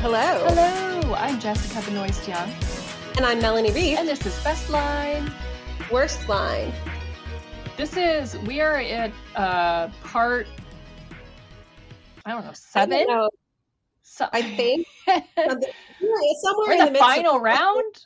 hello. 0.00 0.44
Hello, 0.46 1.14
I'm 1.14 1.40
Jessica 1.40 1.84
Benoist 1.84 2.28
Young. 2.28 2.48
And 3.16 3.26
I'm 3.26 3.40
Melanie 3.40 3.72
Reef. 3.72 3.98
And 3.98 4.06
this 4.06 4.24
is 4.24 4.38
Best 4.44 4.70
Line. 4.70 5.32
Worst 5.90 6.28
Line. 6.28 6.72
This 7.76 7.96
is, 7.96 8.38
we 8.38 8.60
are 8.60 8.76
at 8.76 9.10
uh, 9.34 9.88
part, 10.04 10.46
I 12.24 12.30
don't 12.30 12.44
know, 12.44 12.52
seven? 12.52 12.96
I, 12.96 13.04
know. 13.04 13.30
So, 14.02 14.28
I 14.32 14.42
think. 14.42 14.86
somewhere 15.06 16.72
in 16.72 16.78
the, 16.78 16.90
the 16.92 16.98
final 16.98 17.40
round? 17.40 17.94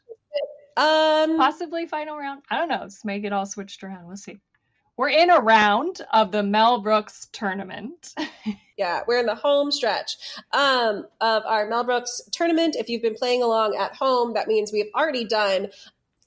Um, 0.74 1.36
Possibly 1.36 1.86
final 1.86 2.16
round. 2.16 2.40
I 2.50 2.56
don't 2.56 2.70
know. 2.70 2.78
Let's 2.80 3.04
make 3.04 3.24
it 3.24 3.32
all 3.34 3.44
switched 3.44 3.84
around. 3.84 4.06
We'll 4.06 4.16
see. 4.16 4.38
We're 5.02 5.08
in 5.08 5.30
a 5.30 5.40
round 5.40 6.00
of 6.12 6.30
the 6.30 6.44
Mel 6.44 6.80
Brooks 6.80 7.26
tournament. 7.32 8.14
yeah, 8.78 9.00
we're 9.08 9.18
in 9.18 9.26
the 9.26 9.34
home 9.34 9.72
stretch 9.72 10.16
um, 10.52 11.08
of 11.20 11.42
our 11.44 11.66
Mel 11.68 11.82
Brooks 11.82 12.20
tournament. 12.30 12.76
If 12.76 12.88
you've 12.88 13.02
been 13.02 13.16
playing 13.16 13.42
along 13.42 13.74
at 13.74 13.96
home, 13.96 14.34
that 14.34 14.46
means 14.46 14.72
we've 14.72 14.92
already 14.94 15.24
done 15.24 15.70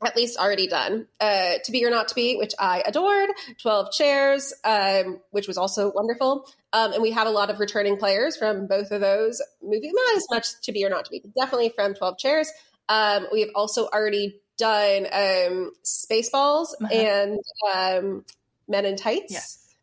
at 0.06 0.18
least 0.18 0.38
already 0.38 0.68
done. 0.68 1.08
Uh, 1.22 1.54
to 1.64 1.72
Be 1.72 1.86
or 1.86 1.90
Not 1.90 2.10
to 2.10 2.16
Be, 2.16 2.36
which 2.36 2.54
I 2.60 2.84
adored, 2.86 3.30
12 3.62 3.94
Chairs, 3.94 4.54
um, 4.66 5.22
which 5.32 5.48
was 5.48 5.58
also 5.58 5.94
wonderful. 5.94 6.46
Um, 6.74 6.92
and 6.92 7.02
we 7.02 7.12
have 7.12 7.28
a 7.28 7.32
lot 7.32 7.50
of 7.50 7.62
returning 7.62 7.96
players 7.96 8.36
from 8.36 8.68
both 8.68 8.92
of 8.92 9.00
those 9.00 9.42
movies, 9.64 9.94
not 9.96 10.18
as 10.18 10.26
much 10.30 10.48
To 10.64 10.74
Be 10.74 10.84
or 10.84 10.90
Not 10.90 11.06
to 11.06 11.12
Be, 11.12 11.24
definitely 11.40 11.70
from 11.70 11.94
12 11.94 12.18
Chairs. 12.18 12.52
Um, 12.90 13.28
we 13.32 13.40
have 13.40 13.52
also 13.56 13.88
already 13.88 14.42
done 14.58 15.06
um, 15.14 15.72
Spaceballs 15.86 16.74
uh-huh. 16.82 16.94
and 16.94 17.40
um, 17.74 18.26
Men 18.68 18.86
in 18.86 18.96
Tights. 18.96 19.32
Yes. 19.32 19.76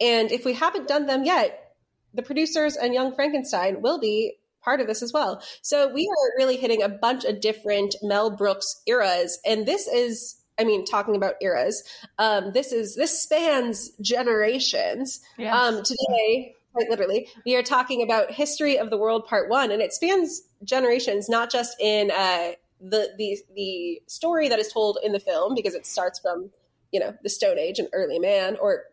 And 0.00 0.32
if 0.32 0.44
we 0.44 0.52
haven't 0.52 0.88
done 0.88 1.06
them 1.06 1.24
yet, 1.24 1.74
the 2.14 2.22
producers 2.22 2.76
and 2.76 2.92
Young 2.92 3.14
Frankenstein 3.14 3.82
will 3.82 3.98
be 3.98 4.34
part 4.62 4.80
of 4.80 4.86
this 4.86 5.02
as 5.02 5.12
well. 5.12 5.42
So 5.62 5.92
we 5.92 6.08
are 6.08 6.36
really 6.36 6.56
hitting 6.56 6.82
a 6.82 6.88
bunch 6.88 7.24
of 7.24 7.40
different 7.40 7.96
Mel 8.02 8.30
Brooks 8.30 8.82
eras. 8.86 9.40
And 9.44 9.66
this 9.66 9.88
is, 9.88 10.36
I 10.58 10.64
mean, 10.64 10.84
talking 10.84 11.16
about 11.16 11.34
eras, 11.40 11.82
um, 12.18 12.52
this 12.52 12.72
is, 12.72 12.94
this 12.94 13.22
spans 13.22 13.90
generations. 14.00 15.20
Yes. 15.38 15.54
Um, 15.54 15.82
today, 15.82 16.54
quite 16.72 16.90
literally, 16.90 17.28
we 17.44 17.56
are 17.56 17.62
talking 17.62 18.02
about 18.02 18.30
History 18.30 18.78
of 18.78 18.90
the 18.90 18.96
World 18.96 19.26
Part 19.26 19.50
One, 19.50 19.70
and 19.72 19.82
it 19.82 19.92
spans 19.92 20.42
generations, 20.64 21.28
not 21.28 21.50
just 21.50 21.76
in 21.80 22.10
uh, 22.10 22.52
the, 22.80 23.10
the, 23.18 23.38
the 23.54 24.02
story 24.06 24.48
that 24.48 24.58
is 24.58 24.72
told 24.72 24.98
in 25.02 25.12
the 25.12 25.20
film, 25.20 25.54
because 25.54 25.74
it 25.74 25.86
starts 25.86 26.18
from, 26.18 26.50
you 26.92 27.00
know, 27.00 27.14
the 27.22 27.30
Stone 27.30 27.58
Age 27.58 27.78
and 27.78 27.88
early 27.92 28.18
man, 28.18 28.56
or 28.60 28.84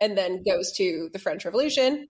and 0.00 0.16
then 0.16 0.42
goes 0.42 0.72
to 0.76 1.10
the 1.12 1.18
French 1.18 1.44
Revolution 1.44 2.08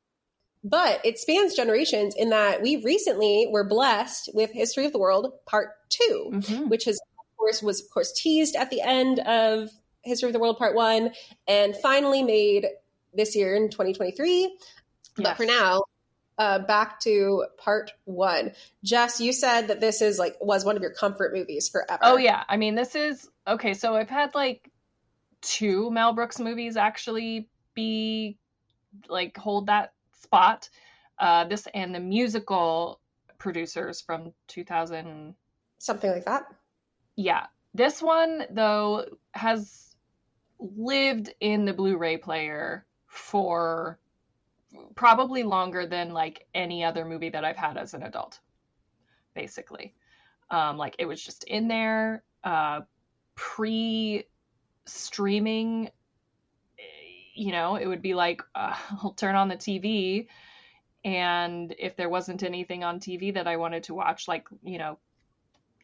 but 0.62 1.00
it 1.04 1.18
spans 1.18 1.54
generations 1.54 2.14
in 2.16 2.30
that 2.30 2.60
we 2.60 2.76
recently 2.76 3.48
were 3.50 3.64
blessed 3.64 4.30
with 4.34 4.50
History 4.52 4.84
of 4.84 4.92
the 4.92 4.98
World 4.98 5.32
Part 5.46 5.70
2, 5.88 6.30
mm-hmm. 6.32 6.68
which 6.68 6.84
has 6.84 6.96
of 6.96 7.36
course 7.38 7.62
was 7.62 7.80
of 7.80 7.90
course 7.90 8.12
teased 8.12 8.56
at 8.56 8.70
the 8.70 8.82
end 8.82 9.20
of 9.20 9.70
History 10.02 10.28
of 10.28 10.32
the 10.32 10.38
World 10.38 10.58
Part 10.58 10.74
1 10.74 11.12
and 11.48 11.76
finally 11.76 12.22
made 12.22 12.66
this 13.14 13.34
year 13.34 13.54
in 13.54 13.70
2023. 13.70 14.40
Yes. 14.42 14.50
But 15.16 15.36
for 15.36 15.46
now, 15.46 15.84
uh, 16.38 16.58
back 16.58 17.00
to 17.00 17.44
part 17.58 17.92
one. 18.04 18.52
Jess, 18.84 19.20
you 19.20 19.32
said 19.32 19.68
that 19.68 19.80
this 19.80 20.00
is 20.00 20.18
like 20.18 20.36
was 20.40 20.64
one 20.64 20.76
of 20.76 20.82
your 20.82 20.92
comfort 20.92 21.34
movies 21.34 21.68
forever. 21.68 22.00
Oh 22.02 22.16
yeah, 22.16 22.44
I 22.48 22.56
mean 22.56 22.74
this 22.74 22.94
is 22.94 23.28
okay. 23.46 23.74
So 23.74 23.94
I've 23.94 24.08
had 24.08 24.34
like 24.34 24.69
two 25.42 25.90
Mel 25.90 26.12
Brooks 26.12 26.38
movies 26.38 26.76
actually 26.76 27.48
be 27.74 28.38
like 29.08 29.36
hold 29.36 29.66
that 29.66 29.92
spot. 30.12 30.68
Uh, 31.18 31.44
this 31.44 31.66
and 31.74 31.94
the 31.94 32.00
musical 32.00 33.00
producers 33.38 34.00
from 34.00 34.32
2000 34.48 35.34
something 35.78 36.10
like 36.10 36.24
that. 36.24 36.44
Yeah. 37.16 37.46
This 37.74 38.02
one 38.02 38.44
though 38.50 39.06
has 39.32 39.96
lived 40.58 41.32
in 41.40 41.64
the 41.64 41.72
Blu-ray 41.72 42.18
player 42.18 42.86
for 43.06 43.98
probably 44.94 45.42
longer 45.42 45.86
than 45.86 46.12
like 46.12 46.46
any 46.54 46.84
other 46.84 47.04
movie 47.04 47.30
that 47.30 47.44
I've 47.44 47.56
had 47.56 47.76
as 47.76 47.94
an 47.94 48.02
adult. 48.02 48.40
Basically. 49.34 49.94
Um, 50.50 50.76
like 50.76 50.96
it 50.98 51.06
was 51.06 51.22
just 51.22 51.44
in 51.44 51.68
there 51.68 52.24
uh, 52.44 52.80
pre 53.34 54.24
streaming 54.86 55.90
you 57.34 57.52
know, 57.52 57.76
it 57.76 57.86
would 57.86 58.02
be 58.02 58.14
like 58.14 58.42
uh, 58.54 58.76
I'll 59.02 59.12
turn 59.12 59.34
on 59.34 59.48
the 59.48 59.56
TV 59.56 60.26
and 61.04 61.74
if 61.78 61.96
there 61.96 62.08
wasn't 62.08 62.42
anything 62.42 62.84
on 62.84 63.00
TV 63.00 63.34
that 63.34 63.46
I 63.46 63.56
wanted 63.56 63.84
to 63.84 63.94
watch 63.94 64.28
like, 64.28 64.46
you 64.62 64.78
know, 64.78 64.98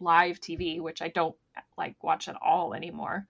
live 0.00 0.40
TV, 0.40 0.80
which 0.80 1.00
I 1.00 1.08
don't 1.08 1.34
like 1.78 1.96
watch 2.04 2.28
at 2.28 2.36
all 2.42 2.74
anymore. 2.74 3.26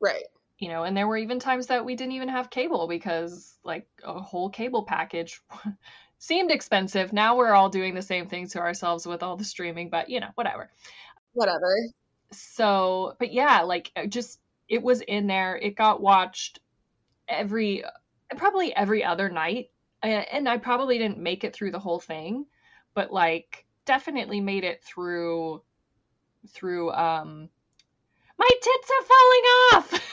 Right. 0.00 0.24
You 0.58 0.68
know, 0.68 0.84
and 0.84 0.96
there 0.96 1.06
were 1.06 1.18
even 1.18 1.38
times 1.38 1.66
that 1.66 1.84
we 1.84 1.94
didn't 1.94 2.14
even 2.14 2.28
have 2.30 2.50
cable 2.50 2.88
because 2.88 3.58
like 3.64 3.86
a 4.02 4.20
whole 4.20 4.48
cable 4.48 4.84
package 4.84 5.42
seemed 6.18 6.50
expensive. 6.50 7.12
Now 7.12 7.36
we're 7.36 7.52
all 7.52 7.68
doing 7.68 7.94
the 7.94 8.02
same 8.02 8.28
thing 8.28 8.48
to 8.48 8.60
ourselves 8.60 9.06
with 9.06 9.22
all 9.22 9.36
the 9.36 9.44
streaming, 9.44 9.90
but 9.90 10.08
you 10.08 10.20
know, 10.20 10.30
whatever. 10.34 10.70
Whatever. 11.32 11.76
So, 12.32 13.16
but 13.18 13.32
yeah, 13.32 13.62
like 13.62 13.92
just 14.08 14.39
it 14.70 14.82
was 14.82 15.02
in 15.02 15.26
there. 15.26 15.56
It 15.56 15.74
got 15.74 16.00
watched 16.00 16.60
every 17.28 17.84
probably 18.36 18.74
every 18.74 19.04
other 19.04 19.28
night 19.28 19.70
and 20.02 20.48
I 20.48 20.56
probably 20.56 20.96
didn't 20.96 21.18
make 21.18 21.44
it 21.44 21.54
through 21.54 21.72
the 21.72 21.78
whole 21.78 22.00
thing, 22.00 22.46
but 22.94 23.12
like 23.12 23.66
definitely 23.84 24.40
made 24.40 24.64
it 24.64 24.82
through 24.82 25.62
through 26.48 26.90
um 26.92 27.50
my 28.38 28.48
tits 28.62 28.90
are 28.90 29.06
falling 29.06 29.44
off. 29.72 30.10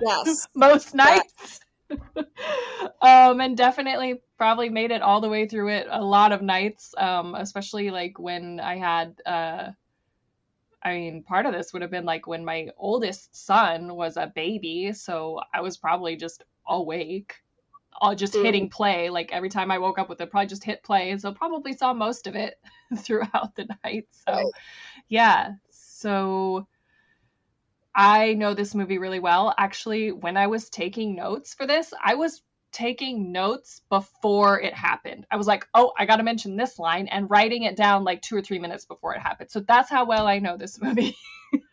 Yes. 0.00 0.48
Most 0.54 0.94
nights. 0.94 1.60
um 3.02 3.40
and 3.40 3.56
definitely 3.56 4.20
probably 4.36 4.68
made 4.68 4.90
it 4.90 5.02
all 5.02 5.20
the 5.20 5.28
way 5.28 5.46
through 5.46 5.68
it 5.68 5.86
a 5.90 6.02
lot 6.02 6.32
of 6.32 6.40
nights 6.42 6.94
um 6.96 7.34
especially 7.34 7.90
like 7.90 8.18
when 8.18 8.58
I 8.58 8.76
had 8.78 9.14
uh 9.26 9.70
I 10.84 10.92
mean, 10.92 11.22
part 11.22 11.46
of 11.46 11.52
this 11.52 11.72
would 11.72 11.82
have 11.82 11.90
been 11.90 12.04
like 12.04 12.26
when 12.26 12.44
my 12.44 12.68
oldest 12.76 13.34
son 13.34 13.94
was 13.94 14.16
a 14.16 14.30
baby, 14.34 14.92
so 14.92 15.40
I 15.52 15.62
was 15.62 15.78
probably 15.78 16.16
just 16.16 16.44
awake, 16.68 17.36
all 17.94 18.14
just 18.14 18.34
mm. 18.34 18.44
hitting 18.44 18.68
play. 18.68 19.08
Like 19.08 19.32
every 19.32 19.48
time 19.48 19.70
I 19.70 19.78
woke 19.78 19.98
up 19.98 20.10
with 20.10 20.20
it, 20.20 20.30
probably 20.30 20.48
just 20.48 20.62
hit 20.62 20.82
play, 20.82 21.10
and 21.10 21.20
so 21.20 21.32
probably 21.32 21.72
saw 21.72 21.94
most 21.94 22.26
of 22.26 22.36
it 22.36 22.58
throughout 22.98 23.54
the 23.54 23.66
night. 23.82 24.08
So, 24.10 24.32
right. 24.32 24.46
yeah, 25.08 25.52
so 25.70 26.66
I 27.94 28.34
know 28.34 28.52
this 28.52 28.74
movie 28.74 28.98
really 28.98 29.20
well. 29.20 29.54
Actually, 29.56 30.12
when 30.12 30.36
I 30.36 30.48
was 30.48 30.68
taking 30.68 31.14
notes 31.14 31.54
for 31.54 31.66
this, 31.66 31.94
I 32.02 32.16
was 32.16 32.42
taking 32.74 33.32
notes 33.32 33.80
before 33.88 34.60
it 34.60 34.74
happened. 34.74 35.26
I 35.30 35.36
was 35.36 35.46
like, 35.46 35.66
oh, 35.72 35.92
I 35.96 36.06
got 36.06 36.16
to 36.16 36.24
mention 36.24 36.56
this 36.56 36.78
line 36.78 37.06
and 37.06 37.30
writing 37.30 37.62
it 37.62 37.76
down 37.76 38.02
like 38.04 38.20
two 38.20 38.36
or 38.36 38.42
three 38.42 38.58
minutes 38.58 38.84
before 38.84 39.14
it 39.14 39.20
happened. 39.20 39.50
So 39.50 39.60
that's 39.60 39.88
how 39.88 40.04
well 40.06 40.26
I 40.26 40.40
know 40.40 40.56
this 40.56 40.82
movie. 40.82 41.16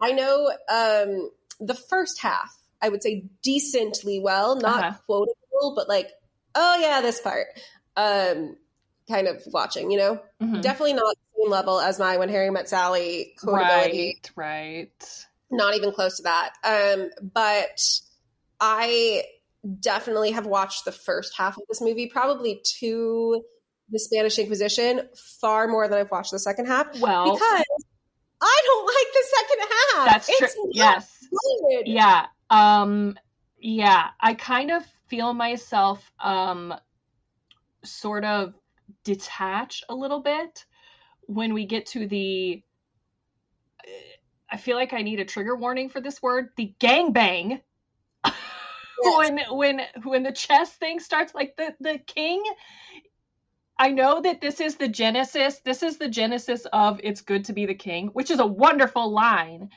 I 0.00 0.12
know 0.12 0.50
um, 0.68 1.30
the 1.60 1.74
first 1.74 2.20
half, 2.20 2.52
I 2.82 2.88
would 2.88 3.02
say 3.02 3.26
decently 3.42 4.18
well, 4.20 4.56
not 4.56 4.84
uh-huh. 4.84 4.98
quotable, 5.06 5.74
but 5.76 5.88
like, 5.88 6.10
oh 6.56 6.78
yeah, 6.80 7.00
this 7.00 7.20
part. 7.20 7.46
Um, 7.96 8.56
kind 9.08 9.28
of 9.28 9.40
watching, 9.46 9.92
you 9.92 9.98
know? 9.98 10.20
Mm-hmm. 10.42 10.60
Definitely 10.62 10.94
not 10.94 11.14
the 11.14 11.42
same 11.42 11.50
level 11.50 11.80
as 11.80 12.00
my 12.00 12.16
When 12.16 12.28
Harry 12.28 12.50
Met 12.50 12.68
Sally 12.68 13.34
quotability. 13.40 14.16
Right, 14.36 14.90
right 14.90 15.26
not 15.50 15.74
even 15.74 15.92
close 15.92 16.16
to 16.18 16.22
that. 16.24 16.52
Um, 16.64 17.10
but 17.32 17.80
I 18.60 19.24
definitely 19.80 20.32
have 20.32 20.46
watched 20.46 20.84
the 20.84 20.92
first 20.92 21.34
half 21.36 21.56
of 21.56 21.62
this 21.68 21.80
movie, 21.80 22.06
probably 22.06 22.60
to 22.80 23.42
the 23.90 23.98
Spanish 23.98 24.38
Inquisition, 24.38 25.08
far 25.40 25.68
more 25.68 25.88
than 25.88 25.98
I've 25.98 26.10
watched 26.10 26.32
the 26.32 26.38
second 26.38 26.66
half. 26.66 26.98
Well, 27.00 27.32
because 27.34 27.64
I 28.40 28.60
don't 28.66 28.86
like 28.86 29.12
the 29.12 29.24
second 29.36 29.68
half. 29.70 30.06
That's 30.06 30.38
true. 30.38 30.70
Yes. 30.72 31.26
Good. 31.70 31.88
Yeah. 31.88 32.26
Um. 32.50 33.16
Yeah. 33.58 34.08
I 34.20 34.34
kind 34.34 34.70
of 34.70 34.82
feel 35.08 35.34
myself 35.34 36.10
um 36.18 36.74
sort 37.84 38.24
of 38.24 38.54
detach 39.04 39.84
a 39.88 39.94
little 39.94 40.20
bit 40.20 40.64
when 41.26 41.54
we 41.54 41.66
get 41.66 41.86
to 41.86 42.06
the 42.06 42.62
I 44.50 44.56
feel 44.56 44.76
like 44.76 44.92
I 44.92 45.02
need 45.02 45.20
a 45.20 45.24
trigger 45.24 45.56
warning 45.56 45.88
for 45.88 46.00
this 46.00 46.22
word. 46.22 46.50
The 46.56 46.74
gangbang. 46.80 47.60
Yes. 49.02 49.18
when 49.18 49.58
when 49.58 49.80
when 50.04 50.22
the 50.22 50.32
chess 50.32 50.72
thing 50.72 51.00
starts, 51.00 51.34
like 51.34 51.56
the 51.56 51.74
the 51.80 51.98
king. 51.98 52.42
I 53.76 53.90
know 53.90 54.20
that 54.20 54.40
this 54.40 54.60
is 54.60 54.76
the 54.76 54.88
genesis. 54.88 55.58
This 55.64 55.82
is 55.82 55.98
the 55.98 56.08
genesis 56.08 56.64
of 56.72 57.00
"It's 57.02 57.20
good 57.20 57.46
to 57.46 57.52
be 57.52 57.66
the 57.66 57.74
king," 57.74 58.08
which 58.08 58.30
is 58.30 58.38
a 58.38 58.46
wonderful 58.46 59.10
line, 59.10 59.70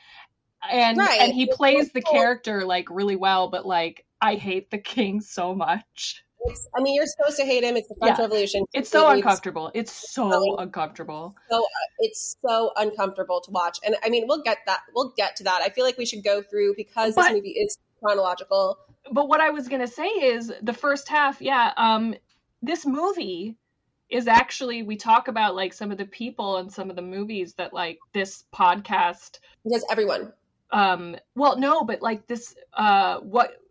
and 0.69 0.97
right. 0.97 1.19
and 1.19 1.33
he 1.33 1.47
plays 1.51 1.91
the 1.91 2.01
character 2.01 2.63
like 2.63 2.89
really 2.89 3.15
well. 3.15 3.49
But 3.49 3.65
like, 3.65 4.05
I 4.21 4.35
hate 4.35 4.69
the 4.69 4.77
king 4.77 5.21
so 5.21 5.55
much. 5.55 6.23
It's, 6.45 6.67
I 6.77 6.81
mean, 6.81 6.95
you're 6.95 7.05
supposed 7.07 7.37
to 7.37 7.45
hate 7.45 7.63
him. 7.63 7.75
It's 7.75 7.87
the 7.87 7.95
French 7.95 8.17
Yeah. 8.17 8.23
Revolution. 8.25 8.63
It's 8.73 8.89
so 8.89 8.99
It's- 9.01 9.15
uncomfortable. 9.17 9.71
It's 9.73 9.91
so 9.91 10.55
uncomfortable. 10.57 11.35
so 11.49 11.65
it's 11.99 12.37
so 12.45 12.71
uncomfortable 12.77 13.41
to 13.41 13.51
watch. 13.51 13.79
And 13.83 13.95
I 14.03 14.09
mean, 14.09 14.25
we'll 14.27 14.43
get 14.43 14.59
that. 14.67 14.81
We'll 14.95 15.13
get 15.17 15.35
to 15.37 15.43
that. 15.45 15.61
I 15.63 15.69
feel 15.69 15.83
like 15.83 15.97
we 15.97 16.05
should 16.05 16.23
go 16.23 16.41
through 16.41 16.75
because 16.77 17.15
this 17.15 17.31
movie 17.31 17.49
is 17.51 17.77
chronological. 18.01 18.77
But 19.11 19.27
what 19.27 19.41
I 19.41 19.49
was 19.49 19.67
gonna 19.67 19.87
say 19.87 20.07
is 20.07 20.53
the 20.61 20.73
first 20.73 21.07
half, 21.09 21.41
yeah, 21.41 21.73
um, 21.77 22.15
this 22.61 22.85
movie 22.85 23.55
is 24.09 24.27
actually 24.27 24.83
we 24.83 24.95
talk 24.95 25.27
about 25.27 25.55
like 25.55 25.73
some 25.73 25.91
of 25.91 25.97
the 25.97 26.05
people 26.05 26.57
and 26.57 26.71
some 26.71 26.89
of 26.89 26.95
the 26.95 27.01
movies 27.01 27.53
that 27.55 27.73
like 27.73 27.99
this 28.13 28.43
podcast 28.53 29.39
Because 29.65 29.83
everyone, 29.91 30.31
um 30.71 31.15
well 31.35 31.57
no 31.57 31.83
but 31.83 32.01
like 32.01 32.25
this 32.27 32.55
uh 32.73 33.19
what 33.19 33.61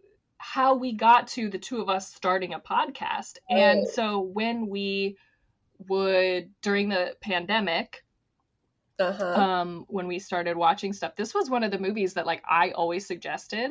how 0.52 0.74
we 0.76 0.92
got 0.92 1.26
to 1.26 1.50
the 1.50 1.58
two 1.58 1.80
of 1.80 1.88
us 1.88 2.14
starting 2.14 2.54
a 2.54 2.60
podcast. 2.60 3.38
And 3.50 3.80
Oh. 3.86 3.90
so 3.90 4.20
when 4.20 4.68
we 4.68 5.16
would 5.88 6.50
during 6.62 6.88
the 6.88 7.14
pandemic 7.20 8.02
uh 8.98 9.12
huh, 9.12 9.38
um 9.40 9.84
when 9.88 10.06
we 10.06 10.18
started 10.18 10.56
watching 10.56 10.94
stuff 10.94 11.14
this 11.16 11.34
was 11.34 11.50
one 11.50 11.62
of 11.62 11.70
the 11.70 11.78
movies 11.78 12.14
that 12.14 12.24
like 12.24 12.42
i 12.48 12.70
always 12.70 13.06
suggested 13.06 13.70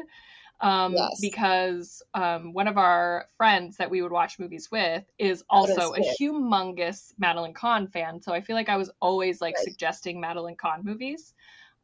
um 0.61 0.93
Yes. 0.93 1.19
because 1.19 2.03
um 2.13 2.53
one 2.53 2.67
of 2.67 2.77
our 2.77 3.25
friends 3.37 3.77
that 3.77 3.89
we 3.89 4.03
would 4.03 4.11
watch 4.11 4.37
movies 4.37 4.69
with 4.71 5.03
is 5.17 5.43
also 5.49 5.93
a 5.93 5.99
humongous 5.99 7.11
madeline 7.17 7.53
kahn 7.55 7.87
fan. 7.87 8.21
So 8.21 8.33
i 8.33 8.41
feel 8.41 8.55
like 8.55 8.69
i 8.69 8.77
was 8.77 8.91
always 9.01 9.41
like 9.41 9.55
Right. 9.55 9.63
suggesting 9.65 10.19
madeline 10.19 10.57
kahn 10.57 10.81
movies. 10.83 11.33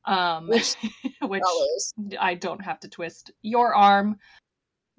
Um 0.06 0.48
Which- 0.50 0.76
which 1.22 1.44
i 2.20 2.36
don't 2.36 2.62
have 2.64 2.80
to 2.82 2.90
twist 2.90 3.32
your 3.42 3.74
arm 3.74 4.18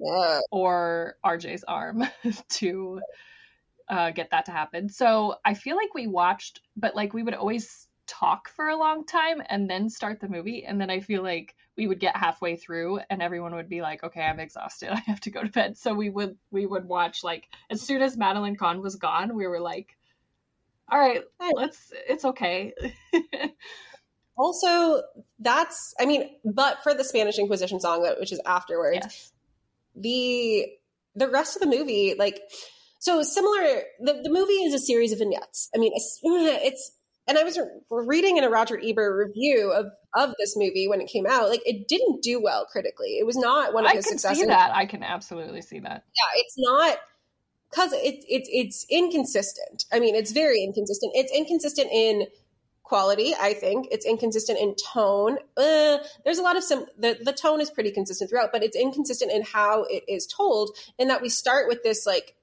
Yeah. 0.02 0.40
or 0.50 1.16
RJ's 1.24 1.64
arm 1.64 2.04
to 2.50 3.00
uh, 3.88 4.10
get 4.10 4.30
that 4.30 4.46
to 4.46 4.52
happen. 4.52 4.88
So 4.88 5.36
I 5.44 5.54
feel 5.54 5.76
like 5.76 5.94
we 5.94 6.06
watched, 6.06 6.60
but 6.76 6.96
like 6.96 7.14
we 7.14 7.22
would 7.22 7.34
always 7.34 7.88
talk 8.06 8.48
for 8.48 8.68
a 8.68 8.76
long 8.76 9.06
time 9.06 9.42
and 9.48 9.70
then 9.70 9.88
start 9.88 10.20
the 10.20 10.28
movie. 10.28 10.64
And 10.64 10.80
then 10.80 10.90
I 10.90 11.00
feel 11.00 11.22
like 11.22 11.54
we 11.76 11.86
would 11.86 12.00
get 12.00 12.16
halfway 12.16 12.56
through 12.56 13.00
and 13.10 13.22
everyone 13.22 13.54
would 13.54 13.68
be 13.68 13.80
like, 13.80 14.02
okay, 14.02 14.22
I'm 14.22 14.40
exhausted. 14.40 14.90
I 14.92 15.00
have 15.06 15.20
to 15.20 15.30
go 15.30 15.42
to 15.42 15.48
bed. 15.48 15.76
So 15.78 15.94
we 15.94 16.10
would, 16.10 16.36
we 16.50 16.66
would 16.66 16.86
watch 16.86 17.22
like 17.22 17.48
as 17.70 17.80
soon 17.80 18.02
as 18.02 18.16
Madeline 18.16 18.56
Kahn 18.56 18.82
was 18.82 18.96
gone, 18.96 19.36
we 19.36 19.46
were 19.46 19.60
like, 19.60 19.96
all 20.90 20.98
right, 20.98 21.22
let's, 21.54 21.92
it's 22.08 22.24
okay. 22.24 22.74
Also, 24.36 25.02
that's 25.38 25.94
I 26.00 26.06
mean, 26.06 26.30
but 26.44 26.82
for 26.82 26.94
the 26.94 27.04
Spanish 27.04 27.38
Inquisition 27.38 27.80
song, 27.80 28.02
which 28.18 28.32
is 28.32 28.40
afterwards, 28.46 29.00
yes. 29.02 29.32
The 29.94 30.66
the 31.14 31.28
rest 31.28 31.56
of 31.56 31.60
the 31.60 31.68
movie, 31.68 32.14
like 32.18 32.40
so 32.98 33.22
similar. 33.22 33.82
The 34.00 34.20
the 34.22 34.30
movie 34.30 34.52
is 34.64 34.74
a 34.74 34.78
series 34.78 35.12
of 35.12 35.18
vignettes. 35.18 35.68
I 35.74 35.78
mean, 35.78 35.92
it's, 35.94 36.20
it's 36.24 36.92
and 37.28 37.38
I 37.38 37.44
was 37.44 37.58
reading 37.90 38.36
in 38.36 38.44
a 38.44 38.50
Roger 38.50 38.80
Ebert 38.82 39.28
review 39.28 39.72
of 39.72 39.86
of 40.14 40.34
this 40.38 40.56
movie 40.56 40.88
when 40.88 41.00
it 41.00 41.08
came 41.08 41.26
out. 41.26 41.48
Like, 41.48 41.62
it 41.64 41.88
didn't 41.88 42.22
do 42.22 42.40
well 42.42 42.66
critically. 42.70 43.18
It 43.18 43.26
was 43.26 43.36
not 43.36 43.72
one 43.72 43.84
of 43.84 43.90
I 43.90 43.94
can 43.94 44.02
successes. 44.02 44.40
see 44.40 44.46
that. 44.46 44.74
I 44.74 44.86
can 44.86 45.02
absolutely 45.02 45.62
see 45.62 45.78
that. 45.80 46.04
yeah, 46.14 46.40
it's 46.40 46.54
not 46.58 46.98
because 47.70 47.92
it's 47.94 48.24
it, 48.28 48.42
it's 48.48 48.86
inconsistent. 48.90 49.84
I 49.92 50.00
mean, 50.00 50.14
it's 50.14 50.32
very 50.32 50.62
inconsistent. 50.62 51.12
It's 51.14 51.32
inconsistent 51.32 51.90
in 51.92 52.26
quality, 52.92 53.32
I 53.40 53.54
think. 53.54 53.88
It's 53.90 54.04
inconsistent 54.04 54.58
in 54.58 54.74
tone. 54.74 55.38
Uh, 55.56 55.96
there's 56.24 56.36
a 56.36 56.42
lot 56.42 56.56
of 56.58 56.62
some, 56.62 56.84
the, 56.98 57.18
the 57.22 57.32
tone 57.32 57.60
is 57.62 57.70
pretty 57.70 57.90
consistent 57.90 58.28
throughout, 58.28 58.52
but 58.52 58.62
it's 58.62 58.76
inconsistent 58.76 59.32
in 59.32 59.42
how 59.42 59.84
it 59.84 60.04
is 60.08 60.26
told, 60.26 60.76
in 60.98 61.08
that 61.08 61.22
we 61.22 61.30
start 61.30 61.68
with 61.68 61.82
this 61.82 62.04
like 62.04 62.34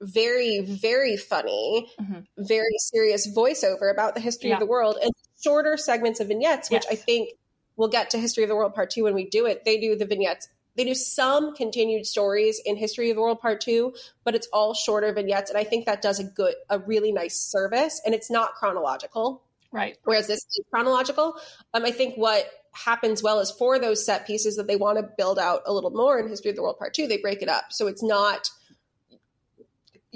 very, 0.00 0.58
very 0.60 1.16
funny, 1.16 1.88
Mhm. 2.00 2.26
very 2.36 2.76
serious 2.78 3.28
voiceover 3.28 3.90
about 3.92 4.14
the 4.14 4.20
history 4.20 4.48
Yeah. 4.50 4.56
of 4.56 4.60
the 4.60 4.66
world 4.66 4.98
and 5.00 5.12
shorter 5.40 5.76
segments 5.76 6.18
of 6.18 6.26
vignettes, 6.26 6.68
which 6.68 6.82
Yes. 6.84 6.92
I 6.92 6.96
think 6.96 7.30
we'll 7.76 7.88
get 7.88 8.10
to 8.10 8.18
History 8.18 8.42
of 8.42 8.48
the 8.48 8.56
World 8.56 8.74
Part 8.74 8.90
Two 8.90 9.04
when 9.04 9.14
we 9.14 9.24
do 9.24 9.46
it. 9.46 9.64
They 9.64 9.78
do 9.78 9.94
the 9.94 10.04
vignettes. 10.04 10.48
They 10.74 10.84
do 10.84 10.94
some 10.94 11.54
continued 11.54 12.06
stories 12.06 12.60
in 12.64 12.76
History 12.76 13.08
of 13.10 13.16
the 13.16 13.22
World 13.22 13.40
Part 13.40 13.60
Two, 13.62 13.94
but 14.24 14.34
it's 14.34 14.48
all 14.52 14.74
shorter 14.74 15.12
vignettes, 15.12 15.48
and 15.48 15.58
I 15.58 15.64
think 15.64 15.86
that 15.86 16.02
does 16.02 16.18
a 16.18 16.24
good, 16.24 16.56
a 16.68 16.78
really 16.80 17.12
nice 17.12 17.38
service. 17.40 18.00
And 18.04 18.14
it's 18.14 18.28
not 18.30 18.54
chronological, 18.56 19.42
Right. 19.72 19.96
whereas 20.04 20.26
this 20.26 20.38
is 20.38 20.60
chronological. 20.70 21.36
Um, 21.74 21.84
I 21.84 21.90
think 21.90 22.16
what 22.16 22.48
happens 22.72 23.22
well 23.22 23.40
is 23.40 23.50
for 23.50 23.78
those 23.78 24.04
set 24.04 24.26
pieces 24.26 24.56
that 24.56 24.66
they 24.66 24.76
want 24.76 24.98
to 24.98 25.08
build 25.16 25.38
out 25.38 25.62
a 25.66 25.72
little 25.72 25.90
more 25.90 26.18
in 26.18 26.28
History 26.28 26.50
of 26.50 26.56
the 26.56 26.62
World 26.62 26.78
Part 26.78 26.94
Two, 26.94 27.06
they 27.06 27.18
break 27.18 27.42
it 27.42 27.48
up, 27.48 27.64
so 27.70 27.86
it's 27.86 28.02
not 28.02 28.48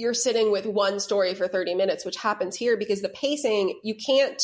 you're 0.01 0.15
sitting 0.15 0.51
with 0.51 0.67
one 0.67 0.99
story 0.99 1.35
for 1.35 1.47
30 1.47 1.75
minutes, 1.75 2.05
which 2.05 2.17
happens 2.17 2.57
here 2.57 2.77
because 2.77 3.03
the 3.03 3.09
pacing, 3.11 3.79
you 3.83 3.95
can't, 3.95 4.43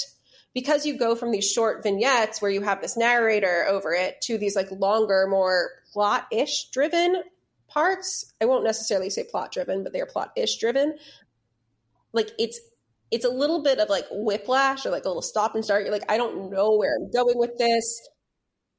because 0.54 0.84
you 0.84 0.98
go 0.98 1.14
from 1.14 1.32
these 1.32 1.50
short 1.50 1.82
vignettes 1.82 2.42
where 2.42 2.50
you 2.50 2.60
have 2.60 2.80
this 2.82 2.96
narrator 2.96 3.66
over 3.68 3.92
it 3.92 4.20
to 4.20 4.38
these 4.38 4.54
like 4.54 4.70
longer, 4.70 5.26
more 5.28 5.70
plot 5.92 6.26
ish 6.30 6.68
driven 6.70 7.22
parts. 7.68 8.32
I 8.40 8.44
won't 8.44 8.64
necessarily 8.64 9.10
say 9.10 9.24
plot 9.24 9.50
driven, 9.50 9.82
but 9.82 9.92
they 9.92 10.00
are 10.00 10.06
plot 10.06 10.32
ish 10.36 10.58
driven. 10.58 10.96
Like 12.12 12.30
it's, 12.38 12.60
it's 13.10 13.24
a 13.24 13.30
little 13.30 13.62
bit 13.62 13.78
of 13.78 13.88
like 13.88 14.04
whiplash 14.10 14.84
or 14.84 14.90
like 14.90 15.04
a 15.04 15.08
little 15.08 15.22
stop 15.22 15.54
and 15.54 15.64
start. 15.64 15.84
You're 15.84 15.92
like, 15.92 16.10
I 16.10 16.16
don't 16.16 16.50
know 16.50 16.76
where 16.76 16.96
I'm 16.96 17.10
going 17.10 17.38
with 17.38 17.56
this. 17.58 18.08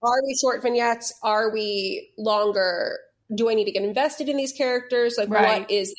Are 0.04 0.22
we 0.26 0.36
short 0.40 0.62
vignettes? 0.62 1.14
Are 1.24 1.52
we 1.52 2.12
longer? 2.18 2.98
Do 3.34 3.50
I 3.50 3.54
need 3.56 3.66
to 3.66 3.72
get 3.72 3.84
invested 3.84 4.30
in 4.30 4.38
these 4.38 4.52
characters? 4.54 5.16
Like, 5.18 5.30
Right. 5.30 5.62
what 5.62 5.72
is 5.72 5.94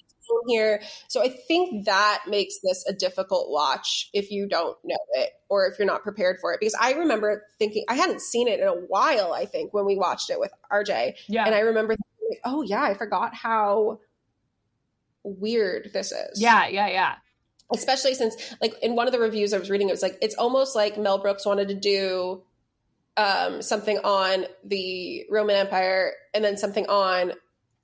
here? 0.46 0.82
So 1.08 1.22
I 1.22 1.30
think 1.30 1.86
that 1.86 2.24
makes 2.28 2.56
this 2.62 2.84
a 2.86 2.92
difficult 2.92 3.50
watch 3.50 4.10
if 4.12 4.30
you 4.30 4.46
don't 4.46 4.76
know 4.84 4.96
it 5.14 5.30
or 5.48 5.66
if 5.66 5.78
you're 5.78 5.86
not 5.86 6.02
prepared 6.02 6.36
for 6.40 6.52
it. 6.52 6.60
Because 6.60 6.76
I 6.78 6.92
remember 6.92 7.44
thinking 7.58 7.84
I 7.88 7.94
hadn't 7.94 8.20
seen 8.20 8.46
it 8.46 8.60
in 8.60 8.66
a 8.68 8.72
while. 8.74 9.32
I 9.32 9.46
think 9.46 9.72
when 9.72 9.86
we 9.86 9.96
watched 9.96 10.28
it 10.30 10.38
with 10.38 10.52
RJ, 10.70 11.14
Yeah. 11.28 11.46
and 11.46 11.54
I 11.54 11.60
remember 11.60 11.94
thinking, 11.94 12.28
like, 12.30 12.40
oh 12.44 12.62
yeah, 12.62 12.82
I 12.82 12.92
forgot 12.94 13.34
how 13.34 14.00
weird 15.24 15.90
this 15.92 16.12
is 16.12 16.40
yeah. 16.40 16.68
Yeah. 16.68 16.88
Yeah. 16.88 17.14
Especially 17.72 18.14
since 18.14 18.54
like 18.60 18.74
in 18.82 18.94
one 18.94 19.06
of 19.06 19.12
the 19.12 19.20
reviews 19.20 19.52
I 19.52 19.58
was 19.58 19.70
reading, 19.70 19.88
it 19.88 19.92
was 19.92 20.02
like 20.02 20.18
it's 20.22 20.34
almost 20.34 20.74
like 20.74 20.98
Mel 20.98 21.18
Brooks 21.18 21.44
wanted 21.44 21.68
to 21.68 21.74
do 21.74 22.42
um, 23.16 23.62
something 23.62 23.98
on 23.98 24.46
the 24.64 25.26
Roman 25.30 25.56
Empire 25.56 26.12
and 26.32 26.44
then 26.44 26.56
something 26.56 26.86
on 26.86 27.28
The 27.28 27.34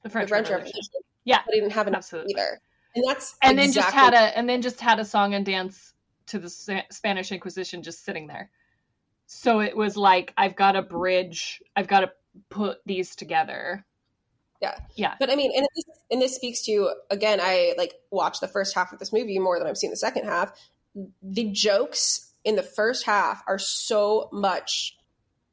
the 0.04 0.10
French, 0.10 0.28
French 0.28 0.48
Revolution. 0.48 0.72
Revolution. 0.76 1.00
Yeah, 1.24 1.40
but 1.44 1.54
he 1.54 1.60
didn't 1.60 1.72
have 1.72 1.88
enough 1.88 1.98
absolutely. 1.98 2.34
either. 2.34 2.60
And 2.94 3.04
that's 3.06 3.36
and 3.42 3.58
then 3.58 3.72
just 3.72 3.92
had 3.92 4.14
a 4.14 4.38
and 4.38 4.48
then 4.48 4.62
just 4.62 4.80
had 4.80 5.00
a 5.00 5.04
song 5.04 5.34
and 5.34 5.44
dance 5.44 5.92
to 6.26 6.38
the 6.38 6.48
Spanish 6.90 7.32
Inquisition 7.32 7.82
just 7.82 8.04
sitting 8.04 8.28
there. 8.28 8.50
So 9.26 9.60
it 9.60 9.76
was 9.76 9.96
like 9.96 10.32
I've 10.36 10.54
got 10.54 10.76
a 10.76 10.82
bridge, 10.82 11.62
I've 11.74 11.88
got 11.88 12.00
to 12.00 12.12
put 12.50 12.78
these 12.86 13.16
together. 13.16 13.84
Yeah 14.64 14.78
yeah 14.96 15.14
but 15.20 15.30
I 15.30 15.36
mean, 15.36 15.50
and 15.56 15.66
this, 15.76 15.84
and 16.10 16.22
this 16.22 16.34
speaks 16.36 16.62
to 16.66 16.90
again. 17.10 17.38
I 17.42 17.74
like 17.76 17.92
watched 18.10 18.40
the 18.40 18.48
first 18.48 18.74
half 18.74 18.92
of 18.92 18.98
this 18.98 19.12
movie 19.12 19.38
more 19.38 19.58
than 19.58 19.66
I've 19.68 19.76
seen 19.78 19.90
the 19.90 19.96
second 19.96 20.24
half. 20.24 20.52
The 21.22 21.44
jokes 21.50 22.30
in 22.44 22.56
the 22.56 22.62
first 22.62 23.04
half 23.04 23.42
are 23.46 23.58
so 23.58 24.28
much. 24.32 24.96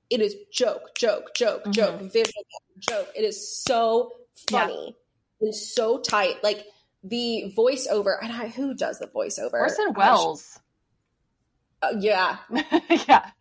It 0.10 0.22
is 0.22 0.36
joke, 0.52 0.94
joke, 0.96 1.34
joke, 1.36 1.64
Mhm. 1.66 1.74
joke, 1.74 2.00
visual 2.14 2.44
joke. 2.80 3.10
It 3.16 3.24
is 3.24 3.38
so 3.64 4.12
Yeah. 4.52 4.68
funny 4.68 4.96
and 5.42 5.56
so 5.56 6.00
tight. 6.00 6.44
Like 6.44 6.66
the 7.04 7.54
voiceover, 7.58 8.18
and 8.22 8.32
I, 8.32 8.48
who 8.50 8.74
does 8.76 9.00
the 9.00 9.08
voiceover? 9.08 9.54
Orson 9.60 9.94
Welles. 9.94 10.60
uh, 11.82 11.94
yeah, 12.00 12.38
yeah. 13.08 13.32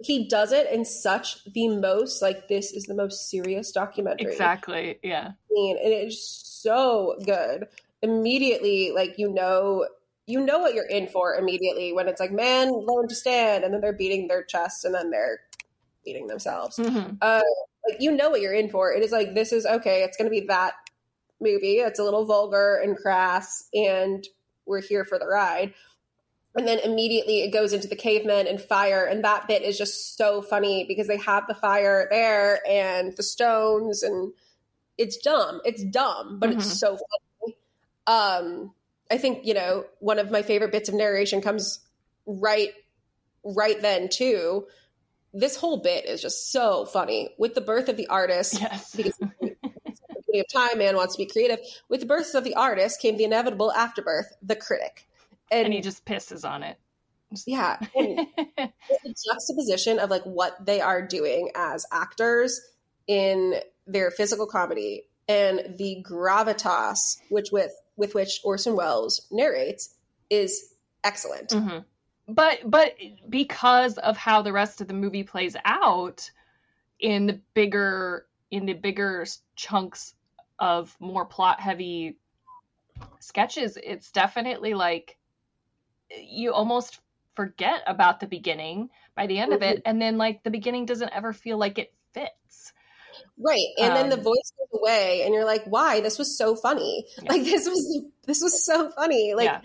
He 0.00 0.28
does 0.28 0.52
it 0.52 0.70
in 0.70 0.84
such 0.84 1.44
the 1.44 1.68
most 1.68 2.22
like 2.22 2.48
this 2.48 2.72
is 2.72 2.84
the 2.84 2.94
most 2.94 3.28
serious 3.28 3.72
documentary 3.72 4.30
Exactly. 4.30 4.98
Yeah. 5.02 5.26
and 5.50 5.78
it's 5.80 6.20
so 6.62 7.16
good. 7.24 7.66
Immediately, 8.02 8.92
like 8.94 9.14
you 9.18 9.32
know, 9.32 9.88
you 10.26 10.40
know 10.40 10.60
what 10.60 10.74
you're 10.74 10.86
in 10.86 11.08
for 11.08 11.34
immediately 11.34 11.92
when 11.92 12.06
it's 12.06 12.20
like, 12.20 12.30
man, 12.30 12.70
learn 12.70 13.08
to 13.08 13.14
stand, 13.14 13.64
and 13.64 13.74
then 13.74 13.80
they're 13.80 13.92
beating 13.92 14.28
their 14.28 14.44
chests, 14.44 14.84
and 14.84 14.94
then 14.94 15.10
they're 15.10 15.40
beating 16.04 16.28
themselves. 16.28 16.76
hmm 16.76 17.14
Like 17.20 18.00
you 18.00 18.12
know 18.12 18.30
what 18.30 18.40
you're 18.40 18.54
in 18.54 18.70
for. 18.70 18.92
It 18.92 19.02
is 19.02 19.10
like 19.10 19.34
this 19.34 19.52
is 19.52 19.66
okay. 19.66 20.04
It's 20.04 20.16
going 20.16 20.26
to 20.26 20.40
be 20.40 20.46
that 20.46 20.74
movie. 21.40 21.78
It's 21.78 21.98
a 21.98 22.04
little 22.04 22.24
vulgar 22.24 22.76
and 22.76 22.96
crass, 22.96 23.68
and 23.74 24.26
we're 24.64 24.82
here 24.82 25.04
for 25.04 25.18
the 25.18 25.26
ride. 25.26 25.74
And 26.58 26.66
then 26.66 26.80
immediately 26.80 27.42
it 27.42 27.52
goes 27.52 27.72
into 27.72 27.86
the 27.86 27.94
cavemen 27.96 28.48
and 28.48 28.60
fire, 28.60 29.04
and 29.04 29.22
that 29.24 29.46
bit 29.46 29.62
is 29.62 29.78
just 29.78 30.16
so 30.16 30.42
funny 30.42 30.84
because 30.88 31.06
they 31.06 31.16
have 31.18 31.46
the 31.46 31.54
fire 31.54 32.08
there 32.10 32.60
and 32.68 33.16
the 33.16 33.22
stones, 33.22 34.02
and 34.02 34.32
it's 34.98 35.16
dumb. 35.18 35.60
It's 35.64 35.84
dumb, 35.84 36.40
but 36.40 36.50
Mhm. 36.50 36.54
it's 36.54 36.80
so 36.80 36.98
funny. 36.98 37.56
Um, 38.08 38.74
I 39.10 39.18
think 39.18 39.46
you 39.46 39.54
know 39.54 39.84
one 40.00 40.18
of 40.18 40.30
my 40.32 40.42
favorite 40.42 40.72
bits 40.72 40.88
of 40.88 40.96
narration 40.96 41.40
comes 41.40 41.78
right, 42.26 42.74
right 43.44 43.80
then 43.80 44.08
too. 44.08 44.66
This 45.32 45.56
whole 45.56 45.76
bit 45.76 46.06
is 46.06 46.20
just 46.20 46.50
so 46.50 46.86
funny 46.86 47.30
with 47.38 47.54
the 47.54 47.60
birth 47.60 47.88
of 47.88 47.96
the 47.96 48.08
artist 48.08 48.60
Yes. 48.60 48.96
because 48.96 49.14
of 49.22 50.48
time, 50.52 50.78
man 50.78 50.96
wants 50.96 51.14
to 51.14 51.18
be 51.22 51.26
creative. 51.30 51.60
With 51.88 52.00
the 52.00 52.06
birth 52.06 52.34
of 52.34 52.44
the 52.44 52.54
artist 52.54 53.00
came 53.00 53.16
the 53.16 53.24
inevitable 53.24 53.72
afterbirth, 53.72 54.34
the 54.42 54.56
critic. 54.56 55.07
And, 55.50 55.66
and 55.66 55.74
he 55.74 55.80
just 55.80 56.04
pisses 56.04 56.48
on 56.48 56.62
it. 56.62 56.78
Yeah. 57.46 57.78
The 59.04 59.14
juxtaposition 59.26 59.98
of 59.98 60.10
like 60.10 60.24
what 60.24 60.64
they 60.64 60.80
are 60.80 61.06
doing 61.06 61.50
as 61.54 61.86
actors 61.92 62.60
in 63.06 63.54
their 63.86 64.10
physical 64.10 64.46
comedy 64.46 65.04
and 65.28 65.76
the 65.76 66.04
gravitas 66.08 66.98
which 67.28 67.52
with 67.52 67.72
with 67.96 68.14
which 68.14 68.40
Orson 68.44 68.76
Welles 68.76 69.26
narrates 69.30 69.94
is 70.30 70.74
excellent. 71.04 71.50
Mm-hmm. 71.50 71.78
But 72.32 72.60
but 72.64 72.94
because 73.28 73.98
of 73.98 74.16
how 74.16 74.42
the 74.42 74.52
rest 74.52 74.80
of 74.80 74.88
the 74.88 74.94
movie 74.94 75.22
plays 75.24 75.56
out 75.64 76.30
in 76.98 77.26
the 77.26 77.40
bigger 77.54 78.26
in 78.50 78.66
the 78.66 78.74
bigger 78.74 79.26
chunks 79.54 80.14
of 80.58 80.96
more 80.98 81.24
plot 81.24 81.60
heavy 81.60 82.16
sketches, 83.20 83.78
it's 83.82 84.10
definitely 84.10 84.74
like 84.74 85.16
you 86.10 86.52
almost 86.52 87.00
forget 87.34 87.82
about 87.86 88.20
the 88.20 88.26
beginning 88.26 88.90
by 89.14 89.26
the 89.26 89.38
end 89.38 89.52
mm-hmm. 89.52 89.62
of 89.62 89.62
it 89.62 89.78
mm-hmm. 89.78 89.90
and 89.90 90.02
then 90.02 90.18
like 90.18 90.42
the 90.42 90.50
beginning 90.50 90.86
doesn't 90.86 91.12
ever 91.14 91.32
feel 91.32 91.58
like 91.58 91.78
it 91.78 91.92
fits 92.12 92.72
right 93.38 93.68
and 93.78 93.90
um, 93.90 93.94
then 93.94 94.08
the 94.08 94.16
um, 94.16 94.24
voice 94.24 94.52
goes 94.58 94.80
away 94.80 95.22
and 95.24 95.32
you're 95.32 95.44
like 95.44 95.64
why 95.66 96.00
this 96.00 96.18
was 96.18 96.36
so 96.36 96.56
funny 96.56 97.06
yeah. 97.22 97.32
like 97.32 97.44
this 97.44 97.66
was 97.66 98.04
this 98.26 98.40
was 98.42 98.64
so 98.64 98.90
funny 98.90 99.34
like 99.36 99.44
yeah. 99.44 99.60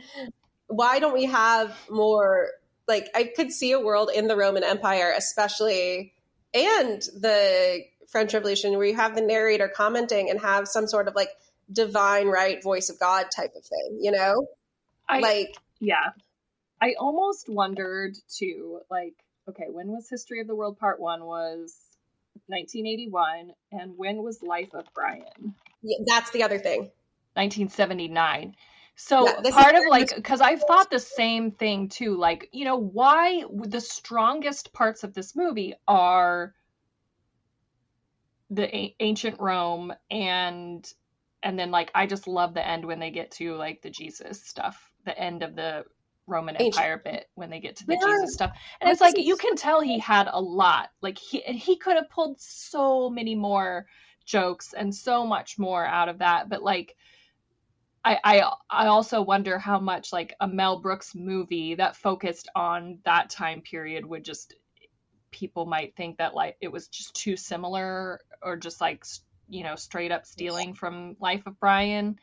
why 0.67 0.99
don't 0.99 1.13
we 1.13 1.25
have 1.25 1.75
more 1.89 2.49
like 2.87 3.09
i 3.15 3.23
could 3.23 3.51
see 3.51 3.71
a 3.71 3.79
world 3.79 4.11
in 4.13 4.27
the 4.27 4.35
roman 4.35 4.63
empire 4.63 5.11
especially 5.15 6.13
and 6.53 7.01
the 7.19 7.81
french 8.07 8.33
revolution 8.33 8.77
where 8.77 8.85
you 8.85 8.95
have 8.95 9.15
the 9.15 9.21
narrator 9.21 9.67
commenting 9.67 10.29
and 10.29 10.39
have 10.39 10.67
some 10.67 10.87
sort 10.87 11.07
of 11.07 11.15
like 11.15 11.29
divine 11.71 12.27
right 12.27 12.61
voice 12.61 12.89
of 12.89 12.99
god 12.99 13.25
type 13.35 13.55
of 13.55 13.65
thing 13.65 13.97
you 13.99 14.11
know 14.11 14.47
I, 15.09 15.19
like 15.19 15.55
yeah 15.79 16.11
I 16.83 16.95
almost 16.99 17.47
wondered 17.47 18.13
too, 18.27 18.81
like, 18.91 19.13
okay, 19.49 19.67
when 19.69 19.87
was 19.87 20.09
History 20.09 20.41
of 20.41 20.47
the 20.47 20.55
World 20.55 20.77
Part 20.77 20.99
One? 20.99 21.23
Was 21.23 21.73
1981, 22.47 23.51
and 23.71 23.93
when 23.95 24.21
was 24.21 24.43
Life 24.43 24.73
of 24.73 24.83
Brian? 24.93 25.55
Yeah, 25.81 25.99
that's 26.05 26.31
the 26.31 26.43
other 26.43 26.59
thing. 26.59 26.91
1979. 27.35 28.55
So 28.97 29.25
yeah, 29.25 29.51
part 29.51 29.75
of 29.75 29.83
like 29.89 30.13
because 30.13 30.41
I've 30.41 30.61
thought 30.61 30.91
the 30.91 30.99
same 30.99 31.51
thing 31.51 31.87
too. 31.87 32.17
Like 32.17 32.49
you 32.51 32.65
know 32.65 32.75
why 32.75 33.43
the 33.49 33.81
strongest 33.81 34.73
parts 34.73 35.05
of 35.05 35.13
this 35.13 35.37
movie 35.37 35.75
are 35.87 36.53
the 38.49 38.75
a- 38.75 38.95
ancient 38.99 39.39
Rome 39.39 39.93
and 40.11 40.85
and 41.41 41.57
then 41.57 41.71
like 41.71 41.91
I 41.95 42.07
just 42.07 42.27
love 42.27 42.53
the 42.53 42.67
end 42.67 42.83
when 42.85 42.99
they 42.99 43.09
get 43.09 43.31
to 43.31 43.55
like 43.55 43.81
the 43.81 43.89
Jesus 43.89 44.43
stuff, 44.43 44.91
the 45.05 45.17
end 45.17 45.43
of 45.43 45.55
the 45.55 45.85
Roman 46.27 46.55
Empire 46.55 47.01
bit 47.03 47.29
when 47.35 47.49
they 47.49 47.59
get 47.59 47.77
to 47.77 47.85
the 47.85 47.93
yeah. 47.93 48.05
Jesus 48.05 48.33
stuff. 48.33 48.51
And 48.79 48.89
it's 48.89 49.01
like 49.01 49.17
you 49.17 49.35
can 49.35 49.55
tell 49.55 49.81
he 49.81 49.99
had 49.99 50.27
a 50.31 50.41
lot. 50.41 50.89
Like 51.01 51.17
he 51.17 51.41
he 51.41 51.77
could 51.77 51.95
have 51.95 52.09
pulled 52.09 52.39
so 52.39 53.09
many 53.09 53.35
more 53.35 53.85
jokes 54.25 54.73
and 54.73 54.93
so 54.93 55.25
much 55.25 55.59
more 55.59 55.85
out 55.85 56.09
of 56.09 56.19
that. 56.19 56.49
But 56.49 56.63
like 56.63 56.95
I 58.03 58.19
I 58.23 58.51
I 58.69 58.87
also 58.87 59.21
wonder 59.21 59.59
how 59.59 59.79
much 59.79 60.13
like 60.13 60.33
a 60.39 60.47
Mel 60.47 60.79
Brooks 60.79 61.13
movie 61.13 61.75
that 61.75 61.95
focused 61.95 62.49
on 62.55 62.99
that 63.05 63.29
time 63.29 63.61
period 63.61 64.05
would 64.05 64.23
just 64.23 64.55
people 65.31 65.65
might 65.65 65.95
think 65.95 66.17
that 66.17 66.33
like 66.33 66.55
it 66.61 66.71
was 66.71 66.87
just 66.87 67.13
too 67.15 67.35
similar 67.35 68.21
or 68.41 68.55
just 68.55 68.79
like 68.79 69.03
you 69.49 69.63
know 69.63 69.75
straight 69.75 70.11
up 70.11 70.25
stealing 70.25 70.73
from 70.73 71.17
Life 71.19 71.45
of 71.47 71.59
Brian. 71.59 72.17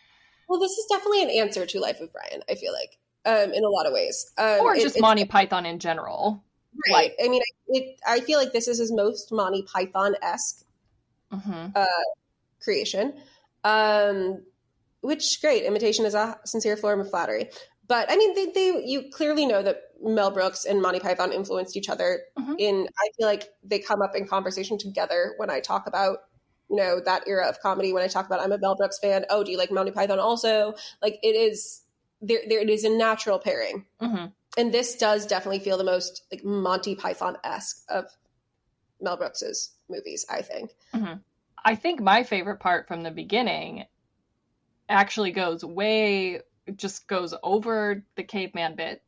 Well, 0.48 0.58
this 0.60 0.72
is 0.72 0.86
definitely 0.90 1.22
an 1.22 1.30
answer 1.30 1.66
to 1.66 1.80
Life 1.80 2.00
of 2.00 2.12
Brian. 2.12 2.42
I 2.48 2.54
feel 2.54 2.72
like 2.72 2.98
um, 3.24 3.52
in 3.52 3.64
a 3.64 3.68
lot 3.68 3.86
of 3.86 3.92
ways. 3.92 4.32
Um, 4.38 4.60
or 4.60 4.74
just 4.76 4.96
it, 4.96 5.00
Monty 5.00 5.24
Python 5.24 5.66
in 5.66 5.78
general. 5.78 6.44
Right. 6.86 6.92
Like, 6.92 7.16
I 7.22 7.28
mean, 7.28 7.42
it, 7.68 7.98
I 8.06 8.20
feel 8.20 8.38
like 8.38 8.52
this 8.52 8.68
is 8.68 8.78
his 8.78 8.92
most 8.92 9.32
Monty 9.32 9.62
Python 9.62 10.14
esque 10.22 10.64
mm-hmm. 11.32 11.68
uh, 11.74 11.84
creation. 12.62 13.14
Um, 13.64 14.42
which 15.02 15.40
great 15.40 15.64
imitation 15.64 16.04
is 16.04 16.14
a 16.14 16.38
sincere 16.44 16.76
form 16.76 17.00
of 17.00 17.10
flattery. 17.10 17.50
But 17.86 18.10
I 18.10 18.16
mean, 18.16 18.34
they, 18.34 18.46
they 18.46 18.84
you 18.84 19.10
clearly 19.10 19.46
know 19.46 19.62
that 19.62 19.82
Mel 20.00 20.30
Brooks 20.30 20.64
and 20.64 20.80
Monty 20.80 21.00
Python 21.00 21.32
influenced 21.32 21.76
each 21.76 21.88
other. 21.88 22.20
Mm-hmm. 22.38 22.54
In 22.58 22.88
I 22.98 23.08
feel 23.16 23.26
like 23.26 23.48
they 23.64 23.80
come 23.80 24.02
up 24.02 24.14
in 24.14 24.26
conversation 24.26 24.78
together 24.78 25.34
when 25.38 25.50
I 25.50 25.60
talk 25.60 25.86
about 25.86 26.18
you 26.68 26.76
know 26.76 27.00
that 27.04 27.24
era 27.26 27.48
of 27.48 27.60
comedy. 27.60 27.92
When 27.92 28.02
I 28.02 28.06
talk 28.06 28.26
about 28.26 28.40
I'm 28.40 28.52
a 28.52 28.58
Mel 28.58 28.76
Brooks 28.76 28.98
fan. 29.00 29.24
Oh, 29.28 29.42
do 29.42 29.50
you 29.50 29.58
like 29.58 29.72
Monty 29.72 29.90
Python 29.90 30.20
also? 30.20 30.74
Like 31.02 31.18
it 31.22 31.34
is 31.34 31.79
there, 32.20 32.40
there 32.48 32.60
it 32.60 32.70
is 32.70 32.84
a 32.84 32.90
natural 32.90 33.38
pairing. 33.38 33.86
Mm-hmm. 34.00 34.26
And 34.58 34.74
this 34.74 34.96
does 34.96 35.26
definitely 35.26 35.60
feel 35.60 35.78
the 35.78 35.84
most 35.84 36.24
like 36.30 36.44
Monty 36.44 36.94
Python 36.94 37.36
esque 37.44 37.84
of 37.88 38.06
Mel 39.00 39.16
Brooks's 39.16 39.72
movies. 39.88 40.26
I 40.28 40.42
think. 40.42 40.72
Mm-hmm. 40.94 41.14
I 41.64 41.74
think 41.74 42.00
my 42.00 42.22
favorite 42.22 42.60
part 42.60 42.88
from 42.88 43.02
the 43.02 43.10
beginning 43.10 43.84
actually 44.88 45.30
goes 45.30 45.64
way, 45.64 46.40
just 46.74 47.06
goes 47.06 47.34
over 47.42 48.02
the 48.16 48.24
caveman 48.24 48.76
bit, 48.76 49.02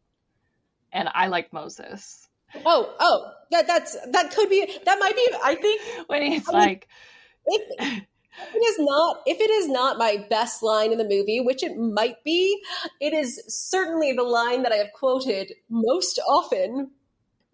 and 0.92 1.08
I 1.12 1.26
like 1.26 1.52
Moses. 1.52 2.28
Oh, 2.64 2.94
oh, 3.00 3.32
that 3.50 3.66
that's 3.66 3.96
that 4.10 4.32
could 4.34 4.48
be 4.48 4.78
that 4.84 4.98
might 4.98 5.16
be. 5.16 5.28
I 5.42 5.54
think 5.54 5.82
when 6.08 6.22
he's 6.22 6.48
I 6.48 6.52
like. 6.52 6.88
It 8.54 8.58
is 8.58 8.78
not 8.78 9.22
if 9.26 9.40
it 9.40 9.50
is 9.50 9.68
not 9.68 9.98
my 9.98 10.24
best 10.30 10.62
line 10.62 10.92
in 10.92 10.98
the 10.98 11.04
movie 11.04 11.40
which 11.40 11.62
it 11.62 11.76
might 11.76 12.22
be 12.24 12.62
it 13.00 13.12
is 13.12 13.42
certainly 13.46 14.12
the 14.12 14.22
line 14.22 14.62
that 14.62 14.72
i 14.72 14.76
have 14.76 14.92
quoted 14.94 15.52
most 15.68 16.18
often 16.26 16.90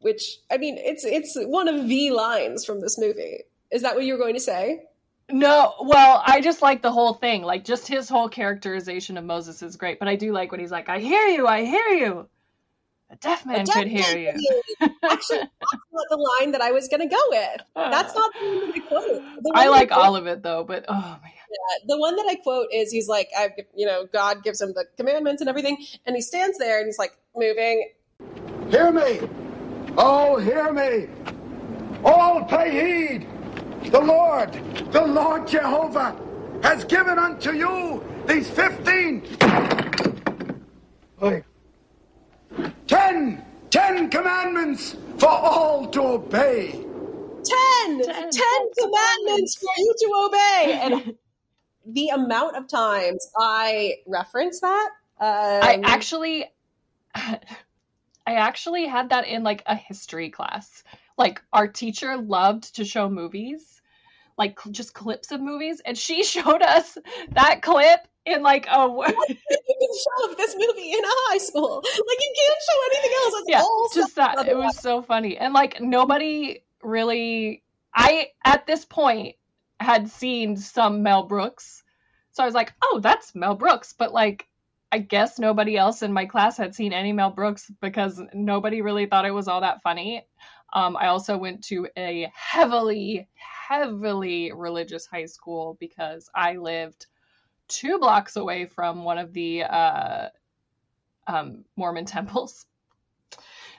which 0.00 0.38
i 0.50 0.56
mean 0.56 0.76
it's 0.78 1.04
it's 1.04 1.36
one 1.36 1.68
of 1.68 1.88
the 1.88 2.10
lines 2.10 2.64
from 2.64 2.80
this 2.80 2.98
movie. 2.98 3.40
Is 3.70 3.82
that 3.82 3.94
what 3.94 4.04
you 4.04 4.14
were 4.14 4.18
going 4.18 4.34
to 4.34 4.40
say? 4.40 4.84
No 5.30 5.74
well 5.80 6.22
i 6.24 6.40
just 6.40 6.62
like 6.62 6.82
the 6.82 6.92
whole 6.92 7.14
thing. 7.14 7.42
Like 7.42 7.64
just 7.64 7.88
his 7.88 8.08
whole 8.08 8.28
characterization 8.28 9.18
of 9.18 9.24
moses 9.24 9.62
is 9.62 9.76
great 9.76 9.98
but 9.98 10.08
i 10.08 10.16
do 10.16 10.32
like 10.32 10.50
when 10.52 10.60
he's 10.60 10.70
like 10.70 10.88
i 10.88 10.98
hear 10.98 11.26
you 11.26 11.46
i 11.46 11.64
hear 11.64 11.88
you 11.88 12.28
a 13.10 13.16
deaf 13.16 13.46
man 13.46 13.60
a 13.62 13.64
deaf 13.64 13.74
could 13.74 13.92
man 13.92 14.02
hear 14.02 14.18
you. 14.18 14.62
Actually, 14.82 15.38
that's 15.38 15.86
not 15.92 16.06
the 16.10 16.36
line 16.40 16.52
that 16.52 16.60
I 16.60 16.72
was 16.72 16.88
going 16.88 17.00
to 17.00 17.06
go 17.06 17.20
with. 17.30 17.60
That's 17.74 18.14
not 18.14 18.30
the, 18.34 18.70
the 18.74 18.80
quote. 18.80 19.22
The 19.42 19.52
I 19.54 19.68
like 19.68 19.90
all 19.90 20.14
of 20.14 20.26
it 20.26 20.42
though, 20.42 20.64
but 20.64 20.84
oh 20.88 20.92
man. 20.94 21.20
Yeah, 21.24 21.86
the 21.86 21.98
one 21.98 22.14
that 22.16 22.26
I 22.28 22.34
quote 22.34 22.68
is 22.72 22.90
he's 22.90 23.08
like, 23.08 23.28
I, 23.36 23.48
you 23.74 23.86
know, 23.86 24.06
God 24.12 24.42
gives 24.44 24.60
him 24.60 24.74
the 24.74 24.84
commandments 24.98 25.40
and 25.40 25.48
everything, 25.48 25.82
and 26.04 26.14
he 26.14 26.20
stands 26.20 26.58
there 26.58 26.78
and 26.78 26.86
he's 26.86 26.98
like 26.98 27.16
moving. 27.34 27.88
Hear 28.70 28.92
me, 28.92 29.20
oh, 29.96 30.36
hear 30.36 30.70
me, 30.72 31.08
all 32.04 32.44
pay 32.44 33.16
heed. 33.16 33.28
The 33.90 34.00
Lord, 34.00 34.52
the 34.92 35.06
Lord 35.06 35.48
Jehovah, 35.48 36.14
has 36.62 36.84
given 36.84 37.18
unto 37.18 37.52
you 37.52 38.04
these 38.26 38.50
fifteen. 38.50 39.22
Wait. 41.20 41.44
Ten! 42.86 43.44
Ten 43.70 44.08
commandments 44.08 44.96
for 45.18 45.28
all 45.28 45.86
to 45.88 46.00
obey. 46.02 46.70
Ten! 46.72 48.02
Ten, 48.02 48.30
ten 48.30 48.60
commandments 48.78 49.56
for 49.56 49.70
you 49.76 49.94
to 49.98 50.12
obey. 50.26 50.80
And 50.82 51.14
the 51.86 52.08
amount 52.08 52.56
of 52.56 52.68
times 52.68 53.30
I 53.38 53.96
reference 54.06 54.60
that. 54.60 54.90
Um, 55.20 55.62
I 55.62 55.80
actually. 55.84 56.46
I 58.28 58.34
actually 58.34 58.86
had 58.86 59.08
that 59.08 59.26
in 59.26 59.42
like 59.42 59.62
a 59.64 59.74
history 59.74 60.28
class. 60.28 60.84
Like 61.16 61.42
our 61.50 61.66
teacher 61.66 62.18
loved 62.18 62.76
to 62.76 62.84
show 62.84 63.08
movies, 63.08 63.80
like 64.36 64.58
just 64.70 64.92
clips 64.92 65.32
of 65.32 65.40
movies, 65.40 65.80
and 65.84 65.96
she 65.96 66.22
showed 66.24 66.60
us 66.60 66.98
that 67.30 67.62
clip 67.62 68.06
in 68.28 68.42
like 68.42 68.66
a 68.66 68.86
you 68.88 69.04
can 69.04 69.88
show 70.28 70.34
this 70.34 70.54
movie 70.54 70.92
in 70.92 71.04
a 71.04 71.16
high 71.28 71.38
school. 71.38 71.82
Like 72.08 72.18
you 72.20 72.34
can't 72.36 72.60
show 72.68 72.78
anything 72.90 73.12
else. 73.22 73.34
It's 73.36 73.50
yeah, 73.50 74.00
just 74.02 74.16
that. 74.16 74.48
It 74.48 74.56
was 74.56 74.78
so 74.78 75.02
funny, 75.02 75.36
and 75.36 75.52
like 75.52 75.80
nobody 75.80 76.62
really. 76.82 77.62
I 77.94 78.28
at 78.44 78.66
this 78.66 78.84
point 78.84 79.36
had 79.80 80.08
seen 80.08 80.56
some 80.56 81.02
Mel 81.02 81.24
Brooks, 81.24 81.82
so 82.32 82.42
I 82.42 82.46
was 82.46 82.54
like, 82.54 82.72
"Oh, 82.82 83.00
that's 83.02 83.34
Mel 83.34 83.54
Brooks," 83.54 83.94
but 83.96 84.12
like. 84.12 84.46
I 84.90 84.96
guess 84.96 85.38
nobody 85.38 85.76
else 85.76 86.00
in 86.00 86.14
my 86.14 86.24
class 86.24 86.56
had 86.56 86.74
seen 86.74 86.94
any 86.94 87.12
Mel 87.12 87.28
Brooks 87.28 87.70
because 87.82 88.22
nobody 88.32 88.80
really 88.80 89.04
thought 89.04 89.26
it 89.26 89.34
was 89.34 89.46
all 89.46 89.60
that 89.60 89.82
funny. 89.82 90.24
Um, 90.72 90.96
I 90.96 91.08
also 91.08 91.36
went 91.36 91.62
to 91.64 91.88
a 91.96 92.30
heavily, 92.34 93.28
heavily 93.68 94.52
religious 94.54 95.06
high 95.06 95.26
school 95.26 95.76
because 95.80 96.30
I 96.34 96.56
lived 96.56 97.06
two 97.68 97.98
blocks 97.98 98.36
away 98.36 98.66
from 98.66 99.04
one 99.04 99.18
of 99.18 99.32
the 99.32 99.64
uh, 99.64 100.28
um, 101.26 101.64
Mormon 101.76 102.04
temples. 102.16 102.66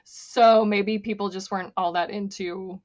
So 0.03 0.65
maybe 0.65 0.99
people 0.99 1.29
just 1.29 1.51
weren't 1.51 1.73
all 1.77 1.93
that 1.93 2.09
into 2.09 2.81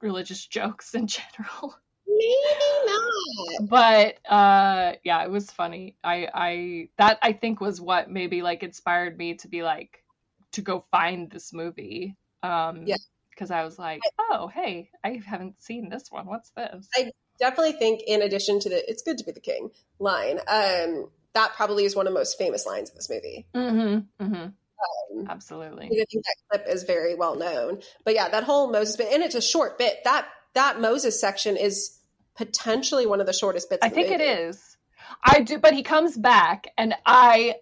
religious 0.00 0.46
jokes 0.46 0.94
in 0.94 1.06
general. 1.06 1.74
maybe 2.06 2.86
not. 2.86 3.68
But 3.68 4.32
uh, 4.32 4.92
yeah, 5.04 5.24
it 5.24 5.30
was 5.30 5.50
funny. 5.50 5.96
I 6.04 6.28
I 6.32 6.88
that 6.98 7.18
I 7.22 7.32
think 7.32 7.60
was 7.60 7.80
what 7.80 8.10
maybe 8.10 8.42
like 8.42 8.62
inspired 8.62 9.18
me 9.18 9.34
to 9.34 9.48
be 9.48 9.62
like 9.62 10.04
to 10.52 10.62
go 10.62 10.84
find 10.90 11.30
this 11.30 11.52
movie. 11.52 12.16
Um, 12.42 12.84
Yeah. 12.86 12.96
Because 13.30 13.50
I 13.50 13.64
was 13.64 13.78
like, 13.78 14.02
oh, 14.18 14.48
hey, 14.48 14.90
I 15.02 15.20
haven't 15.24 15.62
seen 15.62 15.88
this 15.88 16.10
one. 16.10 16.26
What's 16.26 16.50
this? 16.50 16.88
I- 16.94 17.10
Definitely 17.40 17.72
think, 17.72 18.02
in 18.06 18.22
addition 18.22 18.60
to 18.60 18.68
the 18.68 18.90
"It's 18.90 19.02
good 19.02 19.18
to 19.18 19.24
be 19.24 19.32
the 19.32 19.40
king" 19.40 19.70
line, 19.98 20.38
um, 20.46 21.10
that 21.32 21.54
probably 21.54 21.84
is 21.84 21.96
one 21.96 22.06
of 22.06 22.12
the 22.12 22.18
most 22.18 22.38
famous 22.38 22.66
lines 22.66 22.90
of 22.90 22.96
this 22.96 23.08
movie. 23.08 23.46
mm-hmm. 23.54 24.24
Mm-hmm. 24.24 24.34
Um, 24.34 25.26
Absolutely. 25.28 25.86
I 25.86 25.88
think 25.88 26.24
that 26.24 26.36
clip 26.50 26.66
is 26.68 26.84
very 26.84 27.14
well 27.14 27.36
known. 27.36 27.80
But 28.04 28.14
yeah, 28.14 28.28
that 28.28 28.44
whole 28.44 28.70
Moses 28.70 28.96
bit, 28.96 29.12
and 29.12 29.22
it's 29.22 29.34
a 29.34 29.42
short 29.42 29.78
bit. 29.78 29.98
That 30.04 30.26
that 30.54 30.80
Moses 30.80 31.20
section 31.20 31.56
is 31.56 31.98
potentially 32.36 33.06
one 33.06 33.20
of 33.20 33.26
the 33.26 33.32
shortest 33.32 33.70
bits. 33.70 33.84
I 33.84 33.88
think 33.88 34.08
it 34.08 34.20
movie. 34.20 34.24
is. 34.24 34.76
I 35.22 35.40
do, 35.40 35.58
but 35.58 35.74
he 35.74 35.82
comes 35.82 36.16
back, 36.16 36.68
and 36.78 36.94
I 37.04 37.56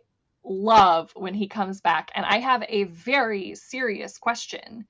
love 0.45 1.13
when 1.15 1.35
he 1.35 1.49
comes 1.49 1.81
back. 1.81 2.11
And 2.15 2.25
I 2.25 2.39
have 2.39 2.65
a 2.69 2.85
very 2.85 3.55
serious 3.55 4.19
question. 4.19 4.87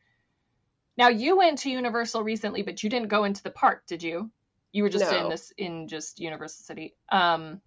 Now, 0.96 1.08
you 1.08 1.36
went 1.36 1.60
to 1.60 1.70
Universal 1.70 2.24
recently, 2.24 2.62
but 2.62 2.82
you 2.82 2.90
didn't 2.90 3.08
go 3.08 3.24
into 3.24 3.42
the 3.42 3.50
park, 3.50 3.86
did 3.86 4.02
you? 4.02 4.30
You 4.78 4.84
were 4.84 4.90
just 4.90 5.12
in 5.12 5.28
this 5.28 5.52
in 5.58 5.88
just 5.88 6.20
Universal 6.20 6.62
City. 6.62 6.94
Um, 7.10 7.60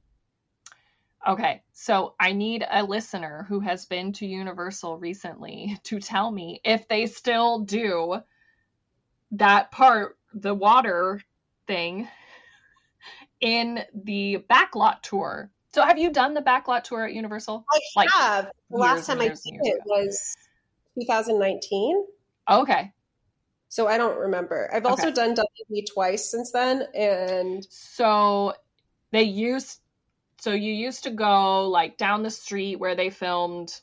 okay, 1.27 1.61
so 1.73 2.15
I 2.21 2.31
need 2.31 2.65
a 2.71 2.85
listener 2.85 3.45
who 3.49 3.59
has 3.59 3.85
been 3.85 4.13
to 4.13 4.25
Universal 4.25 4.97
recently 4.97 5.77
to 5.83 5.99
tell 5.99 6.31
me 6.31 6.61
if 6.63 6.87
they 6.87 7.07
still 7.07 7.59
do 7.59 8.21
that 9.31 9.71
part, 9.71 10.19
the 10.33 10.53
water 10.53 11.21
thing 11.67 12.07
in 13.41 13.83
the 13.93 14.45
backlot 14.49 15.01
tour. 15.01 15.51
So 15.73 15.81
have 15.81 15.99
you 15.99 16.13
done 16.13 16.33
the 16.33 16.41
backlot 16.41 16.85
tour 16.85 17.03
at 17.03 17.13
Universal? 17.13 17.65
I 17.69 17.79
Like, 17.97 18.09
have. 18.09 18.51
The 18.69 18.77
last 18.77 19.05
time 19.05 19.19
I 19.19 19.27
did 19.27 19.37
it 19.43 19.81
was 19.85 20.17
2019. 20.97 22.05
Okay. 22.49 22.93
So 23.71 23.87
I 23.87 23.97
don't 23.97 24.17
remember. 24.17 24.69
I've 24.73 24.85
also 24.85 25.07
Okay. 25.07 25.15
done 25.15 25.33
WB 25.33 25.85
twice 25.93 26.29
since 26.29 26.51
then, 26.51 26.89
and 26.93 27.65
So 27.69 28.53
they 29.11 29.23
used 29.23 29.79
so 30.41 30.51
you 30.51 30.73
used 30.73 31.05
to 31.05 31.09
go 31.11 31.69
like 31.69 31.97
down 31.97 32.21
the 32.21 32.29
street 32.31 32.77
where 32.77 32.95
they 32.95 33.09
filmed 33.09 33.79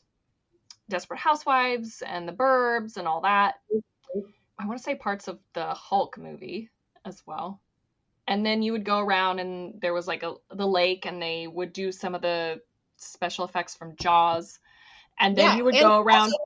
Desperate 0.89 1.19
Housewives 1.19 2.03
and 2.05 2.27
The 2.27 2.33
Burbs 2.33 2.97
and 2.97 3.07
all 3.07 3.21
that. 3.21 3.55
Mm-hmm. 3.73 4.29
I 4.59 4.67
want 4.67 4.77
to 4.77 4.83
say 4.83 4.93
parts 4.93 5.27
of 5.27 5.39
the 5.53 5.73
Hulk 5.73 6.19
movie 6.19 6.69
as 7.03 7.23
well. 7.25 7.59
And 8.27 8.45
then 8.45 8.61
you 8.61 8.73
would 8.73 8.85
go 8.85 8.99
around 8.99 9.39
and 9.39 9.81
there 9.81 9.93
was 9.95 10.05
like 10.07 10.21
a 10.21 10.35
the 10.53 10.67
lake 10.67 11.07
and 11.07 11.19
they 11.19 11.47
would 11.47 11.73
do 11.73 11.91
some 11.91 12.13
of 12.13 12.21
the 12.21 12.61
special 12.97 13.43
effects 13.45 13.73
from 13.73 13.95
Jaws. 13.95 14.59
And 15.19 15.35
then 15.35 15.45
Yeah, 15.45 15.57
you 15.57 15.63
would 15.63 15.79
go 15.79 15.99
around 15.99 16.31
also 16.31 16.37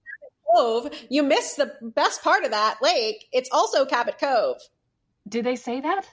Cove. 0.56 0.90
You 1.10 1.24
missed 1.24 1.58
the 1.58 1.74
best 1.82 2.24
part 2.24 2.44
of 2.44 2.52
that 2.52 2.78
lake. 2.82 3.26
It's 3.32 3.50
also 3.52 3.86
Cabot 3.86 4.18
Cove. 4.20 4.58
Did 5.28 5.46
they 5.46 5.56
say 5.56 5.82
that? 5.82 6.08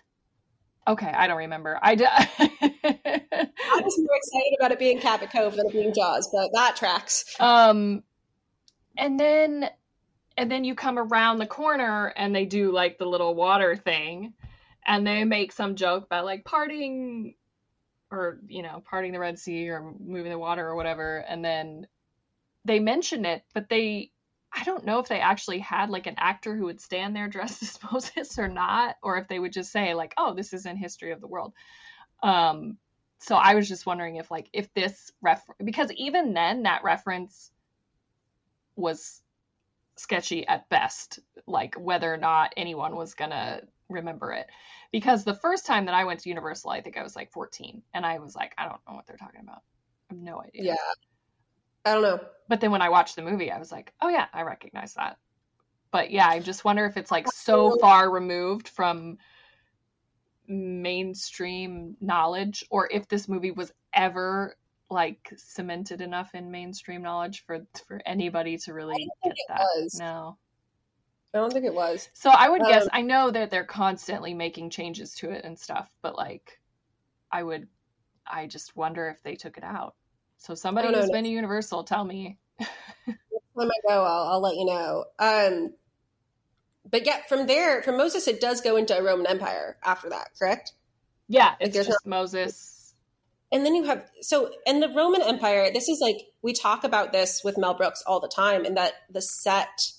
Okay, 0.88 1.08
I 1.10 1.26
don't 1.26 1.38
remember. 1.38 1.78
I 1.82 1.94
d- 1.94 2.04
I 2.08 2.20
was 3.82 3.98
more 3.98 4.16
excited 4.16 4.56
about 4.58 4.72
it 4.72 4.78
being 4.78 4.98
Cabot 5.00 5.30
Cove 5.30 5.54
than 5.56 5.66
it 5.66 5.72
being 5.72 5.92
Jaws, 5.94 6.28
but 6.32 6.50
that 6.54 6.76
tracks. 6.76 7.24
um 7.38 8.02
and 8.96 9.18
then 9.20 9.68
and 10.36 10.50
then 10.50 10.64
you 10.64 10.74
come 10.74 10.98
around 10.98 11.38
the 11.38 11.46
corner 11.46 12.12
and 12.16 12.34
they 12.34 12.46
do 12.46 12.72
like 12.72 12.98
the 12.98 13.04
little 13.06 13.34
water 13.34 13.76
thing 13.76 14.32
and 14.86 15.06
they 15.06 15.24
make 15.24 15.52
some 15.52 15.76
joke 15.76 16.04
about 16.04 16.24
like 16.24 16.44
parting 16.44 17.34
or 18.10 18.38
you 18.48 18.62
know 18.62 18.82
parting 18.88 19.12
the 19.12 19.18
red 19.20 19.38
sea 19.38 19.68
or 19.68 19.94
moving 20.00 20.32
the 20.32 20.38
water 20.38 20.66
or 20.66 20.74
whatever 20.74 21.18
and 21.18 21.44
then 21.44 21.86
they 22.64 22.78
mention 22.80 23.24
it 23.24 23.44
but 23.54 23.68
they 23.68 24.10
i 24.52 24.64
don't 24.64 24.84
know 24.84 24.98
if 24.98 25.08
they 25.08 25.20
actually 25.20 25.58
had 25.58 25.90
like 25.90 26.06
an 26.06 26.14
actor 26.18 26.56
who 26.56 26.64
would 26.64 26.80
stand 26.80 27.14
there 27.14 27.28
dressed 27.28 27.62
as 27.62 27.78
moses 27.92 28.38
or 28.38 28.48
not 28.48 28.96
or 29.02 29.18
if 29.18 29.28
they 29.28 29.38
would 29.38 29.52
just 29.52 29.72
say 29.72 29.94
like 29.94 30.14
oh 30.16 30.34
this 30.34 30.52
is 30.52 30.66
in 30.66 30.76
history 30.76 31.12
of 31.12 31.20
the 31.20 31.28
world. 31.28 31.52
Um 32.22 32.76
so 33.18 33.36
i 33.36 33.54
was 33.54 33.68
just 33.68 33.86
wondering 33.86 34.16
if 34.16 34.30
like 34.30 34.48
if 34.52 34.72
this 34.74 35.12
ref 35.20 35.44
because 35.64 35.92
even 35.92 36.32
then 36.34 36.62
that 36.64 36.84
reference 36.84 37.50
was 38.76 39.22
sketchy 39.96 40.46
at 40.46 40.68
best 40.70 41.18
like 41.46 41.74
whether 41.74 42.12
or 42.12 42.16
not 42.16 42.52
anyone 42.56 42.96
was 42.96 43.14
gonna 43.14 43.60
remember 43.90 44.32
it. 44.32 44.46
Because 44.92 45.24
the 45.24 45.34
first 45.34 45.66
time 45.66 45.86
that 45.86 45.94
i 45.94 46.04
went 46.04 46.20
to 46.20 46.28
universal 46.28 46.70
i 46.70 46.80
think 46.80 46.96
i 46.96 47.02
was 47.02 47.14
like 47.16 47.30
14 47.32 47.82
and 47.92 48.06
i 48.06 48.18
was 48.18 48.34
like 48.34 48.54
i 48.56 48.64
don't 48.64 48.80
know 48.88 48.94
what 48.94 49.06
they're 49.06 49.16
talking 49.16 49.40
about. 49.42 49.62
I 50.10 50.14
have 50.14 50.22
no 50.22 50.40
idea. 50.42 50.64
Yeah. 50.64 50.76
I 51.84 51.92
don't 51.94 52.02
know. 52.02 52.20
but 52.48 52.60
then 52.60 52.70
when 52.70 52.82
i 52.82 52.88
watched 52.88 53.16
the 53.16 53.22
movie 53.22 53.50
i 53.50 53.58
was 53.58 53.72
like 53.72 53.92
oh 54.02 54.08
yeah 54.08 54.26
i 54.32 54.42
recognize 54.42 54.94
that 54.94 55.16
but 55.90 56.10
yeah 56.10 56.28
i 56.28 56.38
just 56.40 56.64
wonder 56.64 56.84
if 56.86 56.96
it's 56.96 57.10
like 57.10 57.26
so 57.32 57.76
far 57.80 58.10
removed 58.10 58.68
from 58.68 59.16
mainstream 60.46 61.96
knowledge 62.00 62.64
or 62.70 62.88
if 62.92 63.08
this 63.08 63.28
movie 63.28 63.52
was 63.52 63.72
ever 63.94 64.56
like 64.90 65.32
cemented 65.36 66.00
enough 66.00 66.34
in 66.34 66.50
mainstream 66.50 67.02
knowledge 67.02 67.44
for 67.46 67.64
for 67.86 68.00
anybody 68.04 68.58
to 68.58 68.74
really 68.74 68.96
don't 69.22 69.32
get 69.32 69.32
it 69.32 69.44
that 69.48 69.60
was. 69.76 69.96
no 69.98 70.36
I 71.32 71.38
don't 71.38 71.52
think 71.52 71.64
it 71.64 71.74
was. 71.74 72.08
so 72.12 72.28
I 72.28 72.48
would 72.48 72.62
guess 72.62 72.82
Um, 72.82 72.88
I 72.92 73.02
know 73.02 73.30
that 73.30 73.50
they're 73.50 73.64
constantly 73.64 74.34
making 74.34 74.70
changes 74.70 75.14
to 75.16 75.30
it 75.30 75.44
and 75.44 75.56
stuff, 75.56 75.88
but 76.02 76.16
like 76.16 76.58
I 77.30 77.44
would 77.44 77.68
I 78.26 78.48
just 78.48 78.74
wonder 78.74 79.08
if 79.08 79.22
they 79.22 79.36
took 79.36 79.56
it 79.56 79.62
out. 79.62 79.94
So 80.40 80.54
somebody 80.54 80.86
don't 80.88 80.94
know. 80.94 81.00
who's 81.02 81.10
been 81.10 81.24
to 81.24 81.30
Universal, 81.30 81.84
tell 81.84 82.04
me. 82.04 82.38
When 83.52 83.68
I 83.68 83.88
go, 83.88 84.02
I'll, 84.04 84.28
I'll 84.32 84.40
let 84.40 84.56
you 84.56 84.64
know. 84.64 85.04
Um, 85.18 85.74
but 86.90 87.04
yeah, 87.04 87.18
from 87.28 87.46
there, 87.46 87.82
from 87.82 87.98
Moses, 87.98 88.26
it 88.26 88.40
does 88.40 88.62
go 88.62 88.76
into 88.76 88.96
a 88.98 89.02
Roman 89.02 89.26
Empire 89.26 89.76
after 89.84 90.08
that, 90.08 90.30
correct? 90.38 90.72
Yeah, 91.28 91.54
it's 91.60 91.74
there's 91.74 91.86
just 91.88 92.06
Moses. 92.06 92.94
And 93.52 93.66
then 93.66 93.74
you 93.74 93.84
have 93.84 94.08
so 94.22 94.50
in 94.66 94.80
the 94.80 94.88
Roman 94.88 95.20
Empire, 95.22 95.70
this 95.72 95.88
is 95.90 96.00
like 96.00 96.16
we 96.40 96.54
talk 96.54 96.84
about 96.84 97.12
this 97.12 97.42
with 97.44 97.58
Mel 97.58 97.74
Brooks 97.74 98.02
all 98.06 98.18
the 98.18 98.28
time, 98.34 98.64
and 98.64 98.76
that 98.78 98.94
the 99.10 99.20
set, 99.20 99.92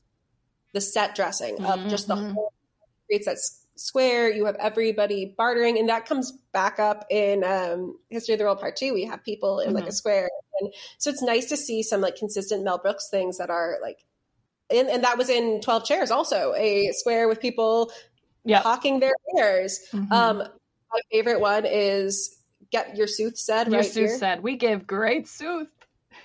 the 0.73 0.81
set 0.81 1.13
dressing 1.15 1.63
of 1.63 1.87
just 1.87 2.07
the 2.07 2.15
Mhm. 2.15 2.33
whole 2.33 2.53
creates 3.05 3.27
that 3.27 3.37
square. 3.81 4.31
You 4.31 4.45
have 4.45 4.55
everybody 4.55 5.33
bartering, 5.37 5.77
and 5.79 5.89
that 5.89 6.05
comes 6.05 6.31
back 6.53 6.79
up 6.79 7.05
in 7.09 7.43
um, 7.43 7.97
History 8.09 8.33
of 8.33 8.39
the 8.39 8.45
World 8.45 8.59
Part 8.59 8.75
Two. 8.75 8.93
We 8.93 9.05
have 9.05 9.23
people 9.23 9.59
in 9.59 9.73
like 9.73 9.87
a 9.87 9.91
square, 9.91 10.29
and 10.59 10.73
so 10.97 11.09
it's 11.09 11.21
nice 11.21 11.47
to 11.49 11.57
see 11.57 11.81
some 11.83 12.01
like 12.01 12.15
consistent 12.15 12.63
Mel 12.63 12.77
Brooks 12.77 13.09
things 13.09 13.37
that 13.37 13.49
are 13.49 13.77
like. 13.81 13.97
And, 14.69 14.87
and 14.87 15.03
that 15.03 15.17
was 15.17 15.29
in 15.29 15.59
Twelve 15.61 15.83
Chairs, 15.85 16.11
also 16.11 16.53
a 16.55 16.91
square 16.93 17.27
with 17.27 17.41
people 17.41 17.91
hawking 18.61 18.99
their 19.01 19.13
wares. 19.33 19.81
Mhm. 19.91 20.11
Um, 20.11 20.37
my 20.37 20.99
favorite 21.11 21.41
one 21.41 21.65
is 21.65 22.37
"Get 22.71 22.95
Your 22.95 23.07
Sooth 23.07 23.37
Said" 23.37 23.67
Your 23.67 23.81
right 23.81 23.91
Sue 23.91 24.01
here. 24.01 24.17
said, 24.17 24.43
"We 24.43 24.55
give 24.55 24.87
great 24.87 25.27
sooth." 25.27 25.67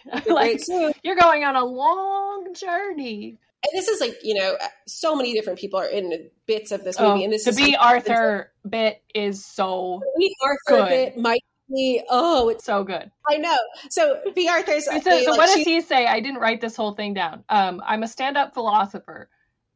Great 0.13 0.29
like 0.29 0.61
Sooth. 0.61 0.95
you're 1.03 1.17
going 1.17 1.43
on 1.43 1.57
a 1.57 1.65
long 1.65 2.55
journey. 2.55 3.39
And 3.67 3.79
this 3.79 3.89
is 3.89 4.01
like 4.01 4.19
you 4.23 4.35
know, 4.35 4.57
so 4.87 5.17
many 5.17 5.33
different 5.35 5.59
people 5.59 5.79
are 5.81 5.87
in 5.87 6.31
bits 6.47 6.71
of 6.73 6.85
this 6.85 6.99
movie, 7.01 7.21
Oh, 7.23 7.25
and 7.25 7.33
this 7.33 7.45
the 7.45 7.51
is 7.51 7.57
B 7.57 7.73
like, 7.73 7.81
Arthur 7.81 8.53
bit 8.69 9.03
is 9.15 9.45
so 9.45 10.01
Bea 10.19 10.35
Arthur 10.43 10.83
good. 10.85 10.89
bit 10.89 11.19
might 11.19 11.43
be. 11.69 12.03
Oh, 12.09 12.49
it's 12.49 12.65
so 12.65 12.85
good. 12.85 13.11
I 13.29 13.39
know. 13.39 13.57
So 13.91 14.21
Bea 14.35 14.49
Arthur's. 14.49 14.85
So, 14.85 15.01
so 15.01 15.11
like, 15.11 15.27
what 15.39 15.47
does 15.55 15.65
he 15.67 15.81
say? 15.81 16.07
I 16.07 16.21
didn't 16.21 16.41
write 16.41 16.61
this 16.61 16.77
whole 16.77 16.93
thing 16.93 17.15
down. 17.15 17.43
Um, 17.49 17.83
I'm 17.85 18.03
a 18.03 18.09
stand-up 18.09 18.55
philosopher. 18.55 19.29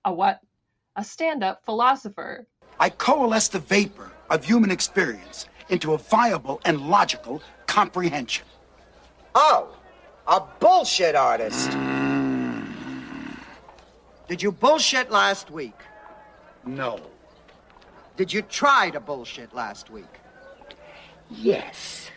A 0.04 0.12
what? 0.12 0.40
A 0.96 1.04
stand-up 1.04 1.64
philosopher. 1.64 2.46
I 2.78 2.90
coalesce 2.90 3.48
the 3.48 3.58
vapor 3.58 4.10
of 4.30 4.44
human 4.44 4.70
experience 4.70 5.46
into 5.68 5.92
a 5.94 5.98
viable 5.98 6.60
and 6.64 6.80
logical 6.88 7.42
comprehension. 7.66 8.46
Oh, 9.34 9.76
a 10.26 10.42
bullshit 10.60 11.14
artist. 11.14 11.70
Did 14.30 14.44
you 14.44 14.52
bullshit 14.52 15.10
last 15.10 15.50
week? 15.50 15.74
No. 16.64 17.00
Did 18.16 18.32
you 18.32 18.42
try 18.42 18.88
to 18.90 19.00
bullshit 19.00 19.52
last 19.52 19.90
week? 19.90 20.04
Yes. 21.28 22.08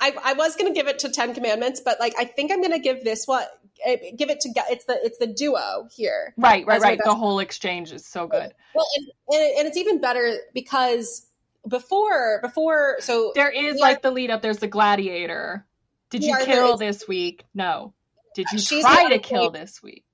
I, 0.00 0.14
I 0.24 0.32
was 0.32 0.56
going 0.56 0.72
to 0.72 0.74
give 0.74 0.88
it 0.88 1.00
to 1.00 1.10
Ten 1.10 1.34
Commandments, 1.34 1.82
but 1.84 2.00
like 2.00 2.14
I 2.18 2.24
think 2.24 2.50
I'm 2.50 2.60
going 2.62 2.72
to 2.72 2.78
give 2.78 3.04
this 3.04 3.26
one. 3.26 3.44
eh, 3.84 3.96
Give 4.16 4.30
it 4.30 4.40
to 4.40 4.48
it's 4.70 4.86
the 4.86 4.98
it's 5.04 5.18
the 5.18 5.26
duo 5.26 5.86
here. 5.94 6.32
Right, 6.38 6.66
right, 6.66 6.80
right. 6.80 6.98
The 7.04 7.14
whole 7.14 7.40
exchange 7.40 7.92
is 7.92 8.06
so 8.06 8.26
good. 8.26 8.50
Well, 8.74 8.86
and, 8.96 9.06
and, 9.28 9.58
and 9.58 9.68
it's 9.68 9.76
even 9.76 10.00
better 10.00 10.32
because 10.54 11.26
before 11.68 12.40
before 12.40 12.96
so 13.00 13.32
There 13.34 13.50
is 13.50 13.74
Yeah. 13.76 13.82
like 13.82 14.00
the 14.00 14.10
lead 14.12 14.30
up. 14.30 14.40
There's 14.40 14.58
the 14.60 14.66
gladiator. 14.66 15.66
Did 16.08 16.24
you 16.24 16.30
Yeah, 16.38 16.46
kill 16.46 16.78
this 16.78 17.06
week? 17.06 17.44
No. 17.52 17.92
Did 18.34 18.46
you 18.50 18.80
try 18.80 19.10
to 19.10 19.18
kill 19.18 19.50
this 19.50 19.82
week? 19.82 20.04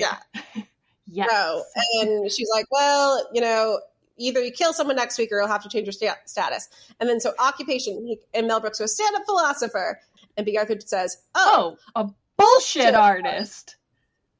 Yeah. 0.00 0.62
yes. 1.06 1.28
No. 1.30 1.64
And 2.00 2.30
she's 2.32 2.48
like, 2.54 2.66
well, 2.70 3.28
you 3.32 3.40
know, 3.40 3.80
either 4.16 4.42
you 4.42 4.52
kill 4.52 4.72
someone 4.72 4.96
next 4.96 5.18
week 5.18 5.30
or 5.32 5.38
you'll 5.38 5.48
have 5.48 5.62
to 5.62 5.68
change 5.68 5.86
your 5.86 5.92
sta- 5.92 6.20
status. 6.26 6.68
And 7.00 7.08
then 7.08 7.20
so 7.20 7.32
occupation, 7.38 8.06
he, 8.06 8.20
and 8.34 8.46
Mel 8.46 8.60
Brooks 8.60 8.78
goes 8.78 8.94
stand 8.94 9.16
up 9.16 9.22
philosopher, 9.24 9.98
and 10.36 10.44
Bea 10.46 10.58
Arthur 10.58 10.76
says, 10.80 11.16
"Oh, 11.34 11.76
Oh, 11.94 12.00
a 12.02 12.10
bullshit 12.36 12.94
artist. 12.94 13.76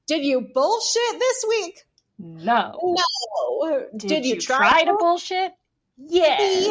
did 0.06 0.24
you 0.24 0.40
bullshit 0.54 1.18
this 1.18 1.44
week? 1.48 1.84
No. 2.18 2.78
No. 2.82 3.86
Did, 3.96 4.26
you, 4.26 4.38
try, 4.40 4.84
to 4.84 4.94
bullshit? 4.98 5.52
Yes. 5.96 6.70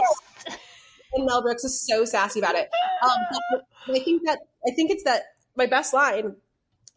and 1.14 1.26
Mel 1.26 1.42
Brooks 1.42 1.64
is 1.64 1.82
so 1.88 2.06
sassy 2.06 2.40
about 2.40 2.56
it. 2.56 2.70
Um, 3.04 3.62
I 3.88 4.00
think 4.00 4.24
that 4.26 4.40
I 4.68 4.72
think 4.76 4.92
it's 4.92 5.04
that 5.06 5.24
my 5.56 5.66
best 5.66 5.94
line 5.94 6.36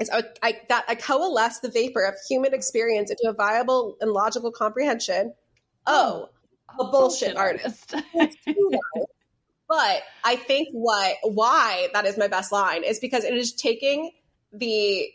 is 0.02 0.10
I, 0.10 0.24
I, 0.42 0.60
that 0.68 0.84
I 0.88 0.94
coalesce 0.94 1.60
the 1.60 1.70
vapor 1.70 2.02
of 2.04 2.14
human 2.28 2.52
experience 2.52 3.10
into 3.10 3.24
a 3.28 3.32
viable 3.32 3.96
and 4.00 4.10
logical 4.10 4.52
comprehension. 4.52 5.32
Oh, 5.86 6.28
a 6.78 6.84
bullshit, 6.84 7.36
artist. 7.36 7.94
but 9.68 10.02
I 10.24 10.36
think 10.36 10.68
what 10.72 11.16
why 11.22 11.88
that 11.92 12.04
is 12.06 12.18
my 12.18 12.28
best 12.28 12.52
line 12.52 12.84
is 12.84 12.98
because 12.98 13.24
it 13.24 13.34
is 13.34 13.52
taking 13.52 14.10
the 14.52 15.08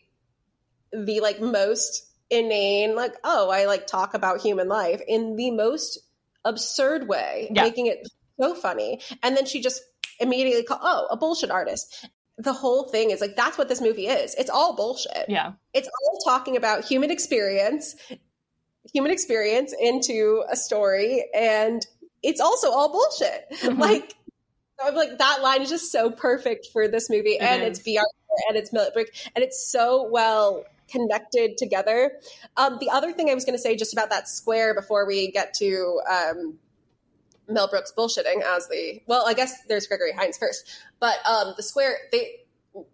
the 0.92 1.20
like 1.20 1.40
most 1.42 2.06
inane 2.30 2.96
like 2.96 3.14
oh 3.24 3.50
I 3.50 3.66
like 3.66 3.88
talk 3.88 4.14
about 4.14 4.42
human 4.42 4.68
life 4.68 5.02
in 5.08 5.36
the 5.36 5.52
most 5.52 6.00
absurd 6.46 7.08
way, 7.08 7.50
Yeah. 7.52 7.64
making 7.64 7.88
it 7.88 8.08
so 8.40 8.56
funny. 8.56 9.02
And 9.24 9.36
then 9.36 9.46
she 9.46 9.62
just 9.62 9.82
immediately 10.20 10.64
call 10.64 10.80
oh 10.82 11.08
a 11.12 11.18
bullshit 11.18 11.52
artist. 11.52 12.08
The 12.38 12.54
whole 12.54 12.84
thing 12.90 13.10
is 13.12 13.20
like 13.22 13.36
that's 13.36 13.58
what 13.58 13.68
this 13.68 13.82
movie 13.82 14.08
is. 14.08 14.36
It's 14.36 14.50
all 14.50 14.76
bullshit. 14.76 15.26
yeah. 15.28 15.54
It's 15.74 15.88
all 15.88 16.20
talking 16.24 16.56
about 16.56 16.86
human 16.86 17.10
experience, 17.12 17.96
human 18.94 19.12
experience 19.12 19.74
into 19.80 20.44
a 20.50 20.56
story, 20.56 21.26
and 21.34 21.86
it's 22.24 22.40
also 22.42 22.72
all 22.72 22.92
bullshit. 22.92 23.48
Mhm. 23.62 23.80
Like, 23.80 24.14
I'm 24.80 24.94
like 24.96 25.18
that 25.18 25.42
line 25.42 25.62
is 25.64 25.70
just 25.70 25.92
so 25.92 26.12
perfect 26.12 26.68
for 26.72 26.88
this 26.88 27.10
movie, 27.10 27.32
It 27.36 27.42
and 27.42 27.64
is. 27.64 27.80
it's 27.80 27.88
VR 27.88 28.04
and 28.50 28.56
it's 28.58 28.72
Mel 28.72 28.90
Brooks, 28.94 29.28
and 29.36 29.44
it's 29.44 29.72
so 29.72 30.08
well 30.08 30.64
connected 30.90 31.58
together. 31.58 32.12
Um, 32.56 32.78
the 32.80 32.90
other 32.92 33.12
thing 33.12 33.30
I 33.30 33.34
was 33.34 33.44
going 33.46 33.58
to 33.58 33.62
say 33.62 33.76
just 33.76 33.92
about 33.94 34.10
that 34.12 34.30
square 34.30 34.74
before 34.76 35.06
we 35.08 35.32
get 35.32 35.54
to 35.56 36.00
um, 36.10 36.60
Mel 37.48 37.68
Brooks 37.68 37.94
bullshitting 37.98 38.42
as 38.44 38.68
the 38.68 39.02
well, 39.08 39.26
I 39.28 39.34
guess 39.34 39.54
there's 39.68 39.88
Gregory 39.88 40.12
Hines 40.14 40.38
first, 40.38 40.68
but 41.00 41.16
um, 41.28 41.54
the 41.58 41.64
square 41.64 41.98
they 42.12 42.42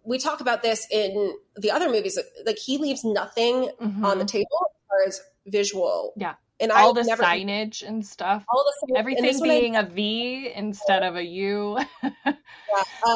we 0.04 0.18
talk 0.18 0.40
about 0.40 0.62
this 0.62 0.86
in 0.90 1.34
the 1.56 1.70
other 1.70 1.90
movies. 1.90 2.18
Like 2.46 2.58
he 2.58 2.78
leaves 2.78 3.04
nothing 3.04 3.68
Mhm. 3.80 4.04
on 4.04 4.18
the 4.18 4.24
table 4.24 4.48
as 4.70 4.88
far 4.88 5.02
as 5.08 5.20
visual. 5.46 6.12
Yeah. 6.16 6.34
and 6.60 6.70
all 6.70 6.96
I 6.96 7.02
the 7.02 7.06
never 7.08 7.22
signage 7.24 7.86
and 7.86 8.06
stuff. 8.06 8.44
all 8.48 8.64
the 8.64 8.86
and 8.88 8.96
Everything 8.96 9.24
one 9.40 9.50
I- 9.50 9.60
being 9.60 9.76
a 9.76 9.82
V 9.82 10.52
instead 10.54 11.02
of 11.02 11.16
a 11.16 11.22
U. 11.24 11.78
um, 12.04 12.36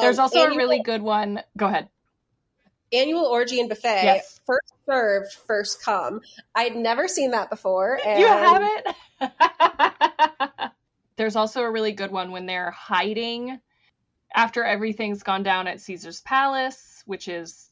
There's 0.01 0.19
also 0.19 0.41
a 0.41 0.55
really 0.57 0.81
good 0.83 1.01
one. 1.01 1.41
Go 1.57 1.65
ahead. 1.67 1.87
annual 2.91 3.25
orgy 3.25 3.59
and 3.61 3.69
buffet. 3.69 4.01
Yes. 4.03 4.39
First 4.45 4.73
served, 4.85 5.33
first 5.47 5.81
come. 5.81 6.19
I'd 6.53 6.75
never 6.75 7.07
seen 7.07 7.31
that 7.31 7.49
before. 7.49 7.97
And 8.05 8.19
You 8.19 8.27
haven't? 8.27 8.87
There's 11.19 11.35
also 11.35 11.63
a 11.63 11.69
really 11.69 11.91
good 11.91 12.11
one 12.13 12.31
when 12.31 12.45
they're 12.45 12.71
hiding 12.71 13.59
after 14.33 14.63
everything's 14.63 15.21
gone 15.21 15.43
down 15.43 15.67
at 15.67 15.81
Caesar's 15.81 16.21
Palace, 16.21 17.03
which 17.07 17.27
is 17.27 17.71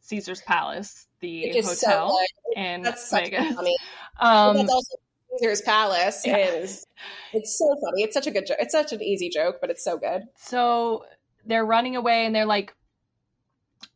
Caesar's 0.00 0.40
Palace, 0.40 1.06
the 1.20 1.52
so 1.52 1.68
hotel 1.68 2.18
good. 2.48 2.60
in 2.60 2.82
That's 2.82 3.08
such 3.08 3.30
Vegas. 3.30 3.54
funny. 3.54 3.76
Um, 4.20 4.56
That's 4.56 4.70
also 4.72 4.96
Caesar's 5.38 5.60
Palace. 5.62 6.26
Yeah. 6.26 6.36
Is 6.38 6.84
it's 7.32 7.56
so 7.56 7.64
funny. 7.80 8.02
It's 8.02 8.12
such 8.12 8.26
a 8.26 8.32
good 8.32 8.44
joke. 8.46 8.56
It's 8.60 8.72
such 8.72 8.92
an 8.92 9.00
easy 9.00 9.30
joke, 9.30 9.58
but 9.60 9.70
it's 9.70 9.84
so 9.84 9.96
good. 9.96 10.24
so 10.36 11.04
they're 11.46 11.64
running 11.64 11.94
away 11.94 12.26
and 12.26 12.34
they're 12.34 12.44
like 12.44 12.74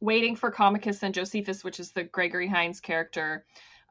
waiting 0.01 0.37
for 0.37 0.53
Comicus 0.53 1.03
and 1.03 1.13
Josephus, 1.13 1.65
which 1.65 1.81
is 1.81 1.91
the 1.91 2.05
Gregory 2.05 2.47
Hines 2.47 2.81
character, 2.81 3.45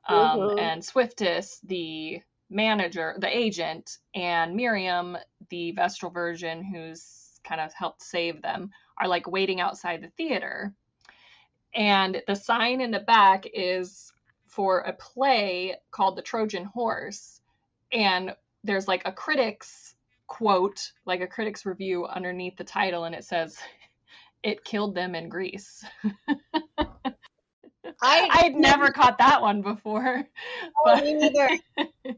um, 0.08 0.40
Mhm. 0.40 0.60
and 0.62 0.82
Swiftus, 0.82 1.60
the 1.64 2.22
manager, 2.50 3.16
the 3.20 3.36
agent, 3.36 3.98
and 4.16 4.56
Miriam, 4.56 5.18
the 5.50 5.72
Vestal 5.72 6.10
virgin, 6.10 6.64
who's 6.64 7.40
kind 7.44 7.62
of 7.62 7.74
helped 7.74 8.02
save 8.02 8.42
them, 8.42 8.70
are 8.98 9.08
like 9.08 9.28
waiting 9.28 9.60
outside 9.60 10.02
the 10.02 10.12
theater. 10.18 10.74
And 11.76 12.22
the 12.28 12.36
sign 12.36 12.82
in 12.82 12.92
the 12.92 13.00
back 13.00 13.46
is 13.54 14.12
for 14.48 14.80
a 14.82 14.94
play 14.94 15.76
called 15.92 16.16
The 16.16 16.22
Trojan 16.22 16.66
Horse. 16.66 17.42
And 17.92 18.36
there's 18.64 18.88
like 18.88 19.02
a 19.06 19.12
critic's 19.12 19.96
quote, 20.28 20.92
like 21.06 21.22
a 21.22 21.28
critic's 21.28 21.66
review 21.66 22.06
underneath 22.06 22.58
the 22.58 22.64
title, 22.64 23.06
and 23.06 23.16
it 23.16 23.24
says, 23.24 23.58
It 24.44 24.64
killed 24.64 24.96
them 24.96 25.16
in 25.16 25.30
Greece. 25.30 25.84
I 28.02 28.30
I'd 28.32 28.56
never 28.56 28.92
caught 28.92 29.18
that 29.20 29.42
one 29.42 29.62
before. 29.62 30.28
Oh, 30.86 31.00
me 31.02 31.14
neither. 31.14 31.50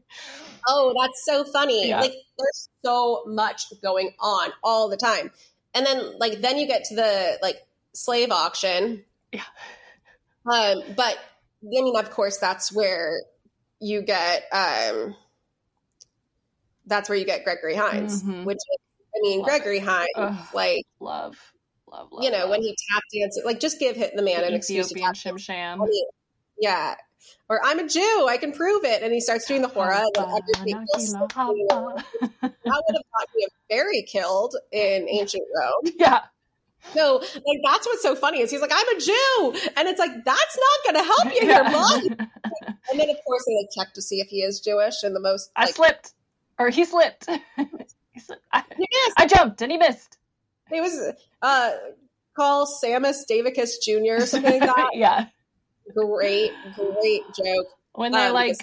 oh, 0.68 0.94
that's 1.00 1.24
so 1.24 1.44
funny. 1.44 1.88
Yeah. 1.88 2.00
Like 2.00 2.14
there's 2.38 2.68
so 2.84 3.22
much 3.26 3.64
going 3.82 4.10
on 4.20 4.50
all 4.62 4.88
the 4.88 4.96
time. 4.96 5.30
And 5.74 5.86
then 5.86 6.18
like 6.18 6.40
then 6.40 6.58
you 6.58 6.66
get 6.66 6.84
to 6.86 6.96
the 6.96 7.38
like 7.42 7.58
slave 7.92 8.30
auction. 8.32 9.04
Yeah. 9.32 9.42
Um, 10.50 10.82
but 10.96 11.16
I 11.16 11.62
mean 11.62 11.94
of 11.96 12.10
course 12.10 12.38
that's 12.38 12.72
where 12.72 13.22
you 13.80 14.02
get 14.02 14.44
um 14.52 15.14
that's 16.86 17.08
where 17.08 17.18
you 17.18 17.24
get 17.24 17.44
Gregory 17.44 17.74
Hines, 17.74 18.22
Mhm. 18.22 18.44
which 18.44 18.58
I 19.14 19.20
mean 19.20 19.40
Love 19.40 19.48
Gregory 19.48 19.78
Hines, 19.80 20.08
Ugh. 20.16 20.46
like 20.54 20.84
love, 21.00 21.36
love, 21.96 22.08
love. 22.12 22.24
you 22.24 22.30
know, 22.30 22.40
love. 22.40 22.50
when 22.50 22.62
he 22.62 22.76
tap 22.92 23.02
dances, 23.14 23.42
like 23.44 23.60
just 23.60 23.78
give 23.78 23.96
hit 23.96 24.14
the 24.16 24.22
man 24.22 24.40
The 24.40 24.48
an 24.48 24.54
excuse 24.54 24.88
to 24.88 24.94
Ethiopian 24.94 25.14
tap 25.14 25.34
shim 25.34 25.38
sham. 25.38 25.82
Yeah. 26.58 26.94
Or 27.48 27.60
I'm 27.64 27.78
a 27.78 27.88
Jew, 27.88 28.26
I 28.28 28.36
can 28.38 28.52
prove 28.52 28.84
it. 28.84 29.02
And 29.02 29.12
he 29.12 29.20
starts 29.20 29.46
doing 29.46 29.62
the 29.62 29.68
hora 29.68 29.98
and 29.98 30.10
then 30.14 30.24
everybody 30.24 30.86
feels 30.94 31.10
so 31.12 31.26
funny. 31.32 31.64
that 31.68 31.82
would 32.30 32.52
have 32.52 32.62
got 32.62 33.28
me 33.34 33.46
very 33.70 34.02
killed 34.02 34.56
in 34.72 35.08
ancient 35.08 35.44
Rome. 35.54 35.92
Yeah. 35.98 36.20
So 36.94 37.16
like 37.18 37.60
that's 37.64 37.84
what's 37.84 38.02
so 38.02 38.14
funny 38.14 38.40
is 38.42 38.50
he's 38.50 38.60
like, 38.60 38.70
I'm 38.72 38.96
a 38.96 39.00
Jew. 39.00 39.70
And 39.76 39.88
it's 39.88 39.98
like, 39.98 40.24
that's 40.24 40.58
not 40.58 40.94
gonna 40.94 41.04
help 41.04 41.34
you 41.34 41.40
here, 41.40 41.64
bud. 41.64 42.28
And 42.90 43.00
then 43.00 43.10
of 43.10 43.16
course 43.26 43.44
they 43.44 43.56
like 43.56 43.68
check 43.76 43.92
to 43.94 44.02
see 44.02 44.20
if 44.20 44.28
he 44.28 44.42
is 44.42 44.60
Jewish 44.60 45.02
and 45.02 45.14
the 45.14 45.20
most 45.20 45.50
I 45.56 45.70
slipped, 45.70 46.12
or 46.58 46.70
he 46.70 46.84
slipped. 46.84 47.26
he 48.12 48.20
slipped. 48.20 48.42
I, 48.52 48.62
Yes. 48.78 49.12
I 49.16 49.26
jumped 49.26 49.62
and 49.62 49.72
he 49.72 49.78
missed. 49.78 50.15
It 50.70 50.80
was 50.80 51.12
uh 51.42 51.70
call 52.36 52.66
Samus 52.66 53.22
Davicus 53.30 53.72
Jr. 53.82 54.22
or 54.22 54.26
something 54.26 54.50
like 54.52 54.62
that. 54.64 54.90
yeah. 54.94 55.26
great, 55.94 56.52
great 56.74 57.34
joke. 57.34 57.66
When 57.92 58.12
they 58.12 58.26
Um, 58.28 58.34
like 58.34 58.56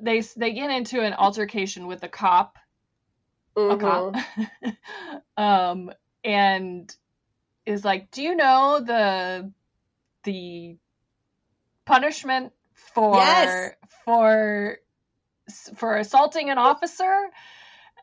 they 0.00 0.20
they 0.20 0.52
get 0.52 0.70
into 0.70 1.00
an 1.00 1.14
altercation 1.14 1.86
with 1.86 2.02
a 2.04 2.08
cop, 2.08 2.58
a 3.56 3.60
Mhm. 3.76 4.14
cop, 4.14 4.16
um, 5.36 5.92
and 6.22 6.94
is 7.66 7.84
like, 7.84 8.10
"Do 8.10 8.22
you 8.22 8.36
know 8.36 8.80
the 8.84 9.52
the 10.24 10.76
punishment 11.84 12.52
for 12.72 13.14
Yes. 13.14 13.72
for 14.04 14.78
for 15.76 15.96
assaulting 15.96 16.50
an 16.50 16.58
officer?" 16.58 17.30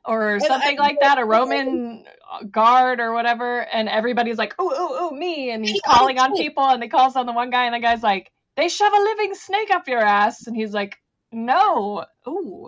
Or 0.08 0.36
I- 0.36 0.39
something 0.39 0.78
like 0.78 1.00
that, 1.02 1.18
a 1.18 1.26
Roman 1.26 2.06
guard 2.52 3.00
or 3.00 3.12
whatever, 3.13 3.62
and 3.62 3.89
everybody's 3.89 4.38
like, 4.38 4.60
"Ooh, 4.62 4.72
ooh, 4.72 5.06
ooh, 5.08 5.12
me!" 5.12 5.50
And 5.52 5.65
he's 5.65 5.82
calling 5.82 6.20
on 6.20 6.34
people, 6.36 6.63
and 6.63 6.82
they 6.82 6.88
calls 6.88 7.15
on 7.15 7.26
the 7.26 7.32
one 7.34 7.50
guy, 7.50 7.65
and 7.65 7.74
the 7.74 7.80
guy's 7.80 8.04
like, 8.04 8.32
"They 8.56 8.70
shove 8.70 8.94
a 8.94 9.02
living 9.02 9.34
snake 9.36 9.72
up 9.72 9.88
your 9.88 10.02
ass," 10.02 10.46
and 10.48 10.56
he's 10.56 10.74
like, 10.74 10.98
"No, 11.32 12.06
ooh, 12.28 12.68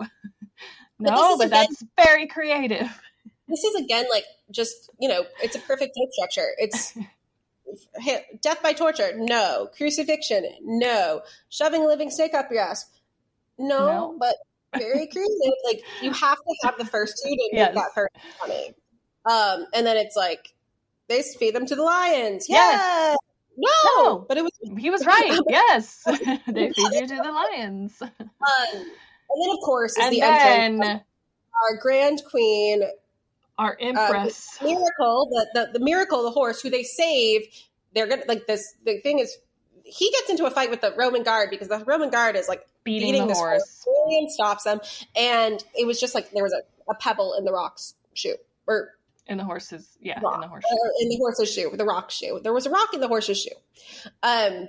no, 0.98 1.32
is 1.32 1.38
but 1.38 1.46
again- 1.48 1.66
that's 1.68 1.84
very 1.96 2.26
creative." 2.26 2.88
this 3.50 3.64
is 3.64 3.74
again 3.76 4.04
like 4.10 4.24
just 4.50 4.90
you 5.00 5.08
know 5.08 5.24
it's 5.42 5.56
a 5.56 5.58
perfect 5.60 5.96
joke 5.96 6.10
structure 6.12 6.48
it's 6.58 6.92
death 8.42 8.62
by 8.62 8.74
torture 8.74 9.12
no 9.16 9.68
crucifixion 9.74 10.44
no 10.62 11.22
shoving 11.48 11.82
a 11.82 11.86
living 11.86 12.10
snake 12.10 12.34
up 12.34 12.50
your 12.50 12.60
ass 12.60 12.84
no, 13.56 13.86
No. 13.86 14.16
but 14.20 14.34
very 14.76 15.06
creative 15.06 15.52
like 15.64 15.82
you 16.02 16.12
have 16.12 16.36
to 16.36 16.56
have 16.64 16.76
the 16.78 16.84
first 16.84 17.14
two 17.24 17.30
to 17.30 17.48
Yes. 17.52 17.74
make 17.74 17.82
that 17.82 17.90
first 17.94 18.14
funny 18.40 18.74
um 19.30 19.66
and 19.74 19.86
then 19.86 19.96
it's 19.96 20.16
like 20.16 20.52
they 21.08 21.22
feed 21.22 21.54
them 21.54 21.66
to 21.66 21.74
the 21.74 21.82
lions 21.82 22.46
Yes. 22.48 22.80
yeah 22.80 23.14
no, 23.56 24.04
No. 24.04 24.18
but 24.28 24.36
it 24.36 24.42
was 24.44 24.52
He 24.78 24.88
was 24.90 25.04
right. 25.04 25.36
Yes, 25.48 26.04
they 26.46 26.70
feed 26.76 26.92
you 26.92 27.06
to 27.08 27.16
the 27.16 27.32
lions, 27.32 27.96
fun 27.98 28.10
and 28.20 29.42
then 29.42 29.50
of 29.50 29.58
course 29.64 29.96
is 29.98 30.04
and 30.04 30.14
the 30.14 30.20
then 30.20 31.02
our 31.66 31.76
grand 31.82 32.22
queen 32.30 32.82
our 33.58 33.76
empress. 33.80 34.56
miracle 34.62 35.28
the, 35.30 35.46
the 35.72 35.78
the 35.78 35.84
miracle 35.84 36.22
the 36.22 36.30
horse 36.30 36.60
who 36.60 36.70
they 36.70 36.84
save 36.84 37.42
they're 37.94 38.06
gonna 38.06 38.22
like 38.28 38.46
this 38.46 38.74
the 38.84 39.00
thing 39.00 39.18
is 39.18 39.36
he 39.88 40.10
gets 40.10 40.30
into 40.30 40.44
a 40.46 40.50
fight 40.50 40.70
with 40.70 40.80
the 40.80 40.92
Roman 40.96 41.22
guard 41.22 41.50
because 41.50 41.68
the 41.68 41.82
Roman 41.84 42.10
guard 42.10 42.36
is 42.36 42.48
like 42.48 42.66
Beating, 42.84 43.08
beating 43.08 43.22
the 43.22 43.28
this 43.28 43.38
horse. 43.38 43.86
and 44.08 44.30
stops 44.30 44.64
them. 44.64 44.80
And 45.16 45.62
it 45.74 45.86
was 45.86 46.00
just 46.00 46.14
like 46.14 46.30
there 46.30 46.42
was 46.44 46.52
a, 46.54 46.90
a 46.90 46.94
pebble 46.94 47.34
in 47.38 47.44
the 47.44 47.52
rock's 47.52 47.94
shoe 48.14 48.36
or 48.66 48.90
In 49.26 49.36
the 49.38 49.44
horse's 49.44 49.86
yeah, 50.00 50.18
rock, 50.20 50.36
in 50.36 50.40
the 50.42 50.48
horse. 50.48 50.64
uh, 50.70 50.88
in 51.02 51.08
the 51.08 51.16
horse's 51.16 51.52
shoe, 51.52 51.70
the 51.74 51.84
rock 51.84 52.10
shoe. 52.10 52.40
There 52.42 52.52
was 52.52 52.66
a 52.66 52.70
rock 52.70 52.94
in 52.94 53.00
the 53.00 53.08
horse's 53.08 53.40
shoe. 53.42 53.50
Um, 54.22 54.68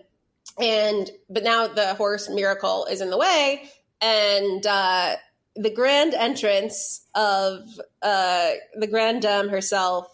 and 0.60 1.10
but 1.30 1.44
now 1.44 1.68
the 1.68 1.94
horse 1.94 2.30
miracle 2.30 2.86
is 2.86 3.00
in 3.02 3.10
the 3.10 3.18
way, 3.18 3.70
and 4.02 4.66
uh, 4.66 5.16
the 5.56 5.70
grand 5.70 6.14
entrance 6.14 7.06
of 7.16 7.62
uh, 8.02 8.52
the 8.76 8.88
grand 8.88 9.22
dame 9.22 9.48
herself, 9.50 10.08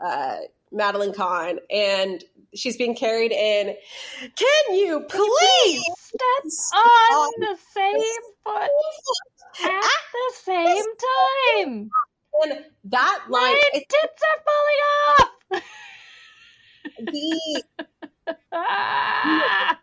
uh, 0.00 0.36
Madeline 0.72 1.12
Kahn, 1.12 1.58
and 1.70 2.24
she's 2.54 2.76
being 2.76 2.94
carried 2.94 3.32
in. 3.32 3.76
Can 4.36 4.74
you 4.74 5.00
please? 5.08 5.82
Step 5.98 6.44
on 6.74 7.30
the 7.40 7.56
same 7.74 8.22
foot 8.44 8.70
at 9.64 10.04
the 10.12 10.32
same 10.42 10.84
time. 11.64 11.90
And 12.42 12.64
that 12.84 13.24
line, 13.28 13.42
My 13.42 13.60
it, 13.74 13.88
tits 13.88 14.22
are 14.22 14.40
falling 15.52 15.62
off. 15.62 15.62
the. 16.98 17.64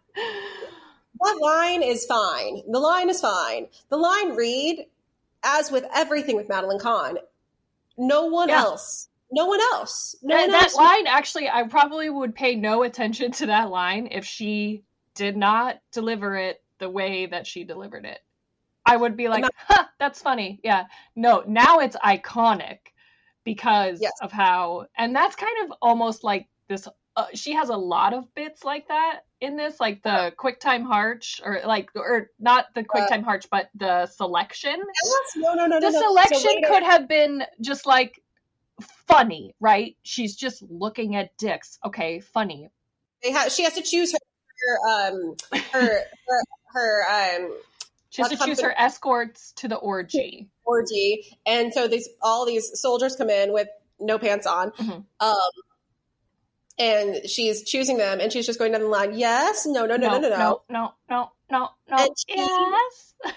That 1.22 1.38
line 1.42 1.84
is 1.84 2.06
fine. 2.06 2.62
The 2.72 2.80
line 2.80 3.10
is 3.10 3.20
fine. 3.20 3.68
The 3.90 3.98
line 3.98 4.36
read, 4.38 4.86
as 5.44 5.70
with 5.70 5.86
everything 5.94 6.38
with 6.38 6.48
Madeline 6.48 6.80
Kahn, 6.80 7.18
no 7.98 8.28
one 8.28 8.48
Yeah. 8.48 8.62
else. 8.62 9.09
No 9.32 9.46
one 9.46 9.60
else. 9.74 10.16
No 10.24 10.36
that, 10.36 10.42
one 10.42 10.52
that 10.52 10.64
else. 10.64 10.76
line 10.76 11.08
actually 11.08 11.50
i 11.50 11.64
probably 11.64 12.10
would 12.10 12.34
pay 12.36 12.56
no 12.56 12.84
attention 12.84 13.32
to 13.34 13.46
that 13.48 13.70
line 13.70 14.08
if 14.12 14.26
she 14.26 14.84
did 15.16 15.36
not 15.38 15.80
deliver 15.92 16.36
it 16.36 16.62
the 16.80 16.90
way 16.90 17.26
that 17.28 17.46
she 17.46 17.64
delivered 17.64 18.06
it 18.06 18.20
i 18.86 18.96
would 18.96 19.16
be 19.18 19.28
like 19.28 19.44
huh, 19.68 19.84
that's 20.00 20.22
funny 20.22 20.60
yeah 20.64 20.86
no 21.16 21.44
now 21.48 21.80
it's 21.80 21.96
iconic 21.98 22.78
because 23.44 24.00
Yes. 24.02 24.14
of 24.22 24.32
how 24.32 24.86
and 24.98 25.16
that's 25.16 25.36
kind 25.36 25.66
of 25.66 25.78
almost 25.82 26.24
like 26.24 26.48
this 26.68 26.88
uh, 27.16 27.26
she 27.34 27.54
has 27.54 27.70
a 27.70 27.76
lot 27.76 28.14
of 28.14 28.34
bits 28.36 28.64
like 28.64 28.88
that 28.88 29.22
in 29.42 29.58
this 29.58 29.80
like 29.80 30.02
the 30.04 30.32
quick 30.38 30.60
time 30.60 30.84
harch 30.86 31.42
or 31.44 31.60
like 31.66 31.90
or 31.96 32.30
not 32.40 32.68
the 32.76 32.84
quicktime 32.84 33.24
harch 33.24 33.48
but 33.52 33.70
the 33.76 34.06
selection 34.06 34.78
Yes, 34.78 35.34
no, 35.36 35.54
no, 35.54 35.66
no, 35.68 35.80
the 35.80 35.90
no, 35.90 36.00
no. 36.00 36.08
Selection 36.08 36.56
later- 36.56 36.68
could 36.68 36.84
have 36.84 37.08
been 37.10 37.44
just 37.62 37.86
like 37.86 38.22
funny, 39.08 39.56
right? 39.60 39.96
She's 40.04 40.36
just 40.36 40.62
looking 40.70 41.16
at 41.16 41.36
dicks. 41.38 41.78
Okay, 41.86 42.20
funny. 42.20 42.70
they 43.24 43.32
ha- 43.32 43.50
she 43.50 43.64
has 43.64 43.74
to 43.74 43.82
choose 43.82 44.12
her, 44.14 44.20
her 44.68 45.08
um 45.10 45.36
her 45.72 46.00
her, 46.28 46.44
her 46.74 47.04
um 47.38 47.54
She 48.10 48.22
has 48.22 48.32
to 48.32 48.38
choose 48.38 48.62
her 48.62 48.74
escorts 48.78 49.52
to 49.58 49.68
the 49.68 49.76
orgy. 49.78 50.48
orgy, 50.66 51.38
and 51.46 51.74
so 51.74 51.88
these 51.88 52.08
all 52.22 52.46
these 52.46 52.72
soldiers 52.80 53.16
come 53.16 53.30
in 53.30 53.52
with 53.54 53.68
no 54.00 54.18
pants 54.20 54.46
on, 54.48 54.72
Mhm. 54.72 55.04
um, 55.20 55.36
and 56.78 57.30
she's 57.30 57.64
choosing 57.64 57.98
them, 57.98 58.20
and 58.22 58.32
she's 58.32 58.46
just 58.46 58.58
going 58.60 58.72
down 58.72 58.82
the 58.82 58.88
line. 58.88 59.14
Yes, 59.18 59.66
no, 59.66 59.86
no, 59.86 59.98
no, 59.98 60.08
no, 60.08 60.20
no, 60.20 60.30
no. 60.30 60.38
no, 60.38 60.62
no, 60.70 60.94
no, 61.10 61.32
no, 61.52 61.70
no. 61.90 61.98
And 61.98 62.10
she- 62.18 62.36
Yes. 62.38 63.14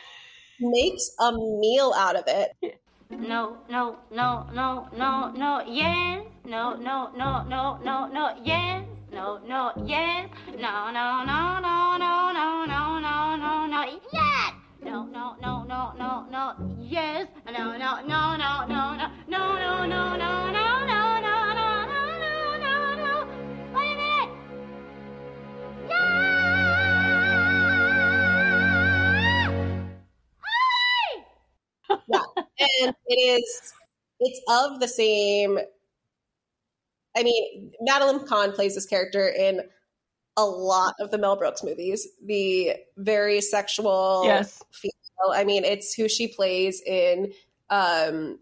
Makes 0.60 1.10
a 1.18 1.32
meal 1.32 1.92
out 1.96 2.14
of 2.14 2.24
it. 2.28 2.80
No, 3.18 3.58
no, 3.68 3.98
no, 4.10 4.46
no, 4.52 4.88
no, 4.96 5.30
no, 5.32 5.60
yes. 5.66 6.24
No, 6.44 6.74
no, 6.76 7.10
no, 7.14 7.44
no, 7.44 7.78
no, 7.84 8.06
no, 8.08 8.30
yes. 8.42 8.84
No, 9.12 9.38
no, 9.46 9.72
yes. 9.84 10.30
No, 10.58 10.90
no, 10.90 11.22
no, 11.24 11.60
no, 11.60 11.98
no, 11.98 12.32
no, 12.32 12.64
no, 12.66 13.00
no, 13.00 13.36
no, 13.36 13.66
no, 13.66 13.84
yes. 14.12 14.54
No, 14.82 15.04
no, 15.04 15.36
no, 15.40 15.64
no, 15.64 15.92
no, 15.98 16.26
no, 16.30 16.54
yes. 16.80 17.28
No, 17.46 17.76
no, 17.76 18.00
no, 18.02 18.36
no, 18.36 18.66
no, 18.66 18.66
no, 18.66 18.96
no, 18.96 19.10
no, 19.28 19.28
no, 19.28 19.86
no, 19.86 19.86
no, 19.86 20.16
no, 20.16 20.16
no, 20.16 20.50
no, 20.52 20.86
no, 20.86 21.20
no, 21.20 21.31
and 32.82 32.94
it 33.06 33.14
is 33.16 33.72
it's 34.20 34.40
of 34.48 34.80
the 34.80 34.88
same 34.88 35.58
i 37.16 37.22
mean 37.22 37.72
madeline 37.80 38.26
kahn 38.26 38.52
plays 38.52 38.74
this 38.74 38.86
character 38.86 39.28
in 39.28 39.60
a 40.36 40.44
lot 40.44 40.94
of 41.00 41.10
the 41.10 41.18
mel 41.18 41.36
brooks 41.36 41.62
movies 41.62 42.06
the 42.26 42.72
very 42.96 43.40
sexual 43.40 44.22
Yes. 44.24 44.62
female 44.72 45.32
i 45.34 45.44
mean 45.44 45.64
it's 45.64 45.92
who 45.94 46.08
she 46.08 46.28
plays 46.28 46.80
in 46.86 47.32
um 47.70 48.38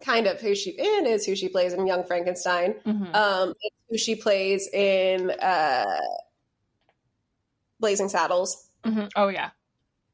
kind 0.00 0.26
of 0.26 0.40
who 0.40 0.54
she 0.54 0.70
in 0.70 1.06
is 1.06 1.24
who 1.26 1.36
she 1.36 1.48
plays 1.48 1.72
in 1.74 1.86
young 1.86 2.04
frankenstein 2.04 2.74
Mhm. 2.86 3.14
um 3.14 3.54
it's 3.60 3.76
who 3.88 3.98
she 3.98 4.14
plays 4.16 4.68
in 4.72 5.30
uh 5.30 6.00
blazing 7.80 8.08
saddles 8.08 8.68
Mhm. 8.84 9.10
Oh 9.16 9.28
yeah. 9.28 9.50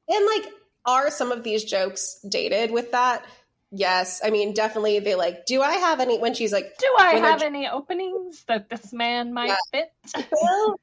and 0.08 0.26
like, 0.26 0.52
are 0.88 1.10
some 1.10 1.30
of 1.30 1.44
these 1.44 1.64
jokes 1.64 2.18
dated 2.28 2.70
with 2.70 2.92
that? 2.92 3.24
Yes. 3.70 4.22
I 4.24 4.30
mean, 4.30 4.54
definitely 4.54 4.98
they 5.00 5.14
like, 5.14 5.44
do 5.44 5.60
I 5.60 5.74
have 5.74 6.00
any 6.00 6.18
when 6.18 6.32
she's 6.32 6.52
like, 6.52 6.78
Do 6.78 6.86
I 6.98 7.16
have 7.16 7.42
any 7.42 7.68
openings 7.68 8.42
that 8.48 8.70
this 8.70 8.92
man 8.94 9.34
might 9.34 9.54
fit? 9.70 9.92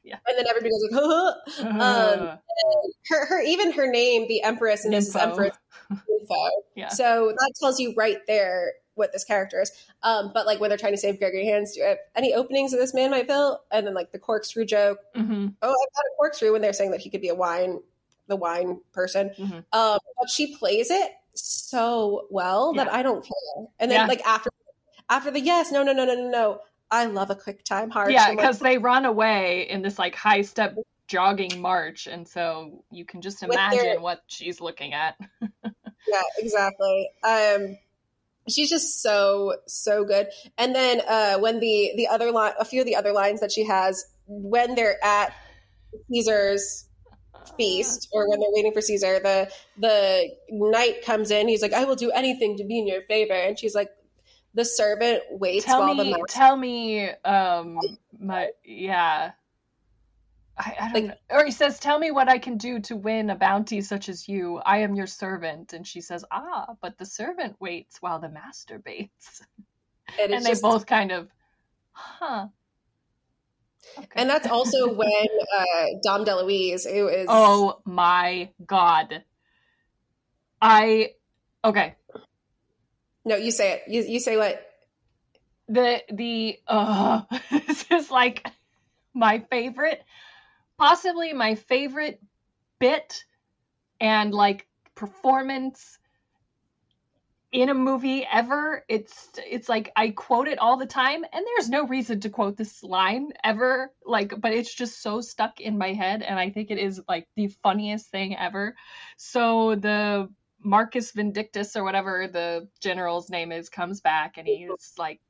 Yeah. 0.03 0.17
and 0.27 0.37
then 0.37 0.45
everybody 0.47 0.69
goes 0.69 0.87
like, 0.91 1.01
huh. 1.01 1.81
um, 1.81 2.39
her, 3.09 3.25
her, 3.25 3.41
even 3.41 3.71
her 3.71 3.89
name, 3.89 4.27
the 4.27 4.43
Empress, 4.43 4.85
and 4.85 4.93
this 4.93 5.07
is 5.07 5.15
Empress 5.15 5.57
Nympho. 5.91 6.49
Yeah. 6.75 6.89
So 6.89 7.33
that 7.35 7.53
tells 7.59 7.79
you 7.79 7.93
right 7.97 8.19
there 8.27 8.73
what 8.93 9.11
this 9.13 9.23
character 9.23 9.61
is. 9.61 9.71
Um, 10.03 10.31
but 10.33 10.45
like 10.45 10.59
when 10.59 10.69
they're 10.69 10.77
trying 10.77 10.93
to 10.93 10.97
save 10.97 11.19
Gregory 11.19 11.49
Hines, 11.49 11.73
do 11.73 11.83
I 11.83 11.87
have 11.87 11.97
any 12.15 12.33
openings 12.33 12.71
that 12.71 12.77
this 12.77 12.93
man 12.93 13.11
might 13.11 13.27
fill? 13.27 13.61
And 13.71 13.87
then 13.87 13.93
like 13.93 14.11
the 14.11 14.19
corkscrew 14.19 14.65
joke. 14.65 14.99
hmm 15.15 15.47
Oh, 15.61 15.69
I've 15.69 15.93
got 15.95 16.05
a 16.05 16.15
corkscrew 16.17 16.51
when 16.51 16.61
they're 16.61 16.73
saying 16.73 16.91
that 16.91 17.01
he 17.01 17.09
could 17.09 17.21
be 17.21 17.29
a 17.29 17.35
wine, 17.35 17.79
the 18.27 18.35
wine 18.35 18.79
person. 18.93 19.29
Mhm. 19.37 19.63
Um, 19.73 19.99
but 20.19 20.29
she 20.29 20.55
plays 20.55 20.89
it 20.91 21.11
so 21.33 22.27
well 22.29 22.73
that 22.73 22.91
I 22.91 23.03
don't 23.03 23.23
care. 23.23 23.65
And 23.79 23.91
then 23.91 24.01
Yeah. 24.01 24.07
like 24.07 24.25
after 24.25 24.49
after 25.09 25.29
the 25.31 25.39
yes, 25.39 25.71
no, 25.71 25.83
no, 25.83 25.93
no, 25.93 26.05
no, 26.05 26.15
no, 26.15 26.29
no. 26.29 26.59
I 26.89 27.05
love 27.05 27.29
a 27.29 27.35
quick 27.35 27.63
time 27.63 27.89
heart. 27.89 28.11
Yeah, 28.11 28.23
I'm 28.23 28.29
like, 28.29 28.37
because 28.37 28.59
they 28.59 28.77
run 28.77 29.05
away 29.05 29.67
in 29.69 29.81
this 29.81 29.99
like 29.99 30.15
high 30.15 30.41
step 30.43 30.75
jogging 31.07 31.61
march, 31.61 32.07
and 32.07 32.27
so 32.27 32.83
you 32.91 33.05
can 33.05 33.21
just 33.21 33.41
With 33.41 33.51
their- 33.51 33.71
imagine 33.71 34.01
what 34.01 34.21
she's 34.27 34.59
looking 34.61 34.93
at. 34.93 35.15
yeah, 36.07 36.21
exactly. 36.37 37.09
Um, 37.23 37.77
she's 38.49 38.69
just 38.69 39.01
so 39.01 39.57
so 39.67 40.05
good. 40.05 40.29
And 40.57 40.73
then 40.73 41.01
uh, 41.07 41.37
when 41.39 41.59
the 41.59 41.91
the 41.97 42.07
other 42.07 42.31
line, 42.31 42.53
a 42.59 42.65
few 42.65 42.81
of 42.81 42.87
the 42.87 42.95
other 42.95 43.11
lines 43.13 43.41
that 43.41 43.51
she 43.51 43.65
has 43.65 44.05
when 44.27 44.73
they're 44.75 45.03
at 45.03 45.33
Caesar's 46.11 46.85
feast 47.57 48.09
or 48.11 48.29
when 48.29 48.39
they're 48.39 48.49
waiting 48.51 48.71
for 48.73 48.81
Caesar, 48.81 49.19
the 49.19 49.51
the 49.77 50.29
knight 50.49 51.03
comes 51.05 51.31
in. 51.31 51.47
He's 51.47 51.61
like, 51.61 51.73
"I 51.73 51.85
will 51.85 51.95
do 51.95 52.11
anything 52.11 52.57
to 52.57 52.63
be 52.63 52.79
in 52.79 52.87
your 52.87 53.01
favor," 53.03 53.33
and 53.33 53.57
she's 53.57 53.75
like, 53.75 53.89
"The 54.53 54.65
servant 54.65 55.23
waits 55.31 55.65
tell 55.65 55.79
while 55.81 55.93
me, 55.95 56.03
the 56.03 56.09
master." 56.17 56.25
tell 56.29 56.55
me, 56.57 57.09
um, 57.23 57.79
my 58.19 58.49
yeah. 58.63 59.31
I, 60.57 60.73
I 60.79 60.83
don't 60.85 60.93
Like- 60.93 61.03
know. 61.29 61.37
Or 61.37 61.45
he 61.45 61.51
says, 61.51 61.79
"Tell 61.79 61.99
me 61.99 62.11
what 62.11 62.29
I 62.29 62.37
can 62.37 62.57
do 62.57 62.79
to 62.81 62.95
win 62.95 63.29
a 63.29 63.35
bounty 63.35 63.81
such 63.81 64.07
as 64.07 64.29
you. 64.29 64.57
I 64.65 64.77
am 64.79 64.95
your 64.95 65.07
servant." 65.07 65.73
And 65.73 65.85
she 65.85 65.99
says, 66.01 66.23
"Ah, 66.31 66.75
but 66.81 66.97
the 66.97 67.05
servant 67.05 67.59
waits 67.59 68.01
while 68.01 68.19
the 68.19 68.29
master 68.29 68.79
baits." 68.85 69.41
and, 70.19 70.31
And 70.33 70.45
they 70.45 70.51
just- 70.51 70.61
both 70.61 70.85
kind 70.85 71.11
of, 71.11 71.29
huh. 71.91 72.47
Okay. 73.97 74.07
and 74.15 74.29
that's 74.29 74.47
also 74.47 74.93
when 74.95 75.27
uh, 75.57 75.85
Dom 76.03 76.25
DeLuise, 76.25 76.89
who 76.89 77.07
is 77.07 77.27
Oh 77.29 77.81
my 77.85 78.49
god. 78.65 79.23
I 80.61 81.11
okay. 81.63 81.95
no, 83.25 83.35
you 83.35 83.51
say 83.51 83.73
it. 83.73 83.83
You 83.87 84.01
you 84.03 84.19
say 84.19 84.37
what? 84.37 84.65
The 85.67 86.03
the 86.11 86.59
uh 86.67 87.23
this 87.51 87.85
is 87.91 88.11
like 88.11 88.47
my 89.13 89.39
favorite 89.49 90.03
possibly 90.77 91.33
my 91.33 91.55
favorite 91.55 92.21
bit 92.79 93.23
and 93.99 94.33
like 94.33 94.67
performance 94.95 95.97
in 97.55 97.69
a 97.69 97.73
movie 97.73 98.27
ever. 98.29 98.83
It's 98.89 99.29
it's 99.37 99.69
like 99.69 99.89
I 99.95 100.09
quote 100.09 100.49
it 100.49 100.59
all 100.59 100.75
the 100.75 100.85
time 100.85 101.23
and 101.23 101.45
there's 101.45 101.69
no 101.69 101.87
reason 101.87 102.19
to 102.19 102.29
quote 102.29 102.57
this 102.57 102.83
line 102.83 103.31
ever 103.45 103.93
like 104.05 104.33
but 104.41 104.51
it's 104.51 104.75
just 104.75 105.01
so 105.01 105.21
stuck 105.21 105.61
in 105.61 105.77
my 105.77 105.93
head 105.93 106.21
and 106.21 106.37
I 106.37 106.49
think 106.49 106.69
it 106.69 106.79
is 106.79 107.01
like 107.07 107.29
the 107.37 107.47
funniest 107.63 108.11
thing 108.11 108.35
ever. 108.35 108.75
So 109.15 109.75
the 109.75 110.29
Marcus 110.59 111.11
Vindictus 111.13 111.77
or 111.77 111.85
whatever 111.85 112.27
the 112.27 112.67
general's 112.81 113.29
name 113.29 113.53
is 113.53 113.69
comes 113.69 114.01
back 114.01 114.37
and 114.37 114.45
he's 114.45 114.93
like 114.97 115.21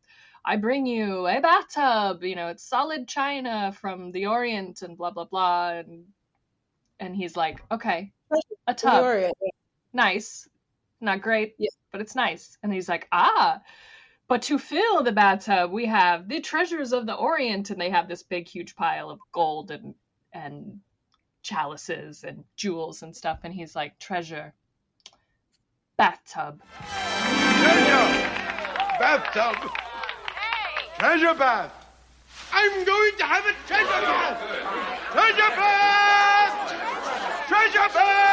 I 0.43 0.57
bring 0.57 0.87
you 0.87 1.27
a 1.27 1.41
bathtub, 1.41 2.23
you 2.23 2.35
know, 2.35 2.47
it's 2.47 2.67
solid 2.67 3.07
china 3.07 3.71
from 3.79 4.11
the 4.11 4.25
Orient 4.25 4.81
and 4.81 4.97
blah 4.97 5.11
blah 5.11 5.25
blah 5.25 5.73
and 5.73 6.05
and 6.99 7.15
he's 7.15 7.35
like, 7.35 7.61
"Okay, 7.69 8.13
a 8.65 8.73
tub. 8.73 9.03
Nice. 9.93 10.47
Not 11.05 11.21
great, 11.21 11.55
Yeah. 11.57 11.69
but 11.91 12.01
it's 12.01 12.15
nice." 12.15 12.57
And 12.63 12.73
he's 12.73 12.89
like, 12.89 13.07
"Ah, 13.11 13.61
but 14.27 14.41
to 14.43 14.57
fill 14.57 15.03
the 15.03 15.11
bathtub, 15.11 15.71
we 15.71 15.85
have 15.85 16.27
the 16.27 16.41
treasures 16.41 16.91
of 16.93 17.05
the 17.05 17.13
Orient 17.13 17.69
and 17.69 17.79
they 17.79 17.91
have 17.91 18.07
this 18.07 18.23
big 18.23 18.47
huge 18.47 18.75
pile 18.75 19.09
of 19.09 19.19
gold 19.31 19.71
and 19.71 19.95
and 20.33 20.81
chalices 21.43 22.23
and 22.23 22.43
jewels 22.55 23.03
and 23.03 23.15
stuff 23.15 23.39
and 23.43 23.53
he's 23.53 23.75
like, 23.75 23.97
"Treasure. 23.99 24.53
Bathtub." 25.95 26.61
Treasure! 27.61 28.07
Bathtub! 28.99 29.55
Treasure 30.97 31.33
bath! 31.35 31.71
I'm 32.51 32.83
going 32.83 33.11
to 33.17 33.23
have 33.25 33.45
a 33.45 33.53
treasure 33.67 34.01
bath! 34.01 34.39
Treasure 35.11 35.55
bath! 35.55 37.47
Treasure 37.47 37.93
bath! 37.93 38.24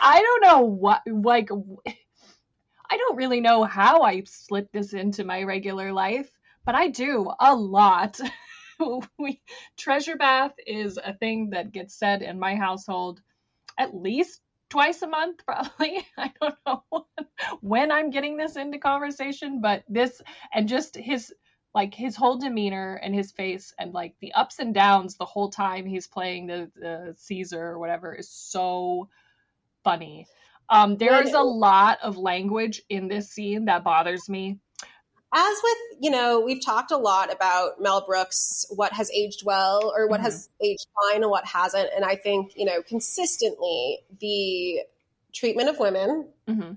I 0.00 0.22
don't 0.22 0.42
know 0.42 0.60
what 0.60 1.02
like 1.06 1.50
I 2.90 2.96
don't 2.96 3.16
really 3.16 3.40
know 3.40 3.64
how 3.64 4.02
I 4.02 4.22
slip 4.24 4.72
this 4.72 4.92
into 4.94 5.24
my 5.24 5.42
regular 5.42 5.92
life, 5.92 6.30
but 6.64 6.74
I 6.74 6.88
do 6.88 7.30
a 7.38 7.54
lot. 7.54 8.18
we 9.18 9.40
treasure 9.76 10.16
bath 10.16 10.54
is 10.66 10.98
a 11.02 11.12
thing 11.12 11.50
that 11.50 11.72
gets 11.72 11.94
said 11.94 12.22
in 12.22 12.38
my 12.38 12.54
household 12.54 13.20
at 13.76 13.94
least 13.94 14.40
twice 14.70 15.02
a 15.02 15.06
month 15.06 15.42
probably. 15.46 16.06
I 16.16 16.32
don't 16.40 16.54
know 16.66 17.06
when 17.60 17.90
I'm 17.90 18.10
getting 18.10 18.36
this 18.36 18.56
into 18.56 18.78
conversation, 18.78 19.60
but 19.60 19.84
this 19.88 20.20
and 20.54 20.68
just 20.68 20.96
his 20.96 21.32
like 21.74 21.94
his 21.94 22.16
whole 22.16 22.38
demeanor 22.38 22.98
and 23.02 23.14
his 23.14 23.30
face 23.30 23.74
and 23.78 23.92
like 23.92 24.14
the 24.20 24.32
ups 24.32 24.58
and 24.58 24.74
downs 24.74 25.16
the 25.16 25.24
whole 25.24 25.50
time 25.50 25.84
he's 25.86 26.06
playing 26.06 26.46
the, 26.46 26.70
the 26.74 27.14
Caesar 27.18 27.62
or 27.62 27.78
whatever 27.78 28.14
is 28.14 28.28
so 28.30 29.08
funny. 29.84 30.26
Um, 30.68 30.96
there 30.96 31.22
is 31.22 31.32
a 31.32 31.40
lot 31.40 31.98
of 32.02 32.16
language 32.16 32.82
in 32.88 33.08
this 33.08 33.30
scene 33.30 33.66
that 33.66 33.84
bothers 33.84 34.28
me. 34.28 34.58
As 35.34 35.56
with, 35.62 35.78
you 36.00 36.10
know, 36.10 36.40
we've 36.40 36.64
talked 36.64 36.90
a 36.90 36.96
lot 36.96 37.32
about 37.32 37.80
Mel 37.80 38.04
Brooks, 38.06 38.64
what 38.70 38.92
has 38.92 39.10
aged 39.10 39.44
well 39.44 39.92
or 39.94 40.08
what 40.08 40.20
has 40.20 40.48
aged 40.62 40.86
fine 40.94 41.22
and 41.22 41.30
what 41.30 41.46
hasn't. 41.46 41.90
And 41.94 42.04
I 42.04 42.16
think, 42.16 42.52
you 42.56 42.64
know, 42.64 42.82
consistently 42.82 43.98
the 44.20 44.80
treatment 45.32 45.68
of 45.68 45.78
women, 45.78 46.28
hmm 46.46 46.72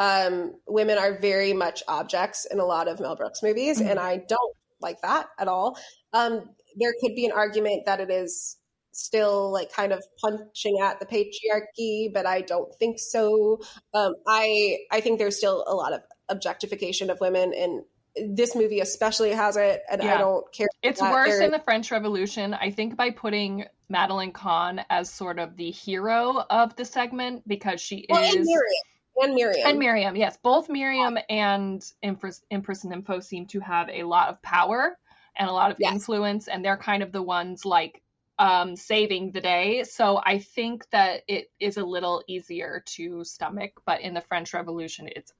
um, 0.00 0.54
women 0.66 0.98
are 0.98 1.18
very 1.18 1.52
much 1.52 1.82
objects 1.86 2.46
in 2.50 2.58
a 2.58 2.64
lot 2.64 2.88
of 2.88 3.00
Mel 3.00 3.14
Brooks 3.16 3.42
movies, 3.42 3.80
Mhm. 3.80 3.90
and 3.90 4.00
I 4.00 4.16
don't 4.16 4.56
like 4.80 5.00
that 5.02 5.28
at 5.38 5.48
all. 5.48 5.78
Um, 6.12 6.50
there 6.76 6.92
could 7.00 7.14
be 7.14 7.26
an 7.26 7.32
argument 7.32 7.86
that 7.86 8.00
it 8.00 8.10
is 8.10 8.56
still 8.94 9.52
like 9.52 9.72
kind 9.72 9.92
of 9.92 10.02
punching 10.20 10.78
at 10.82 11.00
the 11.00 11.06
patriarchy, 11.06 12.12
but 12.12 12.26
I 12.26 12.40
don't 12.40 12.72
think 12.78 12.98
so. 12.98 13.60
Um, 13.92 14.14
I 14.26 14.78
I 14.90 15.00
think 15.00 15.18
there's 15.18 15.36
still 15.36 15.64
a 15.66 15.74
lot 15.74 15.92
of 15.92 16.00
objectification 16.28 17.10
of 17.10 17.18
women, 17.20 17.52
and 17.54 18.36
this 18.36 18.54
movie 18.54 18.80
especially 18.80 19.32
has 19.32 19.56
it, 19.56 19.82
and 19.90 20.00
I 20.00 20.16
don't 20.18 20.44
care. 20.52 20.68
It's 20.82 21.00
worse 21.00 21.40
in 21.40 21.50
the 21.50 21.58
French 21.58 21.90
Revolution, 21.90 22.54
I 22.54 22.70
think, 22.70 22.96
by 22.96 23.10
putting 23.10 23.64
Madeline 23.88 24.32
Kahn 24.32 24.84
as 24.88 25.10
sort 25.10 25.38
of 25.38 25.56
the 25.56 25.70
hero 25.70 26.44
of 26.48 26.76
the 26.76 26.84
segment 26.84 27.46
because 27.48 27.80
she 27.80 28.06
Well, 28.08 28.22
is 28.22 28.36
and 28.36 28.44
Miriam, 28.44 28.84
and 29.16 29.34
Miriam, 29.34 29.68
and 29.68 29.78
Miriam, 29.78 30.16
yes, 30.16 30.38
both 30.42 30.68
Miriam 30.68 31.18
and 31.28 31.84
Empress, 32.02 32.42
Empress 32.50 32.84
Nympho 32.84 33.22
seem 33.22 33.46
to 33.48 33.60
have 33.60 33.88
a 33.88 34.04
lot 34.04 34.28
of 34.28 34.40
power 34.42 34.96
and 35.36 35.48
a 35.48 35.52
lot 35.52 35.72
of 35.72 35.78
Yes. 35.80 35.92
influence, 35.92 36.46
and 36.46 36.64
they're 36.64 36.76
kind 36.76 37.02
of 37.02 37.10
the 37.10 37.22
ones 37.22 37.64
like 37.64 38.00
um, 38.38 38.76
saving 38.76 39.30
the 39.32 39.40
day. 39.40 39.84
So 39.84 40.20
I 40.24 40.38
think 40.38 40.88
that 40.90 41.22
it 41.28 41.50
is 41.60 41.76
a 41.76 41.84
little 41.84 42.22
easier 42.26 42.82
to 42.96 43.24
stomach, 43.24 43.72
but 43.86 44.00
in 44.00 44.14
the 44.14 44.20
French 44.20 44.52
Revolution, 44.54 45.08
it's 45.14 45.32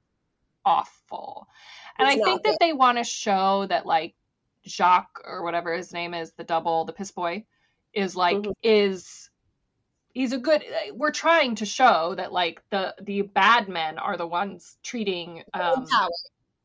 awful. 0.65 1.47
And 1.99 2.07
It's 2.07 2.13
I 2.13 2.15
think 2.15 2.27
not 2.27 2.43
that 2.43 2.57
they 2.59 2.73
want 2.73 2.97
to 2.97 3.03
show 3.03 3.65
that 3.67 3.85
like 3.85 4.15
Jacques 4.65 5.21
or 5.25 5.43
whatever 5.43 5.73
his 5.73 5.93
name 5.93 6.13
is, 6.13 6.31
the 6.33 6.43
double, 6.43 6.85
the 6.85 6.93
piss 6.93 7.11
boy, 7.11 7.45
is 7.93 8.15
like 8.15 8.37
Mhm. 8.37 8.53
is 8.63 9.29
he's 10.13 10.33
a 10.33 10.37
good 10.37 10.63
we're 10.93 11.11
trying 11.11 11.55
to 11.55 11.65
show 11.65 12.15
that 12.15 12.31
like 12.31 12.61
the 12.69 12.95
the 13.01 13.21
bad 13.21 13.67
men 13.69 13.99
are 13.99 14.17
the 14.17 14.25
ones 14.27 14.77
treating 14.83 15.43
um 15.53 15.85
power. 15.87 16.09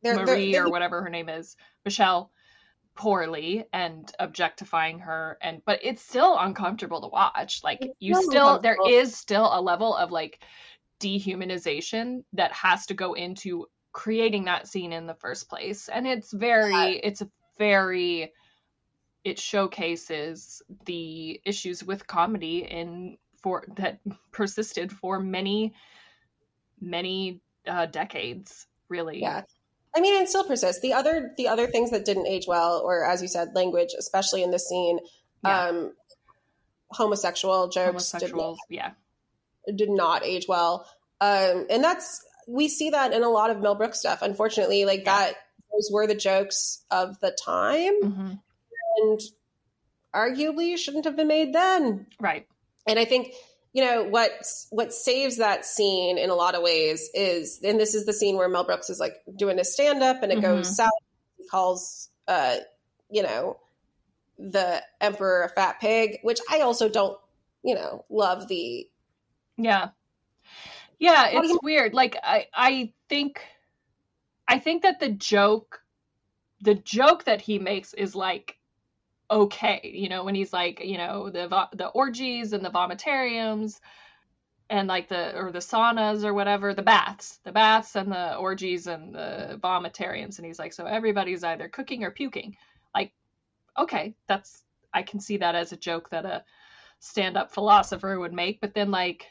They're, 0.03 0.17
they're- 0.17 0.27
Marie 0.27 0.53
they're- 0.53 0.67
or 0.67 0.71
whatever 0.71 1.03
her 1.03 1.11
name 1.11 1.29
is, 1.29 1.57
Michelle 1.85 2.31
poorly 3.01 3.65
and 3.73 4.13
objectifying 4.19 4.99
her 4.99 5.39
and 5.41 5.63
but 5.65 5.81
it's 5.83 6.03
still 6.03 6.37
uncomfortable 6.39 7.01
to 7.01 7.09
watch. 7.09 7.63
Like 7.65 7.79
It's 7.81 7.95
you 7.99 8.15
still 8.15 8.61
there 8.61 8.77
is 8.87 9.17
still 9.17 9.49
a 9.51 9.59
level 9.59 9.97
of 9.97 10.11
like 10.11 10.45
dehumanization 11.01 12.25
that 12.35 12.53
has 12.53 12.85
to 12.87 12.95
go 12.95 13.15
into 13.15 13.67
creating 13.93 14.45
that 14.45 14.69
scene 14.69 14.93
in 14.93 15.07
the 15.07 15.15
first 15.15 15.49
place. 15.49 15.89
And 15.89 16.07
it's 16.07 16.31
very 16.31 17.01
it's 17.03 17.23
a 17.23 17.31
very 17.59 18.35
it 19.25 19.39
showcases 19.39 20.61
the 20.85 21.41
issues 21.47 21.83
with 21.83 22.07
comedy 22.07 22.67
in 22.71 23.17
for 23.43 23.65
that 23.79 24.01
persisted 24.31 24.93
for 24.93 25.19
many 25.19 25.73
many 26.83 27.41
uh, 27.67 27.87
decades 27.87 28.67
really 28.91 29.23
Yeah. 29.23 29.45
I 29.97 30.01
mean, 30.01 30.21
it 30.23 30.29
still 30.29 30.45
persists. 30.45 30.81
The 30.83 30.93
other 30.93 31.33
the 31.37 31.49
other 31.49 31.67
things 31.67 31.91
that 31.91 32.05
didn't 32.05 32.27
age 32.27 32.47
well, 32.47 32.81
or 32.85 33.05
as 33.05 33.23
you 33.23 33.29
said, 33.29 33.49
language, 33.55 33.91
especially 33.99 34.43
in 34.43 34.51
this 34.51 34.69
scene, 34.69 35.01
Yeah. 35.45 35.69
um, 35.69 35.93
homosexual 36.93 37.69
jokes 37.69 38.11
did 38.13 38.35
not, 38.35 38.57
yeah 38.69 38.91
did 39.77 39.91
not 39.91 40.25
age 40.25 40.47
well, 40.49 40.87
um, 41.21 41.67
and 41.71 41.83
that's 41.85 42.25
we 42.49 42.69
see 42.69 42.91
that 42.91 43.13
in 43.13 43.23
a 43.23 43.29
lot 43.29 43.51
of 43.51 43.61
Mel 43.61 43.75
Brooks 43.75 44.01
stuff. 44.01 44.23
Unfortunately, 44.23 44.85
like 44.85 45.01
Yeah. 45.01 45.05
that, 45.19 45.35
those 45.73 45.91
were 45.93 46.07
the 46.07 46.15
jokes 46.15 46.85
of 46.91 47.19
the 47.21 47.31
time, 47.33 47.95
hmm 48.03 48.33
and 49.03 49.21
arguably 50.15 50.77
shouldn't 50.77 51.05
have 51.05 51.17
been 51.17 51.29
made 51.29 51.53
then. 51.55 52.07
right 52.19 52.47
And 52.87 52.99
I 52.99 53.05
think 53.05 53.35
you 53.73 53.85
know 53.85 54.05
what 54.05 54.33
what 54.71 54.93
saves 54.93 55.37
that 55.37 55.65
scene 55.65 56.19
in 56.19 56.31
a 56.31 56.35
lot 56.35 56.55
of 56.55 56.63
ways 56.63 57.09
is, 57.15 57.61
and 57.63 57.79
this 57.79 57.95
is 57.95 58.05
the 58.07 58.13
scene 58.13 58.37
where 58.37 58.49
Mel 58.49 58.65
Brooks 58.65 58.91
is 58.91 58.99
like 58.99 59.15
doing 59.37 59.59
a 59.59 59.65
stand 59.65 60.03
up, 60.03 60.23
and 60.23 60.33
it 60.33 60.39
Mhm. 60.39 60.43
goes 60.43 60.77
south. 60.77 60.91
He 61.39 61.47
calls, 61.47 62.09
uh, 62.27 62.57
you 63.11 63.23
know, 63.23 63.59
the 64.39 64.83
emperor 65.01 65.43
a 65.45 65.49
fat 65.51 65.81
pig, 65.81 66.19
which 66.23 66.41
I 66.51 66.61
also 66.61 66.89
don't, 66.89 67.19
you 67.63 67.75
know, 67.75 68.05
love 68.09 68.49
the. 68.49 68.89
Yeah. 69.57 69.91
Yeah, 70.99 71.29
it's 71.29 71.49
you- 71.49 71.61
weird. 71.63 71.95
Like 71.95 72.17
I 72.23 72.47
I 72.53 72.93
think 73.09 73.41
I 74.49 74.59
think 74.59 74.83
that 74.83 75.01
the 75.01 75.11
joke 75.11 75.83
the 76.61 76.75
joke 76.75 77.25
that 77.25 77.41
he 77.41 77.59
makes 77.59 77.95
is 77.95 78.15
like 78.15 78.59
okay, 79.31 79.81
you 79.95 80.09
know, 80.09 80.25
when 80.25 80.35
he's 80.35 80.53
like, 80.53 80.85
you 80.85 80.99
know, 80.99 81.31
the 81.31 81.49
the 81.75 81.89
orgies 81.89 82.53
and 82.53 82.65
the 82.65 82.71
vomitariums 82.71 83.79
and 84.71 84.89
like 84.89 85.09
the 85.09 85.37
or 85.37 85.53
the 85.53 85.59
saunas 85.61 86.25
or 86.25 86.35
whatever, 86.35 86.75
the 86.75 86.83
baths, 86.83 87.39
the 87.45 87.53
baths 87.53 87.97
and 87.97 88.11
the 88.13 88.37
orgies 88.37 88.87
and 88.87 89.15
the 89.15 89.59
vomitariums 89.63 90.39
and 90.39 90.47
he's 90.47 90.59
like 90.59 90.73
so 90.73 90.87
everybody's 90.87 91.45
either 91.45 91.69
cooking 91.69 92.05
or 92.05 92.11
puking. 92.11 92.57
Like 92.95 93.13
okay, 93.79 94.15
that's 94.29 94.65
I 94.93 95.03
can 95.03 95.21
see 95.21 95.39
that 95.39 95.55
as 95.55 95.73
a 95.73 95.77
joke 95.77 96.11
that 96.11 96.25
a 96.27 96.45
stand-up 97.01 97.53
philosopher 97.53 98.19
would 98.19 98.33
make, 98.33 98.61
but 98.61 98.75
then 98.75 98.91
like 98.91 99.27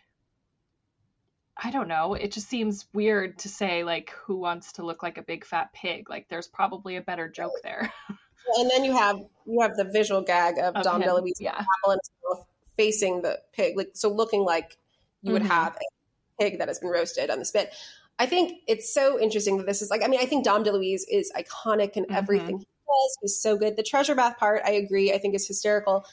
I 1.61 1.71
don't 1.71 1.89
know. 1.89 2.13
It 2.13 2.31
just 2.31 2.47
seems 2.47 2.87
weird 2.93 3.39
to 3.39 3.49
say 3.49 3.83
like 3.83 4.11
who 4.25 4.37
wants 4.37 4.73
to 4.73 4.85
look 4.85 5.03
like 5.03 5.17
a 5.17 5.23
big 5.23 5.45
fat 5.45 5.73
pig. 5.73 6.09
Like 6.09 6.27
there's 6.29 6.47
probably 6.47 6.95
a 6.95 7.01
better 7.01 7.27
joke 7.29 7.55
there. 7.63 7.91
And 8.57 8.69
then 8.69 8.83
you 8.83 8.95
have 8.95 9.17
you 9.45 9.61
have 9.61 9.75
the 9.75 9.85
visual 9.85 10.21
gag 10.21 10.57
of, 10.57 10.75
of 10.75 10.83
Dom 10.83 11.01
him. 11.01 11.09
DeLuise 11.09 11.33
Yeah. 11.39 11.51
apple 11.51 11.91
in 11.91 11.99
his 12.01 12.11
mouth 12.23 12.45
facing 12.77 13.21
the 13.21 13.39
pig, 13.53 13.75
like 13.77 13.89
so 13.93 14.09
looking 14.09 14.41
like 14.41 14.77
you 15.21 15.33
would 15.33 15.41
Mhm. 15.43 15.47
have 15.47 15.75
a 15.75 16.43
pig 16.43 16.59
that 16.59 16.67
has 16.67 16.79
been 16.79 16.89
roasted 16.89 17.29
on 17.29 17.39
the 17.39 17.45
spit. 17.45 17.73
I 18.19 18.25
think 18.25 18.61
it's 18.67 18.93
so 18.93 19.19
interesting 19.19 19.57
that 19.57 19.65
this 19.65 19.81
is 19.81 19.89
like. 19.89 20.03
I 20.03 20.07
mean, 20.07 20.19
I 20.19 20.25
think 20.25 20.43
Dom 20.45 20.63
DeLuise 20.63 21.01
is 21.09 21.31
iconic 21.35 21.93
in 21.97 22.05
Mhm. 22.05 22.15
everything 22.15 22.59
he 22.59 22.65
does. 22.65 23.17
Is 23.23 23.41
so 23.41 23.55
good. 23.57 23.75
The 23.77 23.83
treasure 23.83 24.15
bath 24.15 24.37
part, 24.37 24.61
I 24.65 24.71
agree. 24.71 25.13
I 25.13 25.17
think 25.19 25.35
is 25.35 25.47
hysterical, 25.47 26.05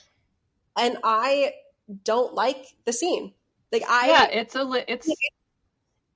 and 0.76 0.98
I 1.04 1.54
don't 2.04 2.34
like 2.34 2.76
the 2.84 2.92
scene. 2.92 3.32
Like 3.72 3.82
I, 3.88 4.08
yeah, 4.08 4.24
it's 4.26 4.54
a 4.54 4.62
li- 4.64 4.84
it's 4.88 5.08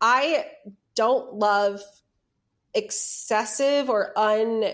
I 0.00 0.46
don't 0.94 1.34
love 1.34 1.80
excessive 2.74 3.90
or 3.90 4.12
un 4.18 4.64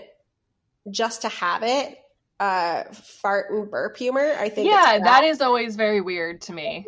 just 0.91 1.23
to 1.23 1.29
have 1.29 1.63
it 1.63 1.97
uh 2.39 2.83
fart 2.93 3.51
and 3.51 3.69
burp 3.71 3.97
humor. 3.97 4.35
I 4.39 4.49
think 4.49 4.69
yeah, 4.69 4.99
that 4.99 5.23
is 5.23 5.41
always 5.41 5.75
very 5.75 6.01
weird 6.01 6.41
to 6.41 6.53
me. 6.53 6.85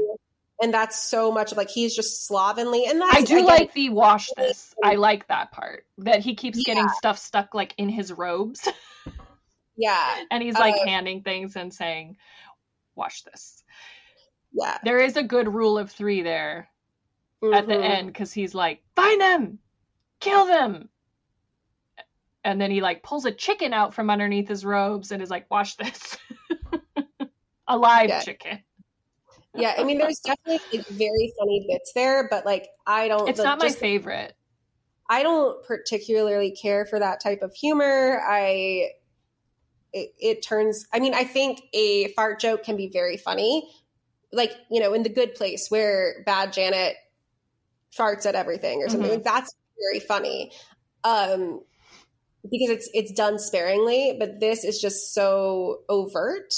and 0.62 0.74
that's 0.74 1.02
so 1.10 1.32
much 1.32 1.52
of 1.52 1.58
like 1.58 1.70
he's 1.70 1.96
just 1.96 2.28
slovenly 2.28 2.86
and 2.86 3.02
that's 3.02 3.16
I 3.16 3.22
do 3.22 3.42
like 3.46 3.74
the 3.74 3.90
wash 3.90 4.30
this. 4.38 4.76
I 4.84 4.96
like 4.96 5.28
that 5.28 5.52
part 5.52 5.86
that 6.00 6.20
he 6.20 6.36
keeps 6.36 6.62
getting 6.64 6.88
stuff 6.90 7.18
stuck 7.18 7.54
like 7.56 7.74
in 7.78 7.90
his 7.90 8.12
robes, 8.12 8.68
yeah 9.78 10.24
and 10.30 10.44
he's 10.44 10.58
like 10.60 10.76
Uh, 10.76 10.86
handing 10.86 11.24
things 11.24 11.56
and 11.56 11.74
saying, 11.74 12.18
"Wash 12.96 13.22
this." 13.24 13.64
yeah 14.54 14.78
There 14.84 15.00
is 15.00 15.16
a 15.18 15.24
good 15.24 15.52
rule 15.54 15.78
of 15.78 15.92
three 15.92 16.22
there 16.22 16.70
at 17.42 17.68
the 17.68 17.74
Mhm. 17.74 17.84
end 17.84 18.08
because 18.08 18.32
he's 18.34 18.54
like, 18.54 18.84
"Find 18.96 19.20
them, 19.22 19.60
kill 20.20 20.46
them," 20.46 20.90
and 22.44 22.60
then 22.60 22.72
he 22.72 22.82
like 22.82 23.04
pulls 23.04 23.26
a 23.26 23.32
chicken 23.32 23.74
out 23.74 23.94
from 23.94 24.10
underneath 24.10 24.48
his 24.48 24.64
robes 24.66 25.12
and 25.12 25.22
is 25.22 25.30
like, 25.30 25.50
"Wash 25.52 25.76
this." 25.76 26.18
a 27.68 27.78
live 27.78 28.10
Yeah. 28.10 28.22
chicken. 28.22 28.60
yeah 29.56 29.76
i 29.78 29.84
mean 29.84 29.98
there's 30.00 30.20
definitely 30.26 30.60
like 30.74 30.86
very 30.90 31.32
funny 31.40 31.66
bits 31.70 31.92
there 31.94 32.28
but 32.30 32.44
like 32.46 32.68
i 32.88 33.08
don't 33.08 33.30
It's 33.30 33.38
like, 33.40 33.46
not 33.46 33.60
my 33.60 33.66
just- 33.68 33.78
favorite. 33.80 34.34
I 35.12 35.24
don't 35.24 35.64
particularly 35.66 36.52
care 36.52 36.86
for 36.86 37.00
that 37.00 37.20
type 37.20 37.42
of 37.42 37.52
humor. 37.56 38.22
I 38.30 38.90
it, 39.92 40.14
it 40.20 40.42
turns 40.44 40.86
I 40.94 41.00
mean, 41.00 41.16
I 41.16 41.24
think 41.24 41.62
a 41.74 42.10
fart 42.14 42.40
joke 42.40 42.62
can 42.64 42.78
be 42.78 42.90
very 42.94 43.18
funny. 43.18 43.72
Like, 44.32 44.52
you 44.70 44.80
know, 44.80 44.94
in 44.94 45.02
the 45.02 45.10
good 45.10 45.34
place 45.34 45.72
where 45.72 46.22
bad 46.28 46.54
Janet 46.54 46.96
farts 47.98 48.28
at 48.28 48.36
everything 48.36 48.84
or 48.84 48.90
something. 48.90 49.10
Mhm. 49.10 49.14
Like 49.16 49.24
that's 49.24 49.56
very 49.80 50.00
funny. 50.00 50.52
Um 51.04 51.62
because 52.44 52.70
it's 52.70 52.90
it's 52.94 53.12
done 53.14 53.40
sparingly, 53.40 54.16
but 54.20 54.40
this 54.40 54.64
is 54.64 54.80
just 54.80 55.14
so 55.14 55.82
overt 55.90 56.54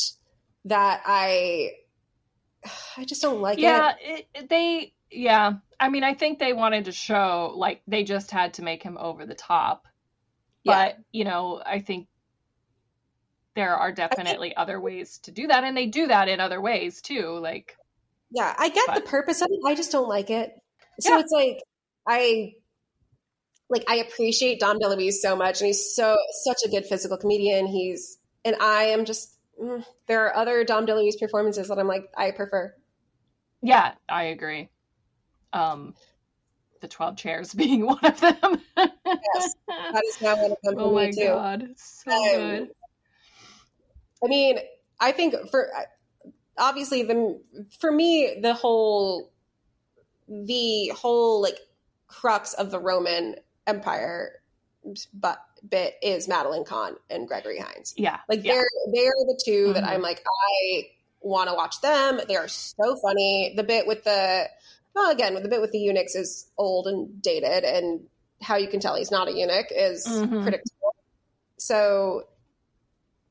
that 0.66 1.02
I 1.06 1.72
I 2.98 3.06
just 3.06 3.22
don't 3.22 3.42
like 3.42 3.58
it. 3.58 3.62
yeah, 3.62 3.94
it, 4.02 4.28
it- 4.34 4.50
they. 4.50 4.94
Yeah, 5.14 5.56
I 5.78 5.90
mean, 5.90 6.06
I 6.06 6.14
think 6.14 6.40
they 6.40 6.54
wanted 6.54 6.86
to 6.86 6.94
show 6.94 7.52
like 7.58 7.82
they 7.86 8.06
just 8.06 8.32
had 8.32 8.54
to 8.54 8.64
make 8.64 8.82
him 8.82 8.98
over 8.98 9.26
the 9.26 9.36
top. 9.36 9.86
Yeah. 10.64 10.86
But 10.86 10.98
you 11.12 11.26
know, 11.26 11.62
I 11.66 11.80
think 11.80 12.08
there 13.56 13.76
are 13.76 13.92
definitely 13.92 14.56
other 14.56 14.80
ways 14.80 15.18
to 15.24 15.32
do 15.32 15.48
that, 15.48 15.66
and 15.66 15.76
they 15.76 15.88
do 15.88 16.08
that 16.08 16.30
in 16.30 16.40
other 16.40 16.62
ways 16.62 17.02
too. 17.02 17.38
Like, 17.42 17.76
Yeah, 18.32 18.56
I 18.58 18.70
get 18.70 18.96
the 18.96 19.02
purpose 19.02 19.42
of 19.42 19.50
it. 19.52 19.60
I 19.68 19.76
just 19.76 19.92
don't 19.92 20.08
like 20.08 20.30
it. 20.30 20.54
So 21.02 21.14
Yeah. 21.16 21.20
it's 21.20 21.32
like 21.34 21.58
I 22.08 22.54
like 23.72 23.84
I 23.90 23.96
appreciate 23.96 24.60
Dom 24.60 24.78
DeLuise 24.80 25.14
so 25.14 25.36
much, 25.36 25.62
and 25.62 25.68
he's 25.68 25.96
so 25.96 26.16
such 26.44 26.60
a 26.66 26.70
good 26.70 26.86
physical 26.86 27.18
comedian. 27.18 27.66
He's 27.66 28.20
and 28.46 28.56
I 28.62 28.84
am 28.84 29.06
just 29.06 29.38
mm, 29.62 29.84
there 30.08 30.26
are 30.26 30.36
other 30.36 30.64
Dom 30.64 30.86
DeLuise 30.86 31.20
performances 31.20 31.70
that 31.70 31.80
I'm 31.80 31.88
like 31.88 32.12
I 32.16 32.32
prefer. 32.32 32.76
yeah, 33.64 33.94
I 34.10 34.24
agree. 34.26 34.70
Um, 35.54 35.96
the 36.82 36.88
twelve 36.88 37.16
chairs 37.16 37.54
being 37.56 37.86
one 37.88 38.04
of 38.06 38.20
them. 38.20 38.62
Yes, 38.78 39.56
That 39.68 40.04
is 40.08 40.18
now 40.22 40.36
one 40.36 40.52
of 40.52 40.58
them 40.64 40.76
for 40.80 40.82
oh 40.82 40.94
my 40.94 41.08
me 41.08 41.14
too. 41.14 41.24
god, 41.26 41.68
so 41.78 42.12
Um, 42.12 42.20
good. 42.60 42.70
I 44.24 44.28
mean, 44.28 44.60
I 45.00 45.12
think 45.12 45.34
for 45.50 45.70
obviously 46.58 47.04
the 47.04 47.42
for 47.80 47.92
me 47.92 48.40
the 48.42 48.54
whole 48.54 49.32
the 50.28 50.90
whole 50.96 51.42
like 51.42 51.58
crux 52.08 52.54
of 52.54 52.72
the 52.72 52.80
Roman 52.80 53.36
Empire 53.76 54.34
but 55.14 55.40
bit 55.68 55.94
is 56.02 56.28
Madeline 56.28 56.66
Kahn 56.66 56.96
and 57.10 57.28
Gregory 57.28 57.60
Hines. 57.60 57.94
Yeah, 57.96 58.18
Like 58.28 58.42
they're 58.42 58.68
they're 58.94 59.12
the 59.28 59.40
2 59.46 59.74
that 59.74 59.84
Mhm. 59.84 59.88
I'm 59.88 60.02
like 60.02 60.24
I 60.26 60.88
want 61.22 61.50
to 61.50 61.56
watch 61.56 61.80
them. 61.82 62.20
They 62.28 62.36
are 62.36 62.48
so 62.48 62.96
funny. 63.02 63.54
The 63.56 63.64
bit 63.64 63.86
with 63.86 64.04
the 64.04 64.50
well 64.96 65.12
again, 65.12 65.36
the 65.36 65.48
bit 65.48 65.62
with 65.62 65.72
the 65.72 65.78
eunuchs 65.78 66.16
is 66.16 66.50
old 66.58 66.88
and 66.88 67.22
dated 67.22 67.64
and 67.64 68.08
how 68.42 68.56
you 68.56 68.68
can 68.68 68.80
tell 68.80 68.96
he's 68.96 69.12
not 69.12 69.28
a 69.28 69.32
eunuch 69.32 69.68
is 69.70 70.06
Mhm. 70.08 70.42
predictable. 70.42 70.96
So 71.58 72.24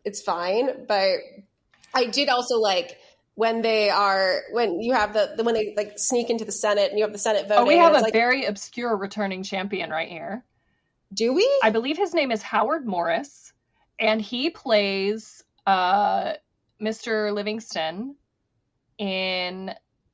it's 0.05 0.23
fine, 0.23 0.87
but 0.87 1.19
I 1.93 2.05
did 2.07 2.29
also 2.29 2.59
like 2.59 2.97
when 3.41 3.63
they 3.63 3.89
are 3.89 4.43
when 4.51 4.83
you 4.83 4.93
have 4.93 5.15
the, 5.15 5.33
the 5.35 5.43
when 5.43 5.55
they 5.55 5.73
like 5.75 5.99
sneak 5.99 6.29
into 6.29 6.45
the 6.45 6.53
Senate 6.53 6.91
and 6.91 6.99
you 6.99 7.05
have 7.07 7.13
the 7.15 7.19
Senate 7.19 7.49
vote. 7.49 7.61
Oh, 7.61 7.65
we 7.65 7.79
have 7.79 7.95
a 7.95 8.01
like, 8.01 8.13
very 8.13 8.45
obscure 8.45 8.95
returning 8.95 9.43
champion 9.43 9.89
right 9.89 10.11
here. 10.11 10.45
do 11.15 11.33
we? 11.33 11.51
I 11.63 11.71
believe 11.71 11.97
his 11.97 12.13
name 12.13 12.33
is 12.33 12.43
Howard 12.43 12.87
Morris, 12.87 13.55
and 13.99 14.21
he 14.21 14.51
plays 14.51 15.43
uh, 15.67 16.35
Mr. 16.83 17.33
Livingston 17.33 18.15
in 18.99 19.69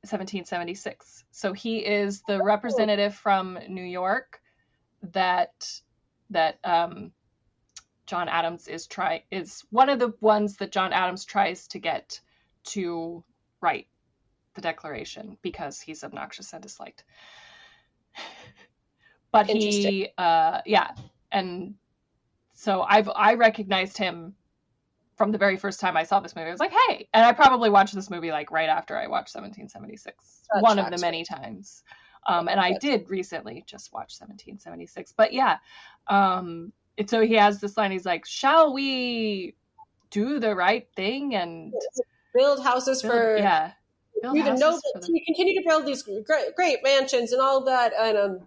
1776. 0.05 1.25
So 1.31 1.51
he 1.51 1.79
is 1.79 2.21
the 2.29 2.41
representative 2.41 3.13
from 3.13 3.59
New 3.67 3.83
York 3.83 4.39
that 5.11 5.69
that 6.29 6.59
um, 6.63 7.11
John 8.05 8.29
Adams 8.29 8.69
is 8.69 8.87
try 8.87 9.23
is 9.31 9.65
one 9.69 9.89
of 9.89 9.99
the 9.99 10.13
ones 10.21 10.55
that 10.57 10.71
John 10.71 10.93
Adams 10.93 11.25
tries 11.25 11.67
to 11.67 11.79
get 11.79 12.21
to 12.67 13.23
write 13.61 13.87
the 14.55 14.61
Declaration 14.61 15.37
because 15.41 15.79
he's 15.79 16.03
obnoxious 16.03 16.53
and 16.53 16.61
disliked. 16.61 17.03
But 19.29 19.47
he, 19.47 20.07
uh, 20.17 20.61
yeah, 20.65 20.91
and 21.33 21.75
so 22.53 22.81
I've 22.81 23.09
I 23.13 23.33
recognized 23.33 23.97
him 23.97 24.35
from 25.17 25.33
the 25.33 25.37
very 25.37 25.57
first 25.57 25.81
time 25.81 25.97
I 25.97 26.03
saw 26.03 26.21
this 26.21 26.35
movie. 26.35 26.47
I 26.47 26.51
was 26.51 26.61
like, 26.61 26.73
hey, 26.87 27.09
and 27.13 27.25
I 27.25 27.33
probably 27.33 27.69
watched 27.69 27.93
this 27.93 28.09
movie 28.09 28.31
like 28.31 28.51
right 28.51 28.69
after 28.69 28.95
I 28.95 29.07
watched 29.07 29.35
1776, 29.35 30.43
That 30.53 30.63
one 30.63 30.79
of 30.79 30.89
the 30.89 30.97
many 30.99 31.25
times. 31.25 31.83
Um, 32.25 32.47
and 32.47 32.59
I 32.59 32.77
did 32.79 33.09
recently 33.09 33.63
just 33.67 33.91
watch 33.91 34.15
1776, 34.17 35.13
but 35.15 35.33
yeah, 35.33 35.57
um, 36.07 36.71
and 36.97 37.09
so 37.09 37.21
he 37.21 37.35
has 37.35 37.59
this 37.59 37.77
line. 37.77 37.91
He's 37.91 38.05
like, 38.05 38.25
"Shall 38.25 38.73
we 38.73 39.55
do 40.09 40.39
the 40.39 40.55
right 40.55 40.87
thing 40.95 41.35
and 41.35 41.73
Build 42.37 42.63
houses 42.63 43.01
build- 43.01 43.13
for 43.13 43.37
yeah, 43.37 43.71
build 44.21 44.37
houses 44.39 44.59
noble 44.59 44.81
the- 45.01 45.23
continue 45.25 45.59
to 45.59 45.67
build 45.67 45.85
these 45.85 46.03
great, 46.03 46.55
great 46.55 46.83
mansions 46.83 47.31
and 47.33 47.41
all 47.41 47.63
that 47.65 47.93
and 47.99 48.17
um 48.17 48.39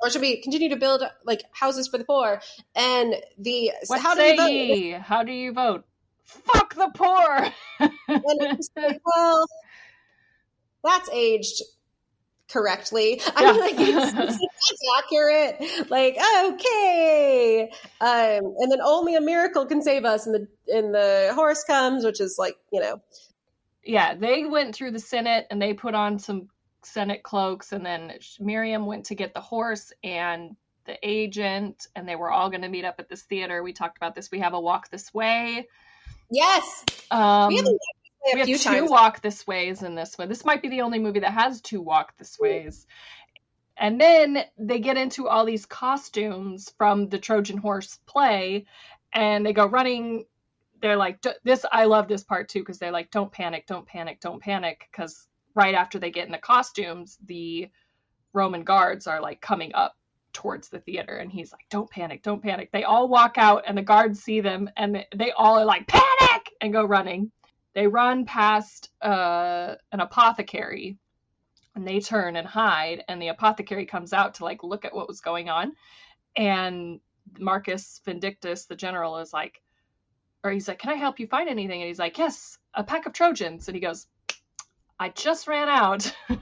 or 0.00 0.10
should 0.10 0.20
we 0.20 0.40
continue 0.42 0.68
to 0.68 0.76
build 0.76 1.02
like 1.24 1.42
houses 1.52 1.86
for 1.88 1.98
the 1.98 2.04
poor 2.04 2.40
and 2.74 3.14
the 3.38 3.72
What 3.86 4.00
how 4.00 4.14
do 4.14 4.20
say 4.20 4.32
we 4.32 4.92
vote? 4.92 5.00
How 5.02 5.22
do 5.22 5.32
you 5.32 5.52
vote? 5.52 5.84
Fuck 6.24 6.74
the 6.74 6.90
poor. 6.94 7.48
and 7.80 7.92
it's 8.08 8.70
like, 8.76 9.00
well 9.04 9.46
that's 10.84 11.08
aged 11.10 11.62
correctly 12.50 13.20
i 13.36 13.42
Yeah. 13.42 13.52
mean 13.52 13.60
like 13.60 13.74
it's, 13.78 14.38
it's, 14.40 14.82
accurate 14.98 15.90
like 15.90 16.16
okay 16.46 17.70
um 18.00 18.54
and 18.58 18.72
then 18.72 18.80
only 18.82 19.14
a 19.16 19.20
miracle 19.20 19.66
can 19.66 19.82
save 19.82 20.04
us 20.04 20.26
and 20.26 20.34
the 20.34 20.74
and 20.74 20.94
the 20.94 21.32
horse 21.34 21.62
comes 21.64 22.04
which 22.04 22.20
is 22.20 22.36
like 22.38 22.56
you 22.72 22.80
know 22.80 23.00
yeah, 23.88 24.14
they 24.14 24.44
went 24.44 24.74
through 24.74 24.90
the 24.90 24.98
Senate 24.98 25.46
and 25.50 25.60
they 25.62 25.72
put 25.72 25.94
on 25.94 26.18
some 26.18 26.48
Senate 26.82 27.22
cloaks, 27.22 27.72
and 27.72 27.84
then 27.84 28.12
Miriam 28.38 28.84
went 28.84 29.06
to 29.06 29.14
get 29.14 29.32
the 29.32 29.40
horse 29.40 29.92
and 30.04 30.56
the 30.84 30.98
agent, 31.02 31.86
and 31.96 32.06
they 32.06 32.14
were 32.14 32.30
all 32.30 32.50
going 32.50 32.62
to 32.62 32.68
meet 32.68 32.84
up 32.84 32.96
at 32.98 33.08
this 33.08 33.22
theater. 33.22 33.62
We 33.62 33.72
talked 33.72 33.96
about 33.96 34.14
this. 34.14 34.30
We 34.30 34.40
have 34.40 34.52
a 34.52 34.60
walk 34.60 34.90
this 34.90 35.12
way. 35.14 35.68
yes 36.30 36.84
Um, 37.10 37.48
we 37.48 37.56
have, 37.56 37.64
a, 37.66 37.78
we 38.32 38.40
have 38.40 38.48
two 38.48 38.58
times 38.58 38.90
walk 38.90 39.22
this 39.22 39.46
ways 39.46 39.82
in 39.82 39.94
this 39.94 40.18
one. 40.18 40.28
This 40.28 40.44
might 40.44 40.62
be 40.62 40.68
the 40.68 40.82
only 40.82 40.98
movie 40.98 41.20
that 41.20 41.32
has 41.32 41.60
two 41.60 41.80
walk 41.80 42.16
this 42.18 42.38
ways. 42.38 42.86
And 43.76 44.00
then 44.00 44.44
they 44.58 44.80
get 44.80 44.96
into 44.96 45.28
all 45.28 45.44
these 45.44 45.66
costumes 45.66 46.72
from 46.76 47.08
the 47.08 47.18
Trojan 47.18 47.58
Horse 47.58 47.98
play, 48.06 48.66
and 49.12 49.46
they 49.46 49.52
go 49.52 49.66
running. 49.66 50.24
They're 50.82 50.96
like, 50.96 51.24
this, 51.44 51.64
I 51.70 51.84
love 51.84 52.08
this 52.08 52.24
part 52.24 52.48
too, 52.48 52.60
because 52.60 52.78
they're 52.78 52.92
like, 52.92 53.10
don't 53.10 53.32
panic, 53.32 53.66
don't 53.66 53.86
panic, 53.86 54.20
don't 54.20 54.42
panic. 54.42 54.88
Because 54.90 55.26
right 55.54 55.74
after 55.74 55.98
they 55.98 56.10
get 56.10 56.26
in 56.26 56.32
the 56.32 56.38
costumes, 56.38 57.18
the 57.24 57.68
Roman 58.32 58.64
guards 58.64 59.06
are 59.06 59.20
like 59.20 59.40
coming 59.40 59.74
up 59.74 59.96
towards 60.32 60.68
the 60.68 60.80
theater, 60.80 61.16
and 61.16 61.30
he's 61.30 61.52
like, 61.52 61.66
don't 61.70 61.90
panic, 61.90 62.22
don't 62.22 62.42
panic. 62.42 62.70
They 62.72 62.84
all 62.84 63.08
walk 63.08 63.38
out, 63.38 63.64
and 63.66 63.78
the 63.78 63.82
guards 63.82 64.22
see 64.22 64.40
them, 64.40 64.68
and 64.76 65.04
they 65.14 65.30
all 65.32 65.58
are 65.58 65.64
like, 65.64 65.86
panic, 65.86 66.50
and 66.60 66.72
go 66.72 66.84
running 66.84 67.30
they 67.78 67.86
run 67.86 68.24
past 68.24 68.90
uh, 69.00 69.76
an 69.92 70.00
apothecary 70.00 70.98
and 71.76 71.86
they 71.86 72.00
turn 72.00 72.34
and 72.34 72.44
hide 72.44 73.04
and 73.06 73.22
the 73.22 73.28
apothecary 73.28 73.86
comes 73.86 74.12
out 74.12 74.34
to 74.34 74.44
like 74.44 74.64
look 74.64 74.84
at 74.84 74.92
what 74.92 75.06
was 75.06 75.20
going 75.20 75.48
on. 75.48 75.74
And 76.34 76.98
marcus 77.38 78.00
vindictus 78.04 78.64
the 78.64 78.74
general 78.74 79.18
is 79.18 79.32
like 79.32 79.60
or 80.42 80.50
he's 80.50 80.66
like 80.66 80.78
can 80.78 80.90
i 80.90 80.94
help 80.94 81.20
you 81.20 81.28
find 81.28 81.48
anything? 81.48 81.80
And 81.80 81.86
he's 81.86 82.00
like 82.00 82.18
yes 82.18 82.58
a 82.74 82.82
pack 82.82 83.06
of 83.06 83.12
trojans. 83.12 83.68
And 83.68 83.76
he 83.76 83.80
goes 83.80 84.08
i 84.98 85.10
just 85.10 85.46
ran 85.46 85.68
out. 85.68 86.12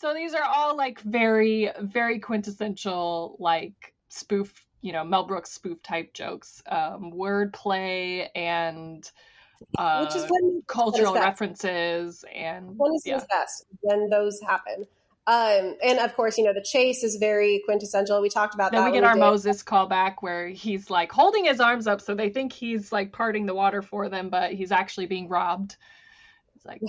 So 0.00 0.14
these 0.14 0.32
are 0.32 0.44
all 0.44 0.76
like 0.76 1.00
very 1.00 1.70
very 1.82 2.20
quintessential 2.20 3.36
like 3.40 3.92
spoof 4.08 4.54
you 4.80 4.92
know 4.92 5.02
mel 5.02 5.26
brooks 5.26 5.50
spoof 5.50 5.82
type 5.82 6.14
jokes. 6.14 6.62
Um 6.66 7.12
wordplay 7.12 8.28
and 8.34 9.10
uh, 9.76 10.04
Which 10.04 10.16
is 10.16 10.28
when 10.28 10.62
cultural 10.66 11.14
references 11.14 12.24
and 12.34 12.76
When 12.76 12.94
is 12.94 13.02
yeah. 13.04 13.20
best 13.30 13.66
when 13.80 14.08
those 14.10 14.40
happen. 14.40 14.86
Um, 15.26 15.76
and 15.84 15.98
of 15.98 16.14
course, 16.16 16.38
you 16.38 16.44
know 16.44 16.54
the 16.54 16.62
chase 16.62 17.04
is 17.04 17.16
very 17.16 17.60
quintessential. 17.66 18.22
We 18.22 18.30
talked 18.30 18.54
about 18.54 18.72
Then 18.72 18.82
that. 18.82 18.90
we 18.90 18.96
get 18.96 19.04
our 19.04 19.14
did- 19.14 19.20
Moses 19.20 19.62
callback 19.62 20.16
where 20.20 20.48
he's 20.48 20.88
like 20.88 21.12
holding 21.12 21.44
his 21.44 21.60
arms 21.60 21.86
up 21.86 22.00
so 22.00 22.14
they 22.14 22.30
think 22.30 22.52
he's 22.52 22.92
like 22.92 23.12
parting 23.12 23.44
the 23.44 23.54
water 23.54 23.82
for 23.82 24.08
them, 24.08 24.30
but 24.30 24.52
he's 24.52 24.72
actually 24.72 25.04
being 25.06 25.28
robbed. 25.28 25.76
It's 26.56 26.64
like 26.64 26.80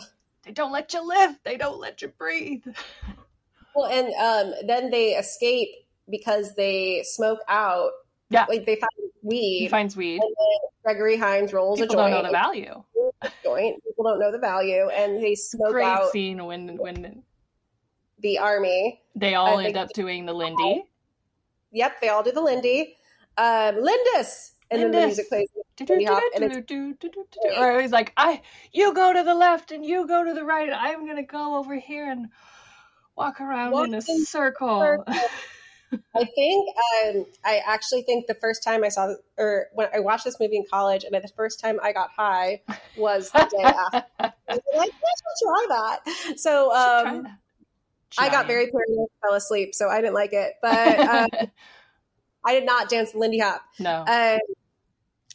they 0.46 0.52
don't 0.52 0.72
let 0.72 0.94
you 0.94 1.06
live, 1.06 1.38
they 1.44 1.58
don't 1.58 1.80
let 1.80 2.02
you 2.02 2.08
breathe. 2.10 2.64
Well, 3.76 3.86
and 3.88 4.08
um, 4.16 4.68
then 4.68 4.90
they 4.90 5.12
escape 5.12 5.70
because 6.10 6.56
they 6.56 7.04
smoke 7.06 7.40
out. 7.48 7.92
Yeah. 8.30 8.46
like 8.50 8.66
they 8.66 8.76
find 8.76 9.12
weed. 9.24 9.60
He 9.60 9.68
finds 9.68 9.96
weed. 9.96 10.22
and 10.22 10.36
then 10.38 10.70
Gregory 10.84 11.18
Hines 11.18 11.52
rolls 11.54 11.80
People 11.80 11.96
a 11.96 11.98
don't 11.98 12.12
joint. 12.12 12.24
know 12.24 12.30
the 12.30 12.32
value. 12.32 12.84
joint. 13.44 13.84
People 13.84 14.04
don't 14.06 14.20
know 14.20 14.32
the 14.32 14.38
value, 14.40 14.88
and 14.90 15.22
they 15.24 15.36
smoke 15.36 15.72
Great 15.72 15.86
out 15.86 16.12
scene 16.12 16.46
when 16.46 16.78
when 16.78 17.24
the 18.20 18.38
army. 18.38 19.02
they 19.16 19.36
all 19.36 19.60
end 19.60 19.78
up 19.78 19.90
doing 19.94 20.26
the 20.26 20.34
Lindy. 20.34 20.84
Yep, 21.72 22.02
they 22.02 22.10
all 22.10 22.24
do 22.24 22.32
the 22.32 22.42
Lindy. 22.42 22.96
Um, 23.38 23.76
Lindis, 23.82 24.52
and 24.72 24.82
then 24.82 24.92
the 24.92 25.06
music 25.06 25.30
plays. 25.30 25.48
Lindy 25.88 26.04
Hop, 26.06 26.22
and 26.36 26.44
it's 26.44 26.72
Or 27.58 27.80
he's 27.82 27.92
like, 27.92 28.12
I 28.18 28.42
you 28.74 28.94
go 28.94 29.14
to 29.14 29.24
the 29.24 29.34
left 29.34 29.72
and 29.72 29.86
you 29.86 30.06
go 30.08 30.24
to 30.26 30.34
the 30.34 30.44
right. 30.44 30.70
I'm 30.74 31.08
gonna 31.08 31.24
go 31.24 31.56
over 31.58 31.76
here 31.76 32.10
and 32.12 32.28
walk 33.16 33.40
around 33.42 33.74
in 33.86 33.94
a 33.94 34.02
circle. 34.02 34.26
circle. 34.26 35.06
I 36.16 36.24
think 36.24 36.70
um, 37.04 37.26
I 37.44 37.62
actually 37.66 38.04
think 38.04 38.28
the 38.28 38.36
first 38.36 38.64
time 38.64 38.84
I 38.84 38.90
saw 38.90 39.14
or 39.38 39.68
when 39.74 39.88
I 39.94 40.00
watched 40.00 40.26
this 40.26 40.40
movie 40.40 40.58
in 40.58 40.66
college, 40.70 41.04
and 41.04 41.14
the 41.14 41.28
first 41.36 41.60
time 41.60 41.80
I 41.82 41.94
got 41.94 42.10
high 42.16 42.62
was 42.98 43.32
the 43.32 43.40
day 43.40 43.64
after. 43.64 44.06
I 44.20 44.32
was 44.50 44.62
like, 44.76 44.92
try 45.44 45.66
that. 45.70 46.38
So 46.38 46.74
um, 46.74 47.28
I 48.18 48.30
got 48.30 48.48
very 48.48 48.68
paranoid, 48.68 49.08
fell 49.22 49.36
asleep, 49.36 49.74
so 49.74 49.90
I 49.90 50.02
didn't 50.02 50.16
like 50.16 50.34
it. 50.34 50.54
But 50.62 51.00
uh, 51.00 51.28
I 52.46 52.54
did 52.54 52.66
not 52.66 52.90
dance 52.90 53.12
the 53.12 53.20
Lindy 53.20 53.40
Hop. 53.40 53.62
no. 53.80 54.02
Um, 54.02 54.40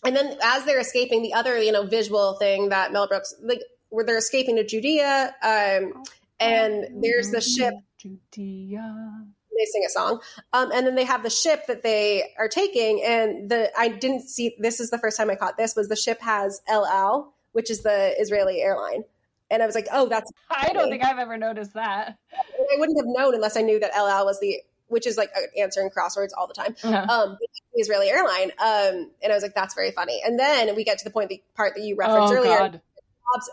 and 0.05 0.15
then 0.15 0.37
as 0.43 0.65
they're 0.65 0.81
escaping, 0.81 1.23
the 1.23 1.35
other 1.35 1.59
you 1.61 1.73
know 1.73 1.87
visual 1.87 2.35
thing 2.35 2.69
that 2.69 2.93
Mel 2.93 3.09
Brooks 3.09 3.35
like 3.43 3.63
where 3.89 4.05
they're 4.05 4.19
escaping 4.19 4.57
to 4.57 4.65
Judea, 4.65 5.35
um, 5.43 6.05
and 6.39 7.03
there's 7.03 7.31
the 7.31 7.41
ship. 7.41 7.75
Judea. 7.99 9.25
They 9.57 9.65
sing 9.67 9.85
a 9.87 9.91
song, 9.91 10.21
um, 10.53 10.71
and 10.73 10.87
then 10.87 10.95
they 10.95 11.05
have 11.05 11.23
the 11.23 11.31
ship 11.31 11.67
that 11.69 11.83
they 11.83 12.25
are 12.39 12.49
taking. 12.49 13.03
And 13.05 13.51
the 13.51 13.71
I 13.79 13.89
didn't 13.89 14.23
see 14.29 14.57
this 14.59 14.81
is 14.81 14.91
the 14.91 14.99
first 14.99 15.17
time 15.17 15.31
I 15.31 15.37
caught 15.37 15.57
this 15.57 15.77
was 15.77 15.89
the 15.89 15.97
ship 15.97 16.21
has 16.21 16.61
El 16.67 16.87
Al, 16.87 17.33
which 17.53 17.71
is 17.71 17.83
the 17.83 18.15
Israeli 18.19 18.61
airline, 18.61 19.05
and 19.51 19.63
I 19.63 19.67
was 19.67 19.75
like, 19.75 19.89
oh, 19.93 20.09
that's 20.09 20.31
I 20.51 20.73
don't 20.73 20.91
think 20.91 21.05
I've 21.05 21.19
ever 21.19 21.37
noticed 21.37 21.75
that. 21.75 22.19
I 22.33 22.79
wouldn't 22.79 22.99
have 22.99 23.07
known 23.07 23.35
unless 23.35 23.57
I 23.57 23.63
knew 23.63 23.79
that 23.81 23.93
El 23.95 24.07
Al 24.07 24.27
was 24.27 24.41
the 24.41 24.61
which 24.89 25.07
is 25.07 25.17
like 25.17 25.31
answering 25.59 25.91
crosswords 25.91 26.31
all 26.37 26.47
the 26.47 26.55
time. 26.55 26.77
Uh-huh. 26.85 27.07
um, 27.13 27.39
the 27.41 27.81
Israeli 27.81 28.09
airline. 28.09 28.51
Um, 28.59 29.11
and 29.23 29.33
I 29.33 29.35
was 29.35 29.43
like, 29.43 29.55
that's 29.55 29.75
very 29.75 29.91
funny. 29.91 30.21
And 30.25 30.39
then 30.39 30.75
we 30.77 30.85
get 30.85 30.99
to 30.99 31.05
the 31.05 31.11
point, 31.11 31.31
the 31.31 31.43
part 31.57 31.75
that 31.75 31.83
you 31.83 31.97
referenced 31.97 32.33
oh 32.33 32.37
earlier, 32.37 32.59
God. 32.59 32.81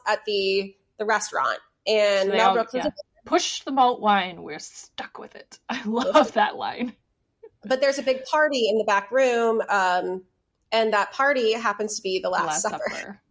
At 0.06 0.24
the 0.26 0.76
the 0.99 1.06
restaurant, 1.06 1.58
and 1.88 2.30
They 2.30 2.38
Mel 2.38 2.54
Brooks 2.54 2.76
is 2.76 2.84
yeah. 2.84 2.91
Push 3.26 3.61
the 3.63 3.72
malt 3.72 4.01
wine. 4.01 4.41
We're 4.43 4.59
stuck 4.59 5.17
with 5.17 5.36
it. 5.36 5.59
I 5.69 5.84
love 5.86 6.34
that 6.34 6.55
line. 6.55 6.93
but 7.65 7.82
there's 7.82 7.99
a 7.99 8.03
big 8.03 8.24
party 8.26 8.69
in 8.69 8.78
the 8.78 8.84
back 8.84 9.11
room, 9.11 9.61
um, 9.69 10.24
and 10.72 10.93
that 10.93 11.11
party 11.11 11.53
happens 11.53 11.97
to 11.97 12.01
be 12.01 12.19
the 12.19 12.30
Last, 12.30 12.45
Last 12.45 12.61
Supper. 12.61 12.84
Supper. 12.89 13.22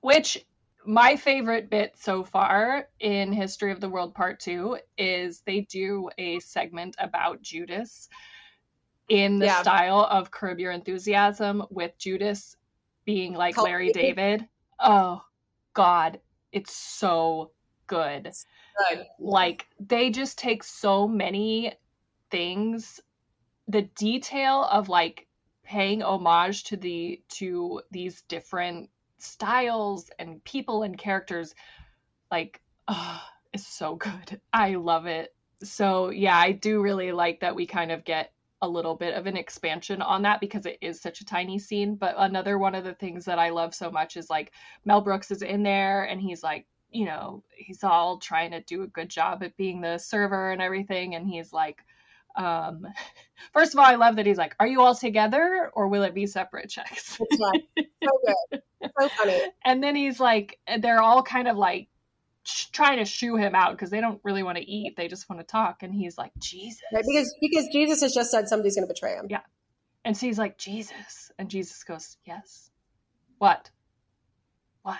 Which 0.00 0.44
my 0.86 1.16
favorite 1.16 1.70
bit 1.70 1.94
so 1.98 2.24
far 2.24 2.88
in 3.00 3.32
History 3.32 3.70
of 3.70 3.80
the 3.80 3.88
World 3.88 4.14
Part 4.14 4.40
2 4.40 4.78
is 4.96 5.40
they 5.40 5.60
do 5.62 6.08
a 6.16 6.40
segment 6.40 6.96
about 6.98 7.42
Judas 7.42 8.08
in 9.08 9.38
the 9.38 9.46
Yeah. 9.46 9.60
style 9.60 10.06
of 10.10 10.30
Curb 10.30 10.58
Your 10.58 10.72
Enthusiasm 10.72 11.64
with 11.70 11.96
Judas 11.98 12.56
being 13.04 13.34
like 13.34 13.60
Larry. 13.60 13.92
David. 13.92 14.48
Oh 14.78 15.22
god, 15.74 16.20
it's 16.52 16.74
so 16.74 17.50
good. 17.86 18.32
Good. 18.88 19.06
Like 19.18 19.66
they 19.78 20.10
just 20.10 20.38
take 20.38 20.62
so 20.62 21.06
many 21.08 21.74
things 22.30 23.00
the 23.68 23.82
detail 23.82 24.64
of 24.64 24.88
like 24.88 25.26
paying 25.64 26.02
homage 26.02 26.64
to 26.64 26.76
the 26.76 27.20
to 27.28 27.82
these 27.90 28.22
different 28.22 28.90
styles 29.18 30.10
and 30.18 30.42
people 30.44 30.82
and 30.82 30.98
characters 30.98 31.54
like 32.30 32.60
oh, 32.88 33.20
it's 33.52 33.66
so 33.66 33.96
good. 33.96 34.40
I 34.52 34.74
love 34.76 35.06
it. 35.06 35.34
So 35.62 36.10
yeah 36.10 36.36
i 36.36 36.52
do 36.52 36.80
really 36.80 37.12
like 37.12 37.40
that 37.40 37.54
we 37.54 37.66
kind 37.66 37.92
of 37.92 38.04
get 38.04 38.32
a 38.62 38.68
little 38.68 38.94
bit 38.94 39.14
of 39.14 39.26
an 39.26 39.36
expansion 39.36 40.02
on 40.02 40.22
that 40.22 40.40
because 40.40 40.66
it 40.66 40.76
is 40.82 41.00
such 41.00 41.20
a 41.22 41.24
tiny 41.24 41.58
scene. 41.58 41.94
But 41.94 42.14
another 42.18 42.58
one 42.58 42.74
of 42.74 42.84
the 42.84 42.94
things 42.94 43.24
that 43.26 43.38
i 43.38 43.50
love 43.50 43.74
so 43.74 43.90
much 43.90 44.16
is 44.16 44.30
like 44.30 44.52
mel 44.84 45.00
brooks 45.00 45.30
is 45.30 45.42
in 45.42 45.62
there 45.62 46.04
and 46.04 46.20
he's 46.20 46.42
like 46.42 46.66
you 46.90 47.04
know 47.06 47.42
he's 47.56 47.84
all 47.84 48.18
trying 48.18 48.50
to 48.52 48.60
do 48.62 48.82
a 48.82 48.86
good 48.86 49.08
job 49.08 49.42
at 49.42 49.56
being 49.56 49.80
the 49.80 49.98
server 49.98 50.50
and 50.50 50.60
everything 50.62 51.14
and 51.14 51.26
he's 51.28 51.52
like 51.52 51.78
um 52.36 52.86
first 53.52 53.74
of 53.74 53.78
all 53.78 53.86
i 53.86 53.94
love 53.96 54.16
that 54.16 54.26
he's 54.26 54.38
like 54.38 54.54
are 54.60 54.66
you 54.66 54.80
all 54.80 54.94
together 54.94 55.70
or 55.74 55.88
will 55.88 56.02
it 56.02 56.14
be 56.14 56.26
separate 56.26 56.68
checks 56.68 57.18
It's 57.20 57.40
like, 57.40 57.62
so 58.04 58.10
good, 58.26 58.60
so 59.00 59.08
funny. 59.18 59.40
and 59.64 59.82
then 59.82 59.94
he's 59.96 60.18
like 60.20 60.58
they're 60.80 61.00
all 61.02 61.22
kind 61.22 61.48
of 61.48 61.56
like 61.56 61.88
trying 62.72 62.98
to 62.98 63.04
shoo 63.04 63.36
him 63.36 63.54
out 63.54 63.72
because 63.72 63.90
they 63.90 64.00
don't 64.00 64.20
really 64.24 64.42
want 64.42 64.56
to 64.58 64.64
eat 64.64 64.96
they 64.96 65.08
just 65.08 65.28
want 65.28 65.38
to 65.40 65.46
talk 65.46 65.82
and 65.82 65.94
he's 65.94 66.16
like 66.16 66.32
jesus 66.38 66.80
Right? 66.92 67.04
Because 67.06 67.34
because 67.40 67.68
Jesus 67.72 68.00
has 68.02 68.14
just 68.14 68.30
said 68.30 68.48
somebody's 68.48 68.74
going 68.76 68.88
to 68.88 68.92
betray 68.92 69.14
him. 69.14 69.26
Yeah. 69.28 69.42
and 70.04 70.16
so 70.16 70.26
he's 70.26 70.38
like 70.38 70.56
jesus 70.58 71.30
and 71.38 71.50
jesus 71.50 71.84
goes 71.84 72.16
yes 72.24 72.70
what 73.38 73.70
what 74.82 74.98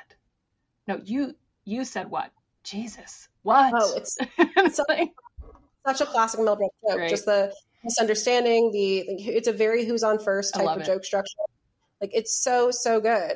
no 0.87 1.01
you 1.03 1.35
you 1.65 1.85
said 1.85 2.11
what 2.11 2.31
jesus 2.65 3.29
what 3.43 3.73
Oh, 3.75 3.97
it's 3.97 4.17
It's 4.39 4.81
like- 4.89 5.11
such 5.87 6.01
a 6.03 6.07
classic 6.07 6.41
Mel 6.41 6.57
Brooks 6.57 6.77
joke. 6.87 6.99
Right. 6.99 7.09
Just 7.09 7.25
the 7.25 7.53
misunderstanding, 7.83 8.71
the 8.71 9.05
like, 9.09 9.27
it's 9.27 9.49
a 9.49 9.53
very 9.53 9.87
who's 9.87 10.03
on 10.03 10.19
first 10.19 10.53
type 10.55 10.67
of 10.69 10.81
it. 10.83 10.85
joke 10.85 11.05
structure. 11.05 11.39
Like 12.03 12.11
it's 12.13 12.35
so 12.35 12.71
so 12.71 13.01
good. 13.01 13.33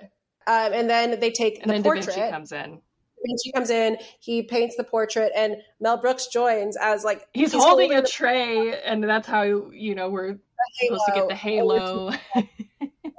Um, 0.47 0.72
and 0.75 0.91
then 0.91 1.18
they 1.20 1.31
take 1.31 1.61
and 1.62 1.70
the 1.70 1.83
portrait. 1.83 2.05
da 2.07 2.12
vinci 2.14 2.31
comes 2.31 2.53
in 2.53 2.81
Vinci 3.27 3.53
comes 3.53 3.70
in, 3.70 3.97
he 4.20 4.43
paints 4.43 4.77
the 4.77 4.85
portrait, 4.85 5.33
and 5.35 5.57
Mel 5.81 5.97
Brooks 5.97 6.27
joins 6.27 6.77
as 6.77 7.03
like 7.05 7.27
he's, 7.33 7.55
holding, 7.55 7.95
a 7.95 8.03
the 8.03 8.07
tray 8.09 8.79
and 8.83 9.03
that's 9.03 9.27
how 9.27 9.43
you 9.72 9.95
know 9.95 10.11
we're 10.11 10.37
supposed 10.83 11.03
to 11.07 11.12
get 11.14 11.29
the 11.29 11.35
halo 11.35 12.12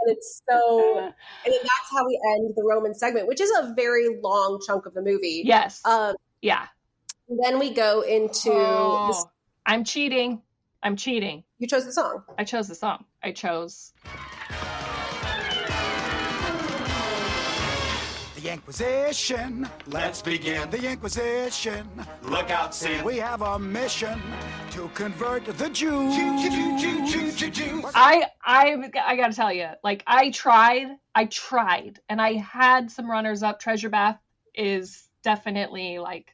and 0.06 0.16
it's 0.16 0.41
so, 0.49 0.99
and 0.99 1.14
then 1.45 1.53
that's 1.62 1.91
how 1.91 2.06
we 2.06 2.20
end 2.38 2.53
the 2.56 2.64
Roman 2.64 2.93
segment, 2.93 3.28
which 3.28 3.41
is 3.41 3.49
a 3.58 3.74
very 3.76 4.18
long 4.22 4.60
chunk 4.66 4.86
of 4.86 4.93
the 4.93 5.01
movie. 5.01 5.41
yes 5.45 5.82
Um, 5.86 6.16
yeah 6.41 6.66
then 7.28 7.58
we 7.58 7.74
go 7.74 8.01
into 8.01 8.51
Oh, 8.51 9.08
this, 9.08 9.26
i'm 9.66 9.84
cheating 9.84 10.41
i'm 10.84 10.95
cheating 10.95 11.43
you 11.58 11.68
chose 11.68 11.84
the 11.86 11.91
song. 11.91 12.22
i 12.38 12.43
chose 12.43 12.68
the 12.68 12.76
song 12.76 13.03
i 13.24 13.32
chose 13.32 13.93
The 18.36 18.51
Inquisition. 18.51 19.68
Let's 19.88 20.22
begin. 20.22 20.70
The 20.70 20.91
Inquisition. 20.91 21.89
Look 22.24 22.51
out, 22.51 22.76
Sam. 22.76 23.03
We 23.03 23.18
have 23.18 23.41
a 23.41 23.58
mission 23.58 24.22
to 24.76 24.89
convert 24.93 25.45
the 25.45 25.69
Jews. 25.69 26.15
I 27.95 28.26
I 28.43 28.76
I 29.05 29.15
gotta 29.15 29.34
tell 29.34 29.53
you, 29.53 29.69
like 29.86 30.03
I 30.05 30.32
tried, 30.32 30.88
I 31.13 31.26
tried, 31.26 31.99
and 32.09 32.21
I 32.21 32.34
had 32.34 32.91
some 32.91 33.09
runners 33.09 33.41
up. 33.41 33.61
Treasure 33.61 33.89
Bath 33.89 34.19
is 34.53 35.07
definitely 35.23 35.99
like 35.99 36.34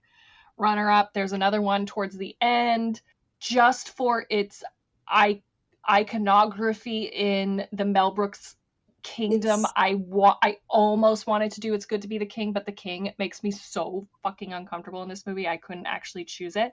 runner 0.58 0.90
up. 0.90 1.14
There's 1.14 1.34
another 1.34 1.62
one 1.62 1.86
towards 1.86 2.18
the 2.18 2.36
end, 2.42 3.02
just 3.40 3.90
for 3.96 4.26
its 4.28 4.64
I 5.08 5.44
iconography 5.88 7.04
in 7.04 7.68
the 7.72 7.86
Mel 7.86 8.10
Brooks 8.12 8.56
kingdom. 9.04 9.60
It's- 9.62 9.74
I 9.76 9.96
wa- 9.96 10.38
I 10.44 10.58
almost 10.68 11.28
wanted 11.28 11.52
to 11.54 11.60
do 11.60 11.74
It's 11.76 11.86
Good 11.86 12.04
to 12.04 12.08
Be 12.08 12.18
the 12.18 12.26
King, 12.26 12.54
but 12.54 12.66
the 12.66 12.72
King 12.72 13.14
makes 13.20 13.44
me 13.44 13.52
so 13.52 14.08
fucking 14.24 14.52
uncomfortable 14.54 15.04
in 15.04 15.10
this 15.10 15.26
movie. 15.28 15.48
I 15.48 15.58
couldn't 15.58 15.86
actually 15.88 16.26
choose 16.26 16.56
it. 16.56 16.72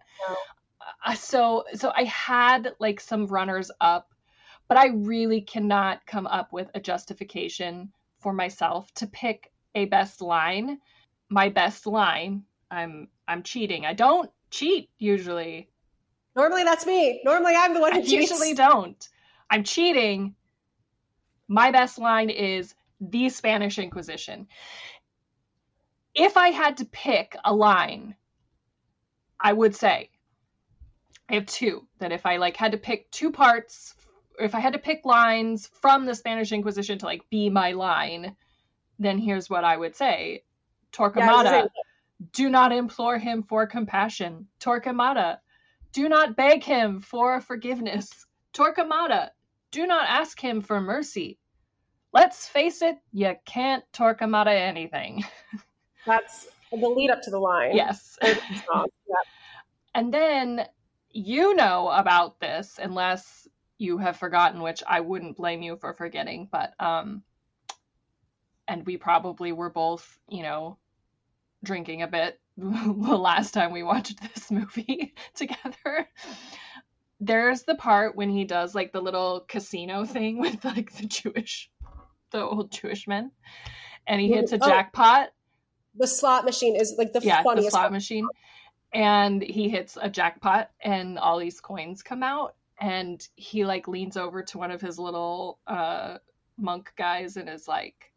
Uh, 1.04 1.14
so 1.14 1.64
so 1.74 1.92
I 1.94 2.04
had 2.04 2.74
like 2.80 3.00
some 3.00 3.26
runners 3.26 3.70
up, 3.80 4.14
but 4.68 4.78
I 4.78 4.88
really 4.88 5.40
cannot 5.42 6.06
come 6.06 6.26
up 6.26 6.52
with 6.52 6.70
a 6.74 6.80
justification 6.80 7.92
for 8.20 8.32
myself 8.32 8.92
to 8.94 9.06
pick 9.06 9.52
a 9.74 9.86
best 9.86 10.20
line. 10.22 10.80
My 11.30 11.48
best 11.50 11.86
line, 11.86 12.44
I'm 12.70 13.08
I'm 13.26 13.42
cheating. 13.42 13.86
I 13.86 13.94
don't 13.94 14.30
cheat 14.50 14.90
usually. 14.98 15.70
Normally 16.36 16.64
that's 16.64 16.86
me. 16.86 17.20
Normally 17.24 17.54
I'm 17.56 17.74
the 17.74 17.80
one 17.80 17.92
I 17.92 17.96
who 17.96 18.02
cheats. 18.02 18.30
usually 18.30 18.54
don't. 18.54 19.08
I'm 19.50 19.64
cheating. 19.64 20.34
My 21.48 21.70
best 21.72 21.98
line 21.98 22.30
is 22.30 22.74
the 23.00 23.28
Spanish 23.30 23.78
Inquisition. 23.78 24.48
if 26.14 26.36
I 26.36 26.48
had 26.50 26.78
to 26.78 26.84
pick 26.84 27.36
a 27.44 27.54
line, 27.54 28.16
I 29.40 29.52
would 29.52 29.74
say 29.76 30.10
I 31.28 31.34
have 31.34 31.46
two 31.46 31.86
that 31.98 32.12
if 32.12 32.24
I 32.26 32.36
like 32.36 32.56
had 32.56 32.72
to 32.72 32.78
pick 32.78 33.10
two 33.10 33.30
parts, 33.30 33.94
if 34.38 34.54
I 34.54 34.60
had 34.60 34.72
to 34.72 34.78
pick 34.78 35.04
lines 35.04 35.68
from 35.80 36.06
the 36.06 36.14
Spanish 36.14 36.52
Inquisition 36.52 36.98
to 36.98 37.06
like 37.06 37.28
be 37.30 37.50
my 37.50 37.72
line, 37.72 38.36
then 38.98 39.18
here's 39.18 39.50
what 39.50 39.64
I 39.64 39.76
would 39.76 39.94
say. 39.94 40.44
Torquemada, 40.92 41.68
do 42.32 42.48
not 42.48 42.72
implore 42.72 43.18
him 43.18 43.42
for 43.42 43.66
compassion. 43.66 44.46
Torquemada, 44.60 45.38
do 45.92 46.08
not 46.08 46.36
beg 46.36 46.64
him 46.64 47.00
for 47.00 47.40
forgiveness. 47.40 48.26
Torquemada, 48.54 49.30
do 49.70 49.86
not 49.86 50.08
ask 50.08 50.40
him 50.40 50.62
for 50.62 50.80
mercy. 50.80 51.38
Let's 52.12 52.48
face 52.48 52.80
it, 52.80 52.96
you 53.12 53.34
can't 53.44 53.84
Torquemada 53.92 54.54
anything. 54.58 55.24
That's 56.06 56.48
the 56.72 56.88
lead 56.88 57.10
up 57.10 57.20
to 57.22 57.30
the 57.30 57.38
line. 57.38 57.76
Yes. 57.76 58.18
Or 58.22 58.28
the 58.30 58.62
song. 58.66 58.86
Yeah. 59.06 59.14
And 59.94 60.12
then 60.12 60.66
you 61.10 61.54
know 61.54 61.88
about 61.88 62.40
this, 62.40 62.78
unless 62.82 63.46
you 63.78 63.98
have 63.98 64.16
forgotten, 64.16 64.60
which 64.60 64.82
I 64.86 65.00
wouldn't 65.00 65.36
blame 65.36 65.62
you 65.62 65.76
for 65.76 65.94
forgetting, 65.94 66.48
but 66.50 66.74
um 66.80 67.22
and 68.66 68.84
we 68.84 68.96
probably 68.98 69.52
were 69.52 69.70
both, 69.70 70.18
you 70.28 70.42
know, 70.42 70.76
drinking 71.64 72.02
a 72.02 72.06
bit 72.08 72.38
the 72.58 73.16
last 73.16 73.54
time 73.54 73.72
we 73.72 73.82
watched 73.82 74.20
this 74.34 74.50
movie 74.50 75.14
together. 75.34 76.08
There's 77.20 77.62
the 77.62 77.74
part 77.74 78.14
when 78.14 78.30
he 78.30 78.44
does 78.44 78.74
like 78.74 78.92
the 78.92 79.00
little 79.00 79.44
casino 79.48 80.04
thing 80.04 80.38
with 80.38 80.64
like 80.64 80.92
the 80.96 81.06
Jewish 81.06 81.70
the 82.30 82.42
old 82.42 82.70
Jewish 82.70 83.08
men 83.08 83.30
and 84.06 84.20
he 84.20 84.28
hits 84.28 84.52
a 84.52 84.58
Oh. 84.60 84.68
jackpot 84.68 85.28
The 85.96 86.06
slot 86.06 86.44
machine 86.44 86.76
is 86.76 86.94
like 86.98 87.12
the 87.12 87.20
yeah, 87.22 87.38
the 87.38 87.44
funniest. 87.44 87.70
slot 87.70 87.82
part. 87.84 87.92
machine. 87.92 88.28
And 88.92 89.42
he 89.42 89.68
hits 89.68 89.98
a 90.00 90.08
jackpot 90.08 90.70
and 90.80 91.18
all 91.18 91.38
these 91.38 91.60
coins 91.60 92.02
come 92.02 92.22
out 92.22 92.54
and 92.80 93.26
he 93.36 93.64
like 93.64 93.88
leans 93.88 94.16
over 94.16 94.42
to 94.42 94.58
one 94.58 94.70
of 94.70 94.80
his 94.80 94.98
little 94.98 95.58
uh 95.66 96.18
monk 96.56 96.92
guys 96.96 97.36
and 97.36 97.48
is 97.48 97.68
like 97.68 98.12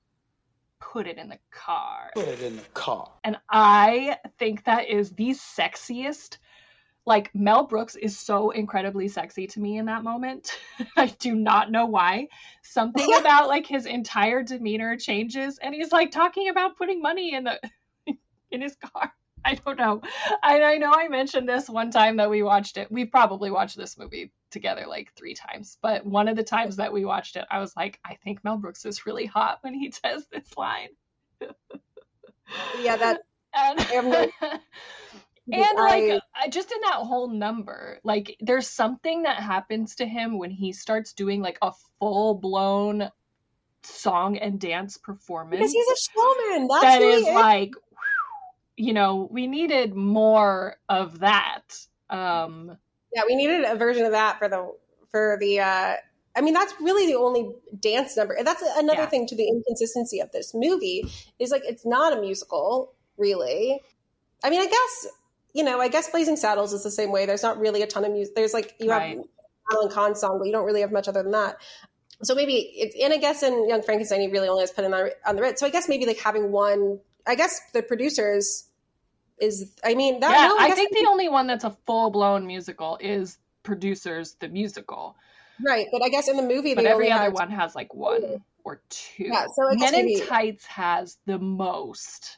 put 0.80 1.08
it 1.08 1.18
in 1.18 1.30
the 1.30 1.40
car. 1.52 2.12
Put 2.16 2.28
it 2.28 2.42
in 2.42 2.56
the 2.58 2.64
car. 2.74 3.12
And 3.24 3.38
I 3.50 4.18
think 4.40 4.64
that 4.66 4.90
is 4.90 5.12
the 5.12 5.32
sexiest 5.32 6.38
like 7.06 7.34
Mel 7.34 7.66
Brooks 7.66 7.96
is 7.96 8.18
so 8.18 8.52
incredibly 8.52 9.08
sexy 9.08 9.48
to 9.48 9.60
me 9.60 9.78
in 9.78 9.86
that 9.86 10.04
moment. 10.04 10.60
I 10.98 11.08
do 11.08 11.34
not 11.36 11.72
know 11.72 11.86
why. 11.86 12.28
Something 12.64 13.08
about 13.20 13.48
like 13.48 13.66
his 13.66 13.86
entire 13.86 14.44
demeanor 14.44 14.98
changes 14.98 15.58
and 15.58 15.74
he's 15.74 15.92
like 15.92 16.12
talking 16.12 16.50
about 16.50 16.78
putting 16.78 17.02
money 17.02 17.34
in 17.34 17.46
the 17.46 17.60
in 18.52 18.62
his 18.62 18.76
car. 18.76 19.12
I 19.46 19.56
don't 19.56 19.78
know. 19.78 20.02
I, 20.44 20.62
I 20.62 20.78
know 20.78 20.92
I 20.94 21.08
mentioned 21.08 21.48
this 21.50 21.70
one 21.70 21.92
time 21.92 22.18
that 22.18 22.30
we 22.30 22.44
watched 22.44 22.78
it. 22.78 22.92
We 22.92 23.06
probably 23.06 23.52
watched 23.52 23.76
this 23.78 23.98
movie 23.98 24.32
together 24.52 24.86
like 24.88 25.12
three 25.16 25.34
times, 25.34 25.78
but 25.82 26.06
one 26.06 26.28
of 26.28 26.36
the 26.36 26.44
times 26.44 26.76
that 26.78 26.94
we 26.94 27.06
watched 27.06 27.36
it, 27.36 27.46
I 27.50 27.60
was 27.60 27.76
like, 27.76 28.00
I 28.06 28.16
think 28.24 28.44
Mel 28.44 28.58
Brooks 28.58 28.86
is 28.86 29.06
really 29.06 29.26
hot 29.26 29.60
when 29.62 29.74
he 29.74 29.92
says 30.06 30.26
this 30.32 30.56
line. 30.58 30.90
Yeah, 32.82 32.98
that 32.98 33.22
And, 33.54 34.10
like- 34.10 34.32
and 35.52 35.78
like 35.78 36.22
I- 36.36 36.48
just 36.50 36.72
in 36.72 36.80
that 36.82 36.96
whole 36.96 37.28
number, 37.28 38.00
like 38.04 38.38
there's 38.40 38.68
something 38.68 39.24
that 39.24 39.38
happens 39.38 39.96
to 39.96 40.06
him 40.06 40.38
when 40.38 40.52
he 40.52 40.72
starts 40.72 41.14
doing 41.14 41.42
like 41.42 41.58
a 41.62 41.72
full 42.00 42.36
blown 42.36 43.10
song 43.84 44.38
and 44.38 44.60
dance 44.60 44.98
performance 44.98 45.60
because 45.60 45.72
he's 45.74 45.88
a 45.88 46.12
showman. 46.12 46.68
That's 46.68 46.84
that 46.84 47.02
is 47.02 47.26
like 47.26 47.72
you 48.78 48.94
know 48.94 49.28
we 49.32 49.48
needed 49.48 49.96
more 49.96 50.78
of 50.90 51.20
that 51.20 51.64
um 52.10 52.78
Yeah, 53.14 53.24
we 53.28 53.36
needed 53.36 53.64
a 53.66 53.76
version 53.76 54.06
of 54.06 54.12
that 54.14 54.40
for 54.40 54.48
the 54.50 54.74
for 55.12 55.38
the. 55.40 55.60
uh 55.60 55.96
I 56.34 56.40
mean, 56.40 56.54
that's 56.54 56.74
really 56.80 57.08
the 57.08 57.16
only 57.20 57.52
dance 57.78 58.16
number. 58.16 58.34
And 58.34 58.48
that's 58.48 58.64
another 58.78 59.02
Yeah. 59.02 59.10
thing 59.10 59.28
to 59.28 59.36
the 59.36 59.46
inconsistency 59.50 60.22
of 60.22 60.32
this 60.32 60.54
movie 60.54 61.04
is 61.40 61.52
like 61.52 61.64
it's 61.66 61.86
not 61.86 62.18
a 62.18 62.22
musical, 62.22 62.94
really. 63.18 63.82
I 64.44 64.50
mean, 64.50 64.62
I 64.62 64.68
guess 64.68 65.08
you 65.54 65.66
know, 65.66 65.82
I 65.82 65.90
guess 65.90 66.10
Blazing 66.10 66.38
Saddles 66.38 66.72
is 66.72 66.84
the 66.84 66.92
same 66.92 67.12
way. 67.12 67.26
There's 67.26 67.44
not 67.44 67.60
really 67.60 67.82
a 67.82 67.88
ton 67.88 68.06
of 68.06 68.14
music. 68.14 68.34
There's 68.36 68.54
like 68.54 68.76
you 68.80 68.90
Right. 68.92 69.18
have 69.18 69.26
Madeline 69.70 69.92
Kahn 69.92 70.16
song, 70.16 70.38
but 70.40 70.46
you 70.46 70.54
don't 70.54 70.66
really 70.66 70.80
have 70.82 70.92
much 70.94 71.10
other 71.10 71.22
than 71.22 71.34
that. 71.34 71.58
So 72.24 72.34
maybe 72.36 72.54
it's 72.76 72.96
and 73.04 73.12
I 73.14 73.18
guess 73.18 73.44
in 73.44 73.68
Young 73.68 73.82
Frankenstein, 73.82 74.22
he 74.22 74.28
really 74.28 74.48
only 74.48 74.62
has 74.64 74.72
put 74.72 74.86
in 74.86 74.94
on, 74.94 75.10
on 75.26 75.36
the 75.36 75.42
Ritz. 75.42 75.60
So 75.60 75.66
I 75.68 75.70
guess 75.70 75.90
maybe 75.90 76.06
like 76.06 76.20
having 76.20 76.52
one. 76.54 77.00
I 77.28 77.36
guess 77.36 77.60
the 77.74 77.84
producers 77.84 78.68
is. 79.40 79.72
I 79.84 79.96
mean, 79.96 80.20
that 80.22 80.32
yeah 80.32 80.48
no, 80.48 80.58
i 80.58 80.68
guess 80.68 80.78
think 80.78 80.92
the 80.98 81.08
only 81.08 81.30
one 81.30 81.48
that's 81.48 81.64
a 81.64 81.76
full 81.86 82.10
blown 82.12 82.46
musical 82.48 82.98
is 83.02 83.38
producers 83.64 84.36
the 84.40 84.48
musical 84.50 85.16
right. 85.64 85.88
But 85.92 86.02
I 86.04 86.10
guess 86.10 86.28
in 86.28 86.38
the 86.38 86.44
movie, 86.44 86.74
but 86.74 86.86
every 86.86 87.12
other 87.12 87.32
one 87.32 87.52
has 87.52 87.76
like 87.76 87.94
one 87.94 88.44
or 88.64 88.82
two 88.90 89.26
Yeah, 89.26 89.46
so 89.56 89.70
I 89.70 89.76
men 89.76 89.94
in 89.96 90.06
maybe- 90.06 90.22
tights 90.26 90.66
has 90.66 91.18
the 91.26 91.38
most 91.40 92.38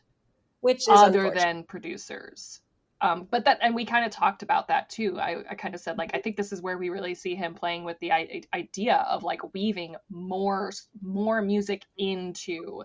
which 0.61 0.77
is 0.79 0.87
other 0.89 1.29
than 1.31 1.63
producers. 1.63 2.61
Um, 3.01 3.27
but 3.29 3.43
that, 3.43 3.59
and 3.61 3.75
we 3.75 3.83
kind 3.83 4.05
of 4.05 4.11
talked 4.13 4.43
about 4.43 4.69
that 4.69 4.89
too. 4.89 5.19
I, 5.19 5.43
I 5.49 5.55
kind 5.55 5.75
of 5.75 5.81
said 5.81 5.97
like 5.97 6.11
I 6.13 6.19
think 6.19 6.37
this 6.37 6.53
is 6.53 6.61
where 6.61 6.77
we 6.77 6.87
really 6.89 7.15
see 7.15 7.35
him 7.35 7.53
playing 7.53 7.83
with 7.83 7.99
the 7.99 8.13
I- 8.13 8.43
idea 8.53 9.05
of 9.09 9.23
like 9.23 9.53
weaving 9.53 9.97
more 10.09 10.71
more 11.01 11.41
music 11.41 11.83
into 11.97 12.83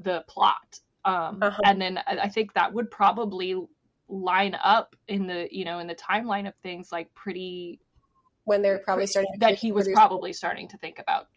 the 0.00 0.24
plot. 0.26 0.80
Um, 1.04 1.42
Uh-huh. 1.42 1.60
And 1.64 1.80
then 1.80 1.98
I 2.06 2.28
think 2.28 2.54
that 2.54 2.72
would 2.72 2.90
probably 2.90 3.56
line 4.08 4.56
up 4.62 4.96
in 5.06 5.26
the 5.28 5.48
you 5.52 5.64
know 5.64 5.78
in 5.78 5.86
the 5.86 5.94
timeline 5.94 6.48
of 6.48 6.54
things 6.62 6.90
like 6.90 7.14
pretty 7.14 7.78
when 8.44 8.60
they're 8.60 8.80
probably 8.80 9.06
starting 9.06 9.30
that 9.38 9.54
he 9.54 9.70
was 9.70 9.84
produce- 9.84 9.96
probably 9.96 10.32
starting 10.32 10.66
to 10.68 10.76
think 10.78 10.98
about 10.98 11.28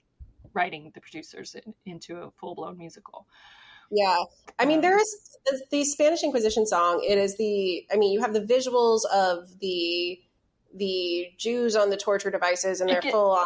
writing 0.53 0.91
the 0.93 1.01
producers 1.01 1.55
in, 1.55 1.73
into 1.85 2.17
a 2.17 2.31
full 2.31 2.55
blown 2.55 2.77
musical. 2.77 3.27
Yeah, 3.91 4.17
I 4.57 4.65
mean, 4.65 4.77
Um, 4.77 4.81
there 4.81 4.97
is 4.97 5.37
the 5.69 5.83
Spanish 5.83 6.23
Inquisition 6.23 6.65
song. 6.65 7.03
It 7.07 7.17
is 7.19 7.37
the. 7.37 7.85
I 7.91 7.95
mean, 7.97 8.11
you 8.11 8.21
have 8.21 8.33
the 8.33 8.41
visuals 8.41 9.01
of 9.13 9.59
the 9.59 10.19
the 10.73 11.29
Jews 11.37 11.75
on 11.75 11.89
the 11.89 11.97
torture 11.97 12.31
devices, 12.31 12.81
and 12.81 12.89
they're 12.89 13.01
get- 13.01 13.11
full 13.11 13.31
on 13.31 13.45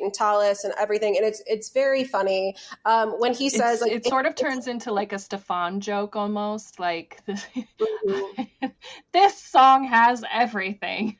and 0.00 0.14
talus 0.14 0.64
and 0.64 0.72
everything, 0.78 1.16
and 1.16 1.26
it's 1.26 1.42
it's 1.46 1.70
very 1.70 2.04
funny. 2.04 2.54
Um, 2.84 3.10
when 3.18 3.34
he 3.34 3.50
says 3.50 3.80
like 3.80 3.92
it 3.92 4.06
sort 4.06 4.26
of 4.26 4.34
turns 4.36 4.68
into 4.68 4.92
like 4.92 5.12
a 5.12 5.18
Stefan 5.18 5.80
joke 5.80 6.16
almost. 6.16 6.78
Like 6.80 7.20
this, 7.26 7.44
Mhm. 8.06 8.48
this 9.12 9.36
song 9.38 9.84
has 9.84 10.24
everything 10.32 11.18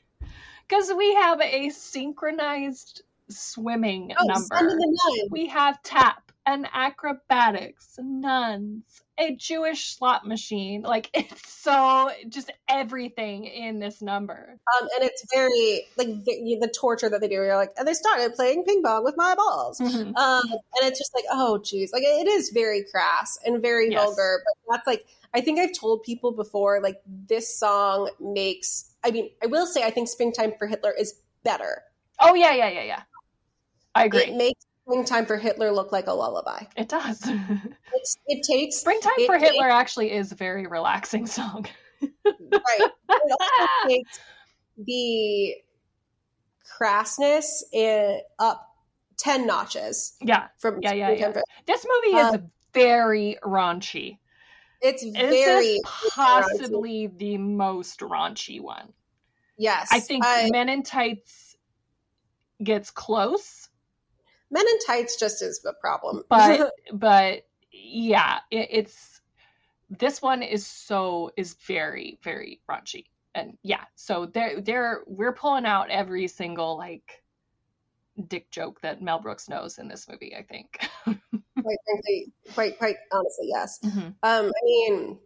because 0.68 0.92
we 0.96 1.14
have 1.14 1.40
a 1.40 1.70
synchronized 1.70 3.02
swimming 3.28 4.12
oh, 4.18 4.24
number. 4.24 4.56
Sun 4.56 4.70
in 4.70 4.76
the 4.76 4.98
Nun. 5.18 5.28
We 5.30 5.46
have 5.48 5.82
tap 5.82 6.32
and 6.46 6.66
acrobatics, 6.72 7.98
nuns, 8.00 9.02
a 9.22 9.34
Jewish 9.36 9.96
slot 9.96 10.26
machine. 10.26 10.82
Like 10.82 11.10
it's 11.14 11.52
so 11.52 12.10
just 12.28 12.50
everything 12.68 13.44
in 13.44 13.78
this 13.78 14.02
number. 14.02 14.58
Um, 14.80 14.88
and 14.96 15.08
it's 15.08 15.24
very 15.32 15.86
like 15.96 16.08
the, 16.24 16.58
the 16.60 16.68
torture 16.68 17.08
that 17.08 17.20
they 17.20 17.28
do. 17.28 17.34
You're 17.34 17.56
like, 17.56 17.72
and 17.78 17.86
they 17.86 17.94
started 17.94 18.34
playing 18.34 18.64
ping 18.64 18.82
pong 18.82 19.04
with 19.04 19.16
my 19.16 19.34
balls. 19.34 19.80
Mhm. 19.80 20.16
Um, 20.16 20.42
and 20.52 20.88
it's 20.88 20.98
just 20.98 21.14
like, 21.14 21.24
oh, 21.30 21.58
geez, 21.58 21.92
like 21.92 22.02
it 22.04 22.26
is 22.28 22.50
very 22.50 22.84
crass 22.90 23.38
and 23.44 23.62
very 23.62 23.90
Yes. 23.90 24.02
vulgar. 24.04 24.42
But 24.44 24.76
that's 24.76 24.86
like, 24.86 25.06
I 25.34 25.40
think 25.40 25.58
I've 25.58 25.72
told 25.72 26.02
people 26.02 26.32
before, 26.32 26.80
like 26.80 27.00
this 27.06 27.54
song 27.58 28.10
makes. 28.20 28.90
I 29.04 29.10
mean, 29.10 29.30
I 29.42 29.46
will 29.46 29.66
say, 29.66 29.82
I 29.82 29.90
think 29.90 30.08
"Springtime 30.08 30.52
for 30.58 30.66
Hitler" 30.66 30.92
is 30.92 31.14
better. 31.42 31.82
Oh 32.20 32.34
yeah, 32.34 32.52
yeah, 32.52 32.68
yeah, 32.68 32.82
yeah. 32.84 33.02
I 33.94 34.04
agree. 34.04 34.22
It 34.24 34.36
makes 34.36 34.64
"Springtime 34.92 35.26
for 35.26 35.36
Hitler" 35.38 35.72
look 35.72 35.90
like 35.92 36.06
a 36.06 36.12
lullaby. 36.12 36.64
It 36.76 36.88
does. 36.88 37.22
It's, 37.94 38.16
it 38.26 38.42
takes 38.50 38.76
Springtime 38.78 39.12
it 39.18 39.26
for 39.26 39.38
takes- 39.38 39.52
Hitler 39.52 39.68
actually 39.68 40.12
is 40.12 40.32
a 40.32 40.34
very 40.34 40.66
relaxing 40.66 41.26
song. 41.26 41.66
right. 42.02 42.10
It 43.08 43.32
also 43.40 43.88
takes 43.88 44.20
the 44.78 45.54
crassness 46.80 47.62
in, 47.72 48.20
up 48.38 48.68
ten 49.18 49.46
notches 49.46 50.16
Yeah, 50.20 50.48
from 50.58 50.80
Yeah, 50.82 50.92
yeah, 50.94 51.10
yeah. 51.10 51.32
for- 51.32 51.42
this 51.66 51.86
movie 51.86 52.16
is 52.16 52.34
Uh, 52.34 52.38
very 52.72 53.36
raunchy. 53.42 54.18
It's 54.80 55.04
very 55.04 55.78
possibly 56.10 57.06
the 57.06 57.36
most 57.38 58.00
raunchy 58.00 58.60
one. 58.60 58.92
yes. 59.58 59.88
I 59.92 60.00
think 60.00 60.24
I- 60.26 60.48
Men 60.50 60.68
in 60.70 60.82
Tights 60.82 61.56
gets 62.62 62.90
close, 62.90 63.61
Men 64.52 64.68
in 64.68 64.78
Tights 64.86 65.16
just 65.18 65.42
is 65.42 65.64
a 65.66 65.72
problem. 65.72 66.22
but 66.28 66.72
but 66.92 67.46
yeah, 67.72 68.40
it, 68.50 68.68
it's 68.70 69.20
this 69.90 70.22
one 70.22 70.42
is 70.42 70.66
so 70.66 71.32
is 71.36 71.54
very 71.66 72.18
very 72.22 72.60
raunchy, 72.70 73.06
and 73.34 73.56
yeah, 73.62 73.84
so 73.96 74.26
there 74.26 74.60
there 74.60 75.00
we're 75.06 75.32
pulling 75.32 75.64
out 75.64 75.90
every 75.90 76.28
single 76.28 76.76
like 76.76 77.24
dick 78.28 78.50
joke 78.50 78.80
that 78.82 79.00
Mel 79.00 79.20
Brooks 79.20 79.48
knows 79.48 79.78
in 79.78 79.88
this 79.88 80.06
movie. 80.06 80.36
I 80.36 80.42
think. 80.42 80.78
quite 81.04 81.78
frankly, 81.86 82.32
quite 82.54 82.78
quite 82.78 82.96
honestly, 83.10 83.48
yes. 83.48 83.78
Mhm. 83.82 84.14
Um, 84.22 84.46
I 84.46 84.64
mean, 84.64 85.18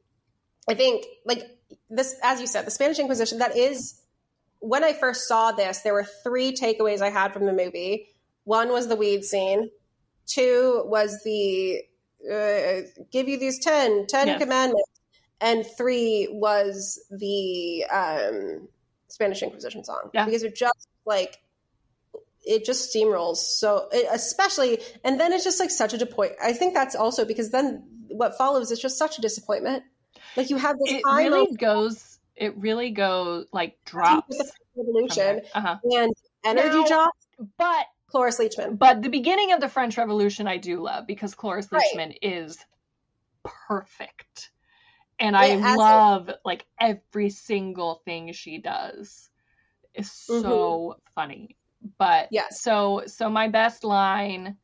I 0.70 0.74
think 0.74 1.04
like 1.24 1.42
this, 1.90 2.14
as 2.22 2.40
you 2.40 2.46
said, 2.46 2.64
the 2.64 2.70
Spanish 2.70 3.00
Inquisition. 3.00 3.38
That 3.38 3.56
is 3.56 4.00
when 4.60 4.84
I 4.84 4.92
first 4.92 5.26
saw 5.26 5.50
this. 5.50 5.80
There 5.80 5.94
were 5.94 6.06
three 6.22 6.54
takeaways 6.54 7.00
I 7.00 7.10
had 7.10 7.32
from 7.32 7.46
the 7.46 7.52
movie. 7.52 8.08
One 8.46 8.70
was 8.70 8.88
the 8.88 8.96
weed 8.96 9.24
scene. 9.24 9.70
Two 10.26 10.82
was 10.86 11.20
the 11.24 11.82
uh, 12.32 12.88
give 13.12 13.28
you 13.28 13.38
these 13.38 13.58
10, 13.60 14.06
10 14.06 14.26
Yes. 14.26 14.40
commandments, 14.40 14.90
and 15.40 15.64
three 15.76 16.28
was 16.32 16.98
the 17.10 17.84
um, 17.92 18.68
Spanish 19.08 19.42
Inquisition 19.42 19.84
song. 19.84 20.10
Yeah. 20.14 20.24
because 20.24 20.42
it 20.42 20.56
just 20.56 20.88
like 21.04 21.36
it 22.44 22.64
just 22.64 22.92
steamrolls 22.94 23.36
so 23.38 23.88
it, 23.92 24.06
especially 24.12 24.80
and 25.04 25.18
then 25.20 25.32
it's 25.32 25.42
just 25.44 25.58
like 25.60 25.70
such 25.70 25.92
a 25.94 25.98
disappointment 25.98 26.38
i 26.42 26.52
think 26.52 26.74
that's 26.74 26.94
also 26.94 27.24
because 27.24 27.50
then 27.50 27.82
what 28.08 28.38
follows 28.38 28.70
is 28.70 28.78
just 28.80 28.96
such 28.96 29.18
a 29.18 29.20
disappointment 29.20 29.82
like 30.36 30.48
you 30.50 30.56
have 30.56 30.76
this 30.78 30.92
It 30.94 31.02
high 31.04 31.24
really 31.26 31.56
goes. 31.56 32.18
It 32.36 32.56
really 32.58 32.90
goes 32.90 33.46
like 33.52 33.76
drops. 33.84 34.38
revolution 34.76 35.40
Uh 35.54 35.60
huh. 35.60 35.76
and 35.92 36.12
energy 36.44 36.68
Now- 36.80 36.86
drop 36.86 37.12
But 37.58 37.86
cloris 38.08 38.38
leachman 38.38 38.78
but 38.78 39.02
the 39.02 39.08
beginning 39.08 39.52
of 39.52 39.60
the 39.60 39.68
French 39.68 39.96
Revolution 39.98 40.46
I 40.46 40.56
do 40.58 40.80
love 40.80 41.06
because 41.06 41.34
Cloris 41.34 41.68
Right. 41.70 41.82
Leachman 41.94 42.16
is 42.22 42.58
perfect. 43.68 44.50
And 45.18 45.36
I 45.36 45.48
Yeah, 45.48 45.74
a- 45.74 45.76
love 45.76 46.30
like 46.44 46.66
every 46.80 47.30
single 47.30 48.02
thing 48.04 48.32
she 48.32 48.58
does. 48.58 49.30
Is 49.94 50.12
so 50.12 50.96
funny. 51.14 51.56
But 51.98 52.28
Mm-hmm. 52.32 52.46
So 52.50 53.02
so 53.06 53.30
my 53.30 53.48
best 53.48 53.82
line 53.84 54.56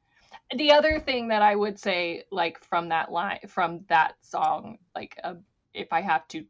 the 0.54 0.72
other 0.72 1.00
thing 1.00 1.28
that 1.28 1.40
I 1.42 1.54
would 1.56 1.78
say 1.78 2.24
like 2.30 2.62
from 2.64 2.90
that 2.90 3.10
line 3.10 3.40
from 3.48 3.84
that 3.88 4.14
song 4.22 4.78
like 4.94 5.18
uh, 5.24 5.34
if 5.72 5.92
I 5.92 6.02
have 6.02 6.26
to 6.28 6.44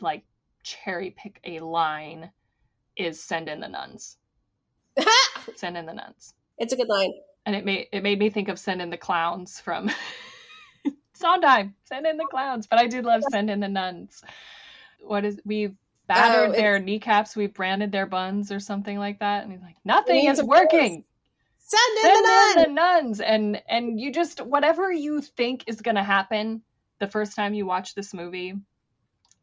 like 0.00 0.24
cherry 0.62 1.10
pick 1.16 1.40
a 1.44 1.60
line 1.60 2.30
is 2.96 3.22
send 3.22 3.48
in 3.48 3.60
the 3.60 3.68
nuns. 3.68 4.18
Send 5.56 5.76
in 5.76 5.86
the 5.86 5.94
nuns. 5.94 6.34
It's 6.58 6.72
a 6.72 6.76
good 6.76 6.88
line. 6.88 7.12
And 7.46 7.56
it 7.56 7.64
made 7.64 7.88
it 7.92 8.02
made 8.02 8.18
me 8.18 8.30
think 8.30 8.48
of 8.48 8.58
send 8.58 8.82
in 8.82 8.90
the 8.90 8.96
clowns 8.96 9.60
from 9.60 9.90
Sondheim. 11.14 11.74
Send 11.84 12.06
in 12.06 12.16
the 12.16 12.24
oh. 12.24 12.28
clowns, 12.28 12.66
but 12.66 12.78
I 12.78 12.86
did 12.86 13.04
love 13.04 13.22
send 13.30 13.50
in 13.50 13.60
the 13.60 13.68
nuns. 13.68 14.22
What 15.00 15.24
is 15.24 15.40
we've 15.44 15.74
battered 16.06 16.50
Oh, 16.50 16.52
their 16.52 16.78
kneecaps, 16.78 17.36
we've 17.36 17.54
branded 17.54 17.92
their 17.92 18.06
buns 18.06 18.50
or 18.52 18.60
something 18.60 18.98
like 18.98 19.20
that, 19.20 19.44
and 19.44 19.52
he's 19.52 19.62
like, 19.62 19.76
nothing 19.84 20.26
is 20.26 20.42
working. 20.42 21.04
send 21.58 21.98
in 21.98 22.02
Send 22.02 22.24
the 22.24 22.28
nun 22.28 22.58
in 22.58 22.74
the 22.74 22.80
nuns, 22.80 23.20
and 23.20 23.62
and 23.68 24.00
you 24.00 24.12
just 24.12 24.40
whatever 24.40 24.92
you 24.92 25.20
think 25.22 25.64
is 25.66 25.80
gonna 25.80 26.04
happen 26.04 26.62
the 26.98 27.06
first 27.06 27.36
time 27.36 27.54
you 27.54 27.64
watch 27.64 27.94
this 27.94 28.12
movie, 28.12 28.54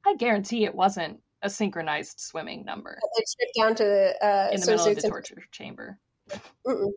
I 0.05 0.15
guarantee 0.15 0.65
it 0.65 0.75
wasn't 0.75 1.21
a 1.45 1.49
synchronized 1.49 2.19
swimming 2.19 2.65
number 2.65 2.99
stripped 3.25 3.53
down 3.57 3.75
to 3.75 3.85
uh 4.25 4.49
in 4.51 4.59
the 4.59 4.65
middle 4.67 4.87
of 4.87 4.95
the 4.95 5.01
and- 5.03 5.11
torture 5.11 5.41
chamber. 5.51 5.97
Mm-mm. 6.65 6.89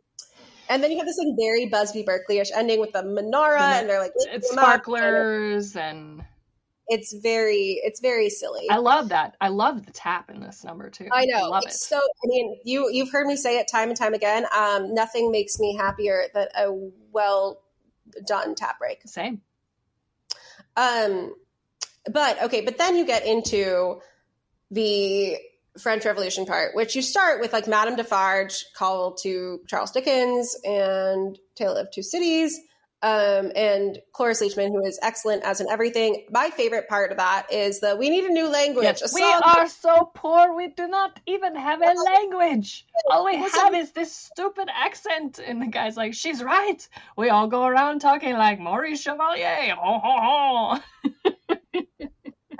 and 0.71 0.83
then 0.83 0.91
you 0.91 0.97
have 0.97 1.07
this 1.07 1.19
like 1.19 1.35
very 1.39 1.67
busby 1.67 2.03
berkeley-ish 2.03 2.51
ending 2.55 2.81
with 2.81 2.93
the 2.93 3.03
menorah 3.03 3.59
The- 3.59 3.79
and 3.81 3.89
they're 3.91 4.01
like 4.01 4.13
It's 4.17 4.27
and 4.51 4.59
sparklers 4.59 5.77
and 5.77 6.25
it's 6.91 7.13
very 7.13 7.79
it's 7.85 8.01
very 8.01 8.31
silly 8.31 8.67
I 8.71 8.79
love 8.79 9.11
that. 9.11 9.37
I 9.43 9.49
love 9.49 9.85
the 9.85 9.93
tap 9.93 10.31
in 10.31 10.41
this 10.41 10.65
number 10.65 10.89
too. 10.89 11.09
I 11.13 11.27
know. 11.27 11.51
love 11.51 11.65
it's 11.67 11.75
it. 11.75 11.89
so 11.89 11.99
I 11.99 12.27
mean, 12.27 12.57
you 12.65 12.89
you've 12.91 13.11
heard 13.13 13.27
me 13.27 13.37
say 13.37 13.59
it 13.59 13.69
time 13.71 13.91
and 13.91 13.99
time 13.99 14.15
again. 14.15 14.47
Um, 14.57 14.95
nothing 14.95 15.31
makes 15.31 15.59
me 15.59 15.77
happier 15.77 16.25
than 16.33 16.47
a 16.57 16.73
well 17.13 17.61
done 18.27 18.55
tap 18.55 18.79
break. 18.79 19.03
Same. 19.05 19.43
Um, 20.79 21.35
but 22.11 22.43
okay, 22.45 22.63
but 22.63 22.79
then 22.79 22.97
you 22.97 23.05
get 23.05 23.27
into 23.27 24.01
the 24.71 25.37
French 25.79 26.05
Revolution 26.05 26.45
part, 26.45 26.75
which 26.75 26.97
you 26.97 27.03
start 27.03 27.41
with 27.41 27.53
like 27.53 27.67
Madame 27.67 27.97
Defarge, 27.97 28.65
call 28.75 29.15
to 29.15 29.61
Charles 29.67 29.93
Dickens, 29.93 30.57
and 30.65 31.39
Tale 31.55 31.75
of 31.75 31.91
Two 31.91 32.03
Cities, 32.03 32.59
um, 33.03 33.53
and 33.55 33.99
Cloris 34.13 34.43
Leachman, 34.43 34.69
who 34.69 34.85
is 34.85 34.99
excellent 35.03 35.45
as 35.45 35.61
in 35.61 35.69
everything. 35.71 36.27
My 36.31 36.51
favorite 36.51 36.89
part 36.89 37.13
of 37.13 37.19
that 37.19 37.53
is 37.53 37.81
the 37.81 37.95
"We 37.97 38.11
need 38.11 38.25
a 38.25 38.33
new 38.33 38.49
language." 38.49 38.85
Yes, 38.85 39.03
a 39.03 39.15
we 39.15 39.23
are 39.23 39.69
so 39.69 40.11
poor. 40.15 40.55
We 40.55 40.69
do 40.69 40.89
not 40.89 41.21
even 41.27 41.55
have 41.55 41.81
a 41.81 41.95
language. 41.95 42.87
All 43.09 43.25
we 43.25 43.37
have 43.37 43.75
is 43.75 43.93
this 43.93 44.13
stupid 44.13 44.69
accent. 44.75 45.39
And 45.39 45.63
the 45.63 45.67
guy's 45.67 45.97
like, 45.97 46.15
"She's 46.15 46.43
right. 46.43 46.87
We 47.17 47.31
all 47.31 47.47
go 47.47 47.65
around 47.65 48.01
talking 48.01 48.35
like 48.35 48.59
Maurice 48.59 49.01
Chevalier." 49.01 49.77
Ho 49.79 50.01
ho 50.03 50.79
ho. 51.05 51.11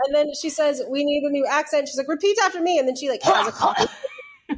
And 0.09 0.15
then 0.15 0.33
she 0.41 0.49
says, 0.49 0.83
"We 0.89 1.05
need 1.05 1.23
a 1.23 1.31
new 1.31 1.45
accent." 1.47 1.87
She's 1.87 1.99
like, 1.99 2.09
"Repeat 2.09 2.39
after 2.43 2.63
me." 2.63 2.79
And 2.79 2.89
then 2.89 2.97
she 2.97 3.11
like 3.11 3.23
has 3.23 3.47
a 3.47 3.53
cough. 3.53 4.05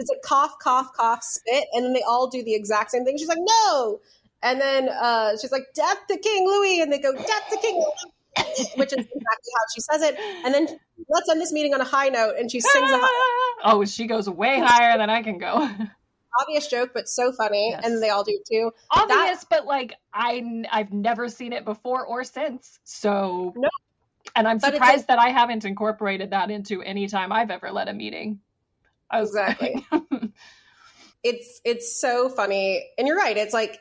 It's 0.00 0.10
a 0.10 0.14
cough, 0.24 0.52
cough, 0.62 0.92
cough, 0.96 1.24
spit, 1.24 1.64
and 1.72 1.84
then 1.84 1.92
they 1.92 2.02
all 2.02 2.28
do 2.28 2.44
the 2.44 2.54
exact 2.54 2.92
same 2.92 3.04
thing. 3.04 3.18
She's 3.18 3.26
like, 3.26 3.40
"No!" 3.40 3.98
And 4.44 4.60
then 4.60 4.88
uh, 4.88 5.32
she's 5.40 5.50
like, 5.50 5.64
"Death 5.74 5.98
to 6.08 6.16
King 6.16 6.46
Louis," 6.46 6.80
and 6.80 6.92
they 6.92 7.00
go, 7.00 7.12
"Death 7.12 7.48
to 7.50 7.58
King," 7.60 7.74
Louis," 7.74 8.68
which 8.76 8.92
is 8.92 8.98
exactly 8.98 9.52
how 9.56 9.64
she 9.74 9.80
says 9.80 10.02
it. 10.02 10.16
And 10.44 10.54
then 10.54 10.68
let's 11.08 11.28
end 11.28 11.40
this 11.40 11.52
meeting 11.52 11.74
on 11.74 11.80
a 11.80 11.84
high 11.84 12.10
note, 12.10 12.36
and 12.38 12.48
she 12.48 12.60
sings 12.60 12.88
a 12.88 12.96
high, 12.96 13.54
oh, 13.64 13.84
she 13.86 14.06
goes 14.06 14.30
way 14.30 14.60
higher 14.60 14.96
than 14.96 15.10
I 15.10 15.22
can 15.22 15.38
go. 15.38 15.68
obvious 16.40 16.68
joke, 16.68 16.90
but 16.94 17.08
so 17.08 17.32
funny, 17.32 17.70
Yes. 17.70 17.84
and 17.84 18.00
they 18.00 18.10
all 18.10 18.22
do 18.22 18.38
too. 18.48 18.70
Obvious, 18.90 19.44
but 19.50 19.66
like 19.66 19.94
I 20.14 20.64
I've 20.70 20.92
never 20.92 21.28
seen 21.28 21.52
it 21.52 21.64
before 21.64 22.06
or 22.06 22.22
since. 22.22 22.78
So 22.84 23.52
No. 23.56 23.68
And 24.38 24.48
I'm 24.48 24.58
But 24.60 24.72
surprised 24.74 25.08
that 25.08 25.18
I 25.18 25.30
haven't 25.30 25.64
incorporated 25.64 26.30
that 26.30 26.50
into 26.50 26.82
any 26.82 27.08
time 27.08 27.32
I've 27.32 27.50
ever 27.50 27.70
led 27.72 27.88
a 27.88 27.94
meeting. 27.94 28.40
I 29.10 29.20
was 29.20 29.30
Exactly. 29.30 29.84
like, 29.92 30.00
It's 31.22 31.60
it's 31.64 32.00
so 32.00 32.28
funny, 32.28 32.88
and 32.96 33.06
you're 33.08 33.16
right. 33.16 33.36
It's 33.36 33.54
like. 33.54 33.78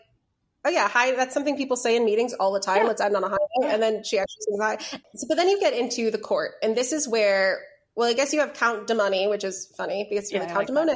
Oh 0.65 0.69
yeah, 0.69 0.89
hi. 0.89 1.13
That's 1.15 1.33
something 1.33 1.55
people 1.55 1.77
say 1.77 1.95
in 1.95 2.03
meetings 2.03 2.33
all 2.33 2.51
the 2.51 2.59
time. 2.59 2.83
Yeah. 2.83 2.87
Let's 2.87 2.99
end 2.99 3.15
on 3.15 3.23
a 3.23 3.29
high 3.29 3.37
note, 3.59 3.71
and 3.71 3.81
then 3.81 4.03
she 4.03 4.19
actually 4.19 4.41
sings 4.41 4.61
high. 4.61 4.77
So, 5.15 5.27
but 5.29 5.35
then 5.35 5.47
you 5.47 5.59
get 5.59 5.73
into 5.73 6.11
the 6.11 6.17
court, 6.17 6.53
and 6.61 6.75
this 6.75 6.91
is 6.91 7.07
where, 7.07 7.59
well, 7.95 8.09
I 8.09 8.13
guess 8.13 8.33
you 8.33 8.41
have 8.41 8.53
Count 8.53 8.87
de 8.87 8.95
Money, 8.95 9.27
which 9.27 9.45
is 9.45 9.73
funny 9.77 10.07
because 10.09 10.31
you're 10.31 10.41
Yeah, 10.41 10.47
like 10.47 10.53
Count 10.53 10.67
de 10.67 10.73
like 10.73 10.87
Monet, 10.87 10.95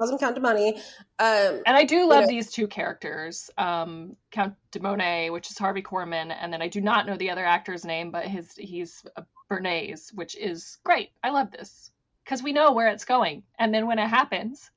him 0.00 0.18
Count 0.18 0.34
de 0.34 0.40
Money. 0.40 0.76
Um, 1.18 1.62
And 1.66 1.76
I 1.76 1.84
do 1.84 2.06
love 2.08 2.22
know- 2.22 2.26
these 2.28 2.50
two 2.50 2.66
characters, 2.68 3.50
um, 3.58 4.16
Count 4.30 4.54
de 4.70 4.80
Monet, 4.80 5.30
which 5.30 5.50
is 5.50 5.58
Harvey 5.58 5.82
Korman, 5.82 6.34
and 6.38 6.52
then 6.52 6.62
I 6.62 6.68
do 6.68 6.80
not 6.80 7.06
know 7.06 7.16
the 7.16 7.30
other 7.30 7.44
actor's 7.44 7.84
name, 7.84 8.10
but 8.10 8.26
his 8.26 8.52
he's 8.56 9.04
uh, 9.16 9.22
Béarnaise, 9.50 10.12
which 10.14 10.36
is 10.36 10.78
great. 10.84 11.10
I 11.22 11.30
love 11.30 11.50
this 11.50 11.90
because 12.24 12.42
we 12.42 12.52
know 12.52 12.72
where 12.72 12.88
it's 12.88 13.04
going, 13.04 13.42
and 13.58 13.72
then 13.74 13.86
when 13.86 13.98
it 13.98 14.08
happens, 14.08 14.70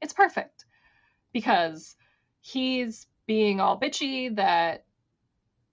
it's 0.00 0.12
perfect 0.12 0.64
because 1.32 1.96
he's 2.40 3.06
being 3.26 3.60
all 3.60 3.78
bitchy 3.78 4.34
that 4.36 4.84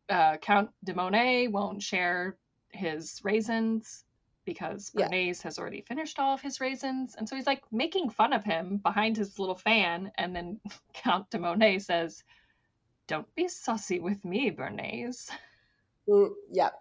uh, 0.09 0.37
Count 0.37 0.71
de 0.83 0.93
Monet 0.93 1.47
won't 1.49 1.81
share 1.83 2.37
his 2.69 3.19
raisins 3.23 4.03
because 4.53 4.91
Yeah. 4.95 5.07
Béarnaise 5.07 5.41
has 5.43 5.59
already 5.59 5.81
finished 5.81 6.17
all 6.19 6.33
of 6.33 6.41
his 6.41 6.59
raisins. 6.59 7.15
And 7.15 7.29
so 7.29 7.35
he's 7.35 7.45
like 7.45 7.61
making 7.71 8.09
fun 8.09 8.33
of 8.33 8.43
him 8.43 8.77
behind 8.77 9.15
his 9.15 9.37
little 9.37 9.55
fan. 9.55 10.11
And 10.17 10.35
then 10.35 10.59
Count 10.93 11.29
de 11.29 11.37
Monet 11.37 11.79
says, 11.79 12.23
Don't 13.07 13.33
be 13.35 13.47
saucy 13.47 13.99
with 13.99 14.25
me, 14.25 14.49
Béarnaise. 14.49 15.29
mm, 16.07 16.29
yeah, 16.51 16.71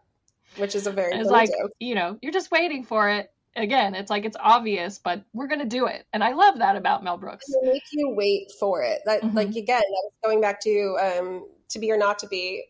which 0.57 0.75
is 0.75 0.87
a 0.87 0.93
very 0.93 1.15
it's 1.15 1.31
like, 1.31 1.51
joke. 1.51 1.73
you 1.79 1.95
know, 1.95 2.19
you're 2.23 2.33
just 2.33 2.51
waiting 2.51 2.85
for 2.85 3.11
it. 3.11 3.31
Again, 3.57 3.95
it's 3.95 4.11
like 4.11 4.25
it's 4.25 4.37
obvious, 4.39 4.99
but 4.99 5.25
we're 5.35 5.49
going 5.49 5.61
to 5.61 5.67
do 5.79 5.87
it. 5.87 6.07
And 6.13 6.23
I 6.25 6.33
love 6.33 6.59
that 6.59 6.77
about 6.77 7.03
Mel 7.05 7.19
Brooks. 7.19 7.45
They 7.63 7.73
make 7.73 7.83
you 7.93 8.11
wait 8.11 8.51
for 8.59 8.83
it. 8.83 9.01
That, 9.05 9.21
Mhm. 9.23 9.35
Like 9.35 9.49
again, 9.57 9.83
that 9.83 10.11
going 10.25 10.41
back 10.41 10.61
to 10.63 10.97
um, 11.01 11.49
to 11.71 11.79
be 11.79 11.91
or 11.93 11.99
not 11.99 12.19
to 12.21 12.29
be, 12.29 12.65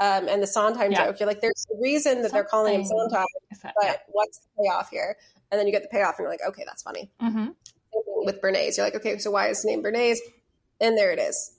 um, 0.00 0.28
and 0.28 0.42
the 0.42 0.46
Sondheim 0.46 0.92
Yeah. 0.92 1.06
joke. 1.06 1.20
You're 1.20 1.26
like, 1.28 1.40
there's 1.40 1.66
a 1.72 1.80
reason 1.80 2.22
that 2.22 2.32
they're 2.32 2.44
calling 2.44 2.80
him. 2.80 2.84
Sondheim, 2.84 3.26
but 3.62 3.72
yeah. 3.82 3.96
what's 4.08 4.38
the 4.38 4.62
payoff 4.62 4.90
here? 4.90 5.16
And 5.50 5.58
then 5.58 5.66
you 5.66 5.72
get 5.72 5.82
the 5.82 5.88
payoff, 5.88 6.18
and 6.18 6.24
you're 6.24 6.30
like, 6.30 6.40
okay, 6.48 6.64
that's 6.66 6.82
funny. 6.82 7.10
Mhm. 7.22 7.54
With 8.24 8.40
Béarnaise. 8.40 8.76
You're 8.76 8.86
like, 8.86 8.96
okay, 8.96 9.18
so 9.18 9.30
why 9.30 9.48
is 9.48 9.58
his 9.58 9.66
name 9.66 9.82
Béarnaise? 9.82 10.18
And 10.80 10.98
there 10.98 11.12
it 11.12 11.18
is. 11.18 11.52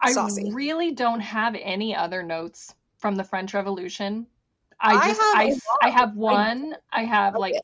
I 0.00 0.12
Saucy. 0.12 0.50
really 0.52 0.92
don't 0.92 1.20
have 1.20 1.54
any 1.60 1.94
other 1.94 2.22
notes 2.22 2.74
from 2.96 3.14
the 3.16 3.24
French 3.24 3.52
Revolution. 3.54 4.26
I 4.80 4.94
I 4.94 5.08
just 5.08 5.20
have 5.20 5.34
I 5.36 5.42
a 5.44 5.46
I, 5.82 5.86
lot. 5.88 5.94
have 5.98 6.16
one. 6.16 6.76
I 6.90 7.04
have 7.04 7.34
like 7.36 7.52
Okay. 7.52 7.60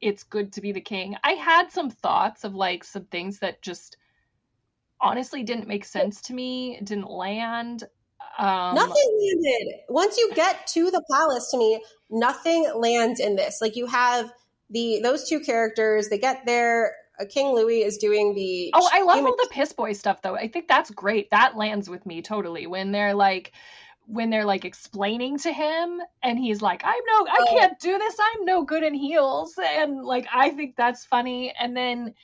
it's 0.00 0.22
good 0.24 0.52
to 0.54 0.60
be 0.60 0.72
the 0.72 0.80
king. 0.80 1.16
I 1.24 1.32
had 1.32 1.70
some 1.72 1.88
thoughts 1.90 2.44
of 2.44 2.54
like 2.54 2.84
some 2.84 3.04
things 3.04 3.38
that 3.38 3.62
just 3.62 3.96
honestly 5.00 5.42
didn't 5.44 5.68
make 5.68 5.84
sense 5.84 6.20
to 6.22 6.34
me, 6.34 6.78
didn't 6.82 7.08
land. 7.08 7.84
Um 8.36 8.74
nothing 8.74 9.18
landed. 9.20 9.74
Once 9.88 10.16
you 10.18 10.30
get 10.34 10.66
to 10.68 10.90
the 10.90 11.02
palace, 11.10 11.50
to 11.52 11.58
me, 11.58 11.82
nothing 12.10 12.70
lands 12.74 13.20
in 13.20 13.36
this. 13.36 13.58
Like 13.60 13.76
you 13.76 13.86
have 13.86 14.30
the 14.70 15.00
those 15.02 15.28
two 15.28 15.40
characters. 15.40 16.08
They 16.08 16.18
get 16.18 16.44
there. 16.46 16.94
uh, 17.20 17.24
King 17.28 17.54
Louis 17.54 17.82
is 17.82 17.96
doing 17.98 18.34
the. 18.34 18.70
Oh, 18.74 18.88
I 18.92 19.02
love 19.02 19.16
human- 19.16 19.30
all 19.32 19.36
the 19.36 19.48
piss 19.50 19.72
boy 19.72 19.92
stuff 19.92 20.22
though. 20.22 20.36
I 20.36 20.46
think 20.48 20.68
that's 20.68 20.90
great. 20.90 21.30
That 21.30 21.56
lands 21.56 21.88
with 21.90 22.04
me 22.06 22.22
totally 22.22 22.66
when 22.66 22.92
they're 22.92 23.14
like 23.14 23.52
when 24.06 24.30
they're 24.30 24.44
like 24.44 24.64
explaining 24.64 25.36
to 25.38 25.52
him 25.52 26.00
and 26.22 26.38
he's 26.38 26.62
like 26.62 26.82
I'm 26.84 27.02
no 27.06 27.26
I 27.30 27.38
Oh. 27.40 27.56
can't 27.58 27.78
do 27.80 27.98
this. 27.98 28.16
I'm 28.34 28.44
no 28.44 28.62
good 28.62 28.82
in 28.82 28.94
heels 28.94 29.58
and 29.62 30.02
like 30.04 30.26
I 30.34 30.50
think 30.50 30.76
that's 30.76 31.04
funny 31.04 31.52
and 31.60 31.76
then 31.76 32.14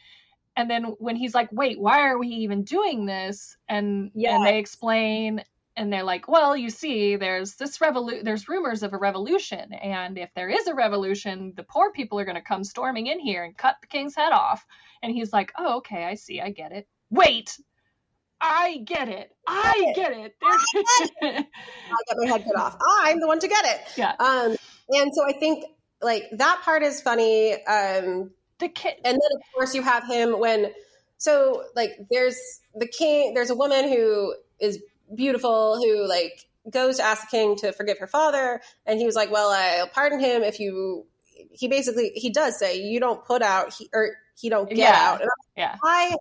and 0.56 0.70
then 0.70 0.84
when 0.98 1.16
he's 1.16 1.34
like 1.34 1.48
wait, 1.52 1.78
why 1.80 2.00
are 2.08 2.16
we 2.18 2.28
even 2.28 2.62
doing 2.62 3.04
this? 3.06 3.56
And 3.68 4.10
yeah 4.14 4.36
and 4.36 4.46
they 4.46 4.58
explain 4.58 5.42
and 5.76 5.92
they're 5.92 6.02
like, 6.04 6.28
"Well, 6.28 6.56
you 6.56 6.70
see, 6.70 7.16
there's 7.16 7.54
this 7.56 7.78
revolu- 7.78 8.22
there's 8.24 8.48
rumors 8.48 8.82
of 8.82 8.92
a 8.92 8.98
revolution, 8.98 9.72
and 9.72 10.16
if 10.18 10.30
there 10.34 10.48
is 10.48 10.66
a 10.66 10.74
revolution, 10.74 11.52
the 11.56 11.62
poor 11.64 11.90
people 11.92 12.18
are 12.20 12.24
going 12.24 12.36
to 12.36 12.42
come 12.42 12.64
storming 12.64 13.06
in 13.08 13.18
here 13.20 13.44
and 13.44 13.56
cut 13.56 13.76
the 13.80 13.86
king's 13.86 14.14
head 14.14 14.32
off." 14.32 14.64
And 15.02 15.12
he's 15.12 15.32
like, 15.32 15.52
"Oh, 15.58 15.76
okay, 15.78 16.04
I 16.04 16.14
see, 16.14 16.40
I 16.40 16.50
get 16.50 16.72
it. 16.72 16.86
Wait, 17.10 17.58
I 18.40 18.78
get 18.84 19.08
it. 19.08 19.30
I 19.46 19.92
get 19.94 20.12
it. 20.12 20.34
I 21.22 21.46
get 22.08 22.16
my 22.16 22.26
head 22.26 22.44
cut 22.44 22.56
off. 22.56 22.76
I'm 23.02 23.20
the 23.20 23.26
one 23.26 23.40
to 23.40 23.48
get 23.48 23.64
it. 23.64 23.80
yeah, 23.96 24.14
Um, 24.18 24.56
and 24.90 25.14
so 25.14 25.26
I 25.26 25.32
think 25.32 25.64
like 26.02 26.24
that 26.32 26.60
part 26.62 26.82
is 26.82 27.00
funny. 27.00 27.54
Um, 27.64 28.30
the 28.60 28.68
kid. 28.68 28.94
and 29.04 29.14
then 29.14 29.30
of 29.36 29.42
course 29.54 29.74
you 29.74 29.82
have 29.82 30.06
him 30.06 30.38
when 30.38 30.72
so 31.18 31.64
like 31.74 31.98
there's 32.10 32.38
the 32.76 32.86
king 32.86 33.34
there's 33.34 33.50
a 33.50 33.54
woman 33.54 33.88
who 33.88 34.34
is 34.60 34.78
beautiful 35.14 35.76
who 35.78 36.06
like 36.08 36.46
goes 36.70 36.96
to 36.96 37.02
ask 37.02 37.22
the 37.22 37.36
king 37.36 37.56
to 37.56 37.72
forgive 37.72 37.98
her 37.98 38.06
father 38.06 38.60
and 38.86 38.98
he 38.98 39.04
was 39.06 39.14
like 39.14 39.30
well 39.30 39.50
i'll 39.50 39.88
pardon 39.88 40.18
him 40.20 40.42
if 40.42 40.58
you 40.60 41.04
he 41.52 41.68
basically 41.68 42.10
he 42.14 42.30
does 42.30 42.58
say 42.58 42.80
you 42.80 42.98
don't 43.00 43.24
put 43.24 43.42
out 43.42 43.72
he, 43.74 43.88
or 43.92 44.10
he 44.40 44.48
don't 44.48 44.68
get 44.68 44.78
Yeah. 44.78 44.92
out. 44.94 45.22
Yeah, 45.56 45.76
i 45.82 46.16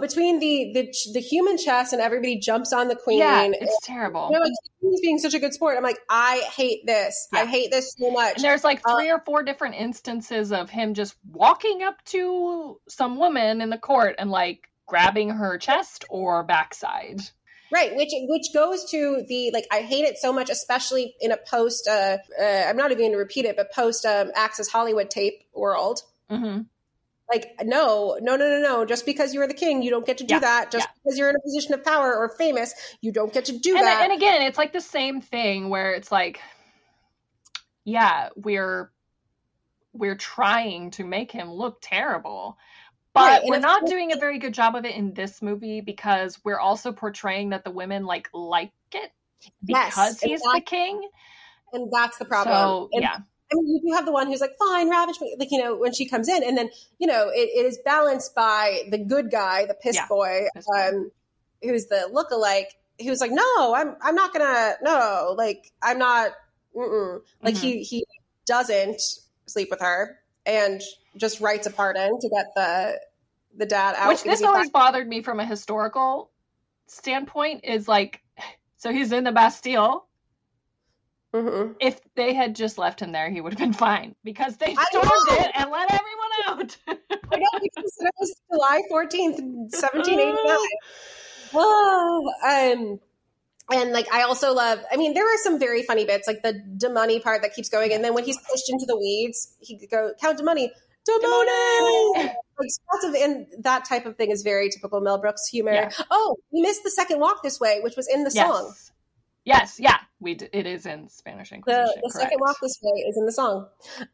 between 0.00 0.38
the, 0.38 0.72
the 0.74 0.94
the 1.14 1.20
human 1.20 1.56
chess 1.56 1.92
and 1.92 2.02
everybody 2.02 2.38
jumps 2.38 2.72
on 2.72 2.88
the 2.88 2.96
queen. 2.96 3.18
Yeah, 3.20 3.42
and, 3.42 3.54
it's 3.58 3.78
terrible. 3.82 4.28
you 4.30 4.38
know, 4.38 4.44
like, 4.44 5.00
being 5.02 5.18
such 5.18 5.32
a 5.34 5.38
good 5.38 5.54
sport. 5.54 5.76
I'm 5.78 5.82
like 5.82 5.98
i 6.10 6.42
hate 6.54 6.84
this. 6.84 7.28
I 7.32 7.46
hate 7.46 7.70
this 7.70 7.94
so 7.98 8.10
much. 8.10 8.36
And 8.36 8.44
there's 8.44 8.64
like 8.64 8.82
Uh, 8.84 8.96
three 8.96 9.10
or 9.10 9.20
four 9.20 9.42
different 9.42 9.76
instances 9.76 10.52
of 10.52 10.68
him 10.68 10.92
just 10.94 11.14
walking 11.32 11.82
up 11.82 12.04
to 12.06 12.78
some 12.88 13.18
woman 13.18 13.62
in 13.62 13.70
the 13.70 13.78
court 13.78 14.16
and 14.18 14.30
like 14.30 14.68
grabbing 14.86 15.30
her 15.30 15.58
chest 15.58 16.04
or 16.10 16.42
backside. 16.42 17.20
Right, 17.72 17.96
which 17.96 18.10
which 18.28 18.52
goes 18.54 18.88
to 18.90 19.24
the 19.26 19.50
like 19.52 19.66
I 19.72 19.80
hate 19.80 20.04
it 20.04 20.18
so 20.18 20.32
much, 20.32 20.48
especially 20.50 21.16
in 21.20 21.32
a 21.32 21.36
post. 21.36 21.88
Uh, 21.88 22.18
uh, 22.40 22.44
I'm 22.68 22.76
not 22.76 22.92
even 22.92 23.02
going 23.02 23.12
to 23.12 23.18
repeat 23.18 23.46
it, 23.46 23.56
but 23.56 23.72
post 23.72 24.04
um, 24.06 24.30
Access 24.36 24.68
Hollywood 24.68 25.10
tape 25.10 25.42
world. 25.52 26.00
hmm 26.30 26.60
Like, 27.32 27.46
no, 27.64 28.16
no, 28.20 28.36
no, 28.36 28.48
no, 28.48 28.60
no. 28.60 28.84
Just 28.84 29.06
because 29.06 29.34
you 29.34 29.40
are 29.40 29.48
the 29.48 29.54
king, 29.54 29.82
you 29.82 29.90
don't 29.90 30.06
get 30.06 30.18
to 30.18 30.24
do 30.24 30.34
Yeah, 30.34 30.40
that. 30.40 30.70
Just 30.70 30.86
yeah. 30.86 30.92
because 31.02 31.18
you're 31.18 31.30
in 31.30 31.36
a 31.36 31.42
position 31.42 31.74
of 31.74 31.82
power 31.84 32.14
or 32.14 32.28
famous, 32.36 32.74
you 33.00 33.10
don't 33.10 33.32
get 33.32 33.46
to 33.46 33.58
do 33.58 33.76
and, 33.76 33.86
that. 33.86 34.02
and 34.02 34.12
again 34.12 34.42
it's 34.42 34.58
like 34.58 34.72
the 34.72 34.80
same 34.80 35.20
thing 35.20 35.68
where 35.68 35.94
it's 35.94 36.12
like 36.12 36.40
yeah 37.84 38.28
we're 38.36 38.90
we're 39.92 40.16
trying 40.16 40.90
to 40.92 41.04
make 41.04 41.30
him 41.32 41.50
look 41.50 41.78
terrible 41.80 42.56
but 43.14 43.40
Right, 43.40 43.42
we're 43.48 43.60
not 43.60 43.86
doing 43.86 44.12
a 44.12 44.16
very 44.16 44.38
good 44.38 44.52
job 44.54 44.74
of 44.74 44.84
it 44.84 44.94
in 44.94 45.14
this 45.14 45.40
movie 45.40 45.80
because 45.80 46.38
we're 46.44 46.58
also 46.58 46.92
portraying 46.92 47.50
that 47.50 47.64
the 47.64 47.70
women 47.70 48.04
like 48.04 48.28
like 48.34 48.72
it 48.92 49.12
Yes, 49.66 49.94
because 49.94 50.20
he's 50.20 50.40
the 50.42 50.60
king 50.60 51.08
and 51.72 51.90
that's 51.92 52.18
the 52.18 52.24
problem. 52.24 52.54
so 52.56 52.88
And, 52.92 53.02
yeah 53.02 53.18
I 53.52 53.56
mean, 53.56 53.66
you 53.68 53.80
do 53.90 53.94
have 53.94 54.06
the 54.06 54.12
one 54.12 54.26
who's 54.26 54.40
like, 54.40 54.56
fine, 54.58 54.90
ravage 54.90 55.20
me, 55.20 55.36
like, 55.38 55.50
you 55.50 55.62
know, 55.62 55.76
when 55.76 55.92
she 55.92 56.08
comes 56.08 56.28
in. 56.28 56.42
And 56.42 56.56
then, 56.56 56.70
you 56.98 57.06
know, 57.06 57.28
it, 57.28 57.50
it 57.54 57.66
is 57.66 57.78
balanced 57.84 58.34
by 58.34 58.82
the 58.90 58.98
good 58.98 59.30
guy, 59.30 59.66
the 59.66 59.74
piss 59.74 59.96
Yeah, 59.96 60.06
boy, 60.08 60.46
piss 60.54 60.66
boy. 60.66 60.88
um, 60.88 61.10
who's 61.62 61.86
the 61.86 62.08
lookalike, 62.12 62.72
who's 63.06 63.20
like, 63.20 63.30
no, 63.32 63.74
I'm, 63.74 63.96
I'm 64.00 64.14
not 64.14 64.32
gonna, 64.32 64.74
no, 64.82 65.34
like, 65.36 65.70
I'm 65.82 65.98
not, 65.98 66.30
mm-mm. 66.74 67.20
like, 67.42 67.54
Mhm. 67.54 67.60
he, 67.60 67.82
he 67.82 68.06
doesn't 68.46 69.00
sleep 69.46 69.68
with 69.70 69.80
her 69.80 70.18
and 70.46 70.80
just 71.16 71.40
writes 71.40 71.66
a 71.66 71.70
pardon 71.70 72.18
to 72.20 72.28
get 72.28 72.46
the, 72.54 73.00
the 73.56 73.66
dad 73.66 73.94
out. 73.96 74.08
which 74.08 74.22
this 74.24 74.42
always 74.42 74.68
thought- 74.70 74.92
bothered 74.92 75.08
me 75.08 75.22
from 75.22 75.40
a 75.40 75.44
historical 75.46 76.30
standpoint 76.86 77.60
is 77.64 77.88
like 77.88 78.20
so 78.76 78.92
he's 78.92 79.10
in 79.12 79.24
the 79.24 79.32
bastille 79.32 80.06
Mhm. 81.32 81.74
if 81.80 82.00
they 82.14 82.32
had 82.34 82.54
just 82.54 82.78
left 82.78 83.00
him 83.00 83.10
there 83.10 83.28
he 83.30 83.40
would 83.40 83.52
have 83.52 83.58
been 83.58 83.72
fine 83.72 84.14
because 84.22 84.56
they 84.56 84.74
stormed 84.74 85.10
it 85.30 85.50
and 85.54 85.70
let 85.70 85.90
everyone 85.92 86.30
out 86.46 86.76
I 87.32 87.36
know 87.38 87.58
because 87.60 87.96
it 88.00 88.14
was 88.20 88.34
July 88.52 88.80
14th, 88.90 89.38
1789. 89.40 90.56
Oh, 91.56 92.32
um, 92.44 92.98
and 93.72 93.92
like 93.92 94.12
I 94.12 94.22
also 94.22 94.52
love. 94.52 94.80
I 94.92 94.96
mean, 94.96 95.14
there 95.14 95.24
are 95.24 95.38
some 95.38 95.58
very 95.58 95.82
funny 95.82 96.04
bits, 96.04 96.26
like 96.26 96.42
the 96.42 96.52
de 96.52 96.90
money 96.90 97.20
part 97.20 97.42
that 97.42 97.54
keeps 97.54 97.68
going, 97.68 97.92
and 97.92 98.04
then 98.04 98.14
when 98.14 98.24
he's 98.24 98.38
pushed 98.38 98.70
into 98.70 98.84
the 98.86 98.96
weeds, 98.96 99.54
he 99.60 99.86
go 99.90 100.12
count 100.20 100.38
de 100.38 100.44
money, 100.44 100.72
de 101.06 101.12
money. 101.12 102.12
Like 102.16 102.70
lots 102.92 103.04
of, 103.04 103.14
and 103.14 103.46
that 103.60 103.84
type 103.84 104.06
of 104.06 104.16
thing 104.16 104.30
is 104.30 104.42
very 104.42 104.68
typical 104.70 105.00
Mel 105.00 105.18
Brooks 105.18 105.48
humor. 105.48 105.72
Yeah. 105.72 105.90
Oh, 106.10 106.36
we 106.52 106.62
missed 106.62 106.84
the 106.84 106.90
second 106.90 107.20
walk 107.20 107.42
this 107.42 107.58
way, 107.58 107.80
which 107.82 107.96
was 107.96 108.06
in 108.06 108.24
the 108.24 108.30
yes. 108.32 108.46
song. 108.46 108.74
Yes, 109.44 109.78
yeah, 109.78 109.98
we 110.20 110.34
d- 110.34 110.48
it 110.52 110.66
is 110.66 110.86
in 110.86 111.08
Spanish 111.08 111.52
Inquisition. 111.52 111.84
The, 111.96 112.00
the 112.04 112.10
second 112.12 112.38
walk 112.40 112.56
this 112.62 112.78
way 112.82 113.00
is 113.00 113.16
in 113.18 113.26
the 113.26 113.32
song, 113.32 113.66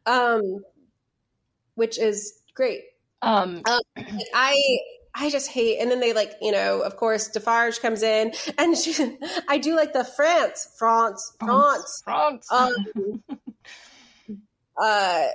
um, 0.05 0.63
which 1.75 1.97
is 1.97 2.39
great. 2.53 2.81
Um, 3.21 3.61
Like, 3.65 3.85
I 4.33 4.79
I 5.13 5.29
just 5.29 5.49
hate 5.49 5.79
and 5.79 5.91
then 5.91 5.99
they 5.99 6.13
like, 6.13 6.33
you 6.41 6.51
know, 6.51 6.81
of 6.81 6.95
course 6.95 7.27
Defarge 7.29 7.79
comes 7.81 8.03
in 8.03 8.33
and 8.57 8.77
she, 8.77 9.17
I 9.47 9.57
do 9.57 9.75
like 9.75 9.93
the 9.93 10.03
France, 10.03 10.69
France, 10.77 11.33
France. 11.39 12.01
France. 12.03 12.47
Um 12.51 13.23
uh 14.81 15.27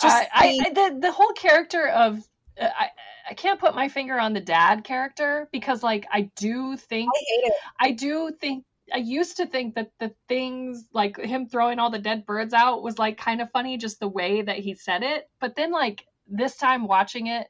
just 0.00 0.16
I, 0.16 0.28
I, 0.34 0.52
the- 0.52 0.64
I, 0.66 0.90
the 0.90 1.00
the 1.00 1.12
whole 1.12 1.32
character 1.32 1.86
of 1.86 2.18
uh, 2.60 2.68
I 2.78 2.88
I 3.30 3.34
can't 3.34 3.60
put 3.60 3.74
my 3.74 3.88
finger 3.88 4.18
on 4.18 4.32
the 4.32 4.40
dad 4.40 4.84
character 4.84 5.48
because 5.52 5.82
like 5.82 6.06
I 6.10 6.30
do 6.36 6.76
think 6.76 7.10
I 7.14 7.18
hate 7.28 7.46
it. 7.48 7.52
I 7.78 7.90
do 7.92 8.30
think 8.40 8.64
I 8.92 8.98
used 8.98 9.36
to 9.36 9.46
think 9.46 9.74
that 9.74 9.90
the 10.00 10.14
things 10.28 10.84
like 10.94 11.18
him 11.18 11.46
throwing 11.46 11.78
all 11.78 11.90
the 11.90 11.98
dead 11.98 12.24
birds 12.24 12.54
out 12.54 12.82
was 12.82 12.98
like 12.98 13.18
kind 13.18 13.42
of 13.42 13.50
funny 13.50 13.76
just 13.76 14.00
the 14.00 14.08
way 14.08 14.40
that 14.40 14.56
he 14.58 14.74
said 14.74 15.02
it 15.02 15.28
but 15.40 15.56
then 15.56 15.70
like 15.72 16.06
this 16.26 16.56
time 16.56 16.86
watching 16.86 17.26
it 17.26 17.46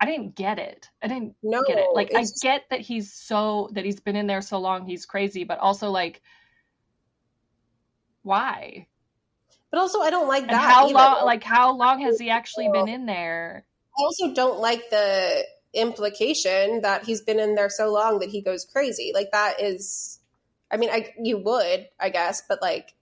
I 0.00 0.06
didn't 0.06 0.36
get 0.36 0.58
it. 0.58 0.88
I 1.02 1.08
didn't 1.08 1.34
No, 1.42 1.62
get 1.66 1.78
it. 1.78 1.88
Like 1.94 2.14
I 2.14 2.24
get 2.42 2.64
that 2.70 2.80
he's 2.80 3.12
so 3.12 3.68
that 3.72 3.84
he's 3.84 4.00
been 4.00 4.16
in 4.16 4.26
there 4.26 4.42
so 4.42 4.58
long 4.58 4.86
he's 4.86 5.06
crazy 5.06 5.44
but 5.44 5.58
also 5.58 5.90
like 5.90 6.22
why? 8.22 8.86
But 9.70 9.80
also 9.80 10.00
I 10.00 10.10
don't 10.10 10.28
like 10.28 10.42
And 10.42 10.50
that. 10.50 10.60
how 10.60 10.84
either. 10.86 10.94
long 10.94 11.24
like 11.24 11.42
how 11.42 11.76
long 11.76 12.00
has 12.02 12.18
he 12.18 12.30
actually 12.30 12.68
been 12.72 12.88
in 12.88 13.06
there? 13.06 13.66
I 13.98 14.02
also 14.02 14.32
don't 14.34 14.60
like 14.60 14.88
the 14.90 15.44
implication 15.74 16.80
that 16.82 17.04
he's 17.04 17.20
been 17.20 17.38
in 17.40 17.54
there 17.54 17.68
so 17.68 17.92
long 17.92 18.20
that 18.20 18.28
he 18.28 18.40
goes 18.40 18.64
crazy. 18.64 19.12
Like 19.14 19.30
that 19.32 19.60
is 19.60 20.20
I 20.70 20.76
mean, 20.76 20.90
I 20.90 21.14
you 21.22 21.38
would, 21.38 21.88
I 21.98 22.10
guess, 22.10 22.42
but 22.48 22.62
like 22.62 22.94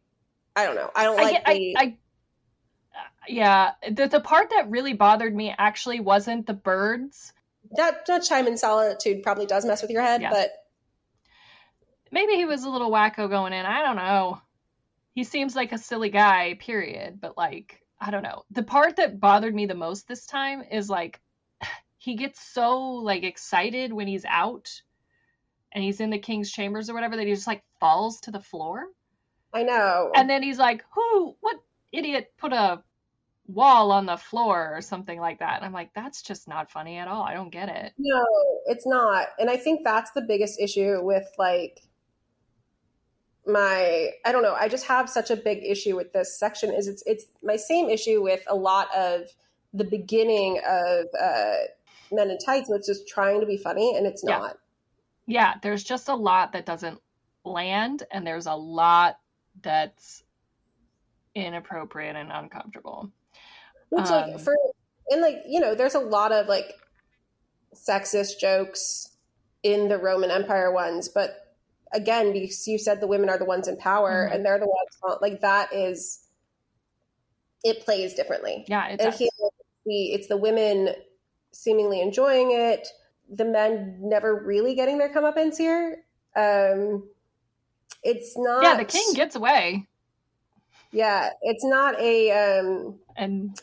I 0.54 0.64
don't 0.64 0.76
know. 0.76 0.90
I 0.94 1.04
don't 1.04 1.18
I 1.18 1.22
like 1.22 1.32
get, 1.32 1.44
the 1.46 1.76
I, 1.76 1.82
I, 1.82 1.96
yeah, 3.28 3.72
the 3.90 4.06
the 4.08 4.20
part 4.20 4.50
that 4.50 4.70
really 4.70 4.92
bothered 4.94 5.34
me 5.34 5.54
actually 5.56 6.00
wasn't 6.00 6.46
the 6.46 6.54
birds. 6.54 7.32
that 7.72 8.06
that 8.06 8.22
chime 8.24 8.46
in 8.46 8.56
solitude 8.56 9.22
probably 9.22 9.46
does 9.46 9.64
mess 9.64 9.82
with 9.82 9.90
your 9.90 10.02
head, 10.02 10.22
Yeah. 10.22 10.30
but 10.30 10.50
Maybe 12.12 12.34
he 12.34 12.44
was 12.44 12.62
a 12.64 12.70
little 12.70 12.90
wacko 12.90 13.28
going 13.28 13.52
in. 13.52 13.66
I 13.66 13.82
don't 13.82 13.96
know. 13.96 14.40
He 15.14 15.24
seems 15.24 15.56
like 15.56 15.72
a 15.72 15.78
silly 15.78 16.08
guy, 16.08 16.56
period. 16.58 17.20
But 17.20 17.36
like, 17.36 17.82
I 18.00 18.10
don't 18.10 18.22
know. 18.22 18.44
The 18.52 18.62
part 18.62 18.96
that 18.96 19.18
bothered 19.18 19.54
me 19.54 19.66
the 19.66 19.74
most 19.74 20.06
this 20.06 20.24
time 20.26 20.62
is 20.70 20.88
like 20.88 21.20
he 21.98 22.14
gets 22.14 22.40
so 22.40 22.78
like 22.92 23.24
excited 23.24 23.92
when 23.92 24.06
he's 24.06 24.24
out 24.24 24.70
and 25.72 25.82
he's 25.82 26.00
in 26.00 26.10
the 26.10 26.18
king's 26.18 26.50
chambers 26.52 26.88
or 26.88 26.94
whatever 26.94 27.16
that 27.16 27.26
he 27.26 27.34
just 27.34 27.46
like 27.46 27.62
falls 27.80 28.20
to 28.20 28.30
the 28.30 28.40
floor. 28.40 28.84
I 29.52 29.62
know. 29.64 30.12
And 30.14 30.28
then 30.30 30.42
he's 30.42 30.58
like, 30.58 30.84
"Who? 30.94 31.34
What 31.40 31.56
idiot 31.92 32.32
put 32.38 32.52
a 32.52 32.82
wall 33.46 33.92
on 33.92 34.06
the 34.06 34.16
floor 34.16 34.74
or 34.76 34.80
something 34.80 35.18
like 35.20 35.38
that?" 35.40 35.56
And 35.56 35.64
I'm 35.64 35.72
like, 35.72 35.92
"That's 35.94 36.22
just 36.22 36.48
not 36.48 36.70
funny 36.70 36.98
at 36.98 37.08
all. 37.08 37.22
I 37.22 37.34
don't 37.34 37.50
get 37.50 37.68
it." 37.68 37.94
No, 37.98 38.24
it's 38.66 38.86
not. 38.86 39.28
And 39.38 39.48
I 39.50 39.56
think 39.56 39.80
that's 39.84 40.10
the 40.12 40.22
biggest 40.22 40.60
issue 40.60 41.00
with 41.02 41.26
like 41.38 41.82
my 43.46 44.10
I 44.24 44.32
don't 44.32 44.42
know, 44.42 44.54
I 44.54 44.68
just 44.68 44.86
have 44.86 45.08
such 45.08 45.30
a 45.30 45.36
big 45.36 45.62
issue 45.64 45.96
with 45.96 46.12
this 46.12 46.38
section 46.38 46.72
is 46.72 46.88
it's 46.88 47.02
it's 47.06 47.26
my 47.42 47.56
same 47.56 47.88
issue 47.88 48.22
with 48.22 48.42
a 48.48 48.56
lot 48.56 48.92
of 48.94 49.22
the 49.72 49.84
beginning 49.84 50.60
of 50.66 51.06
uh 51.18 51.54
Men 52.12 52.30
in 52.30 52.38
Tights, 52.38 52.68
which 52.68 52.88
is 52.88 53.04
trying 53.08 53.40
to 53.40 53.46
be 53.46 53.56
funny 53.56 53.96
and 53.96 54.06
it's 54.06 54.22
Yeah. 54.24 54.38
not. 54.38 54.58
Yeah, 55.26 55.54
there's 55.62 55.82
just 55.84 56.08
a 56.08 56.14
lot 56.14 56.52
that 56.52 56.66
doesn't 56.66 57.00
land, 57.44 58.04
and 58.10 58.26
there's 58.26 58.46
a 58.46 58.54
lot 58.54 59.18
that's 59.62 60.22
inappropriate 61.36 62.16
and 62.16 62.32
uncomfortable. 62.32 63.10
Which 63.90 64.06
Um, 64.06 64.32
like 64.32 64.40
for 64.40 64.56
and 65.10 65.20
like 65.20 65.42
you 65.46 65.60
know, 65.60 65.74
there's 65.74 65.94
a 65.94 66.00
lot 66.00 66.32
of 66.32 66.48
like 66.48 66.72
sexist 67.74 68.38
jokes 68.40 69.16
in 69.62 69.88
the 69.88 69.98
Roman 69.98 70.30
Empire 70.30 70.72
ones, 70.72 71.08
but 71.08 71.54
again, 71.92 72.32
because 72.32 72.66
you 72.66 72.78
said 72.78 73.00
the 73.00 73.06
women 73.06 73.28
are 73.28 73.38
the 73.38 73.44
ones 73.44 73.68
in 73.68 73.76
power 73.76 74.28
Mhm. 74.28 74.34
and 74.34 74.44
they're 74.44 74.58
the 74.58 74.66
ones 74.66 75.20
like 75.20 75.40
that 75.40 75.72
is 75.72 76.22
it 77.62 77.80
plays 77.84 78.14
differently. 78.14 78.64
Yeah, 78.68 78.88
it 78.88 79.00
and 79.00 79.14
here 79.14 79.28
it's 79.86 80.26
the 80.26 80.36
women 80.36 80.94
seemingly 81.52 82.00
enjoying 82.00 82.50
it, 82.52 82.88
the 83.28 83.44
men 83.44 83.98
never 84.00 84.34
really 84.34 84.74
getting 84.74 84.98
their 84.98 85.12
comeuppance 85.12 85.56
here. 85.56 86.04
Um, 86.34 87.08
it's 88.02 88.36
not. 88.36 88.62
yeah, 88.62 88.76
the 88.76 88.84
king 88.84 89.14
gets 89.14 89.36
away, 89.36 89.86
Yeah, 90.96 91.28
it's 91.42 91.62
not 91.62 92.00
a. 92.00 92.30
Um, 92.30 92.98
and 93.18 93.60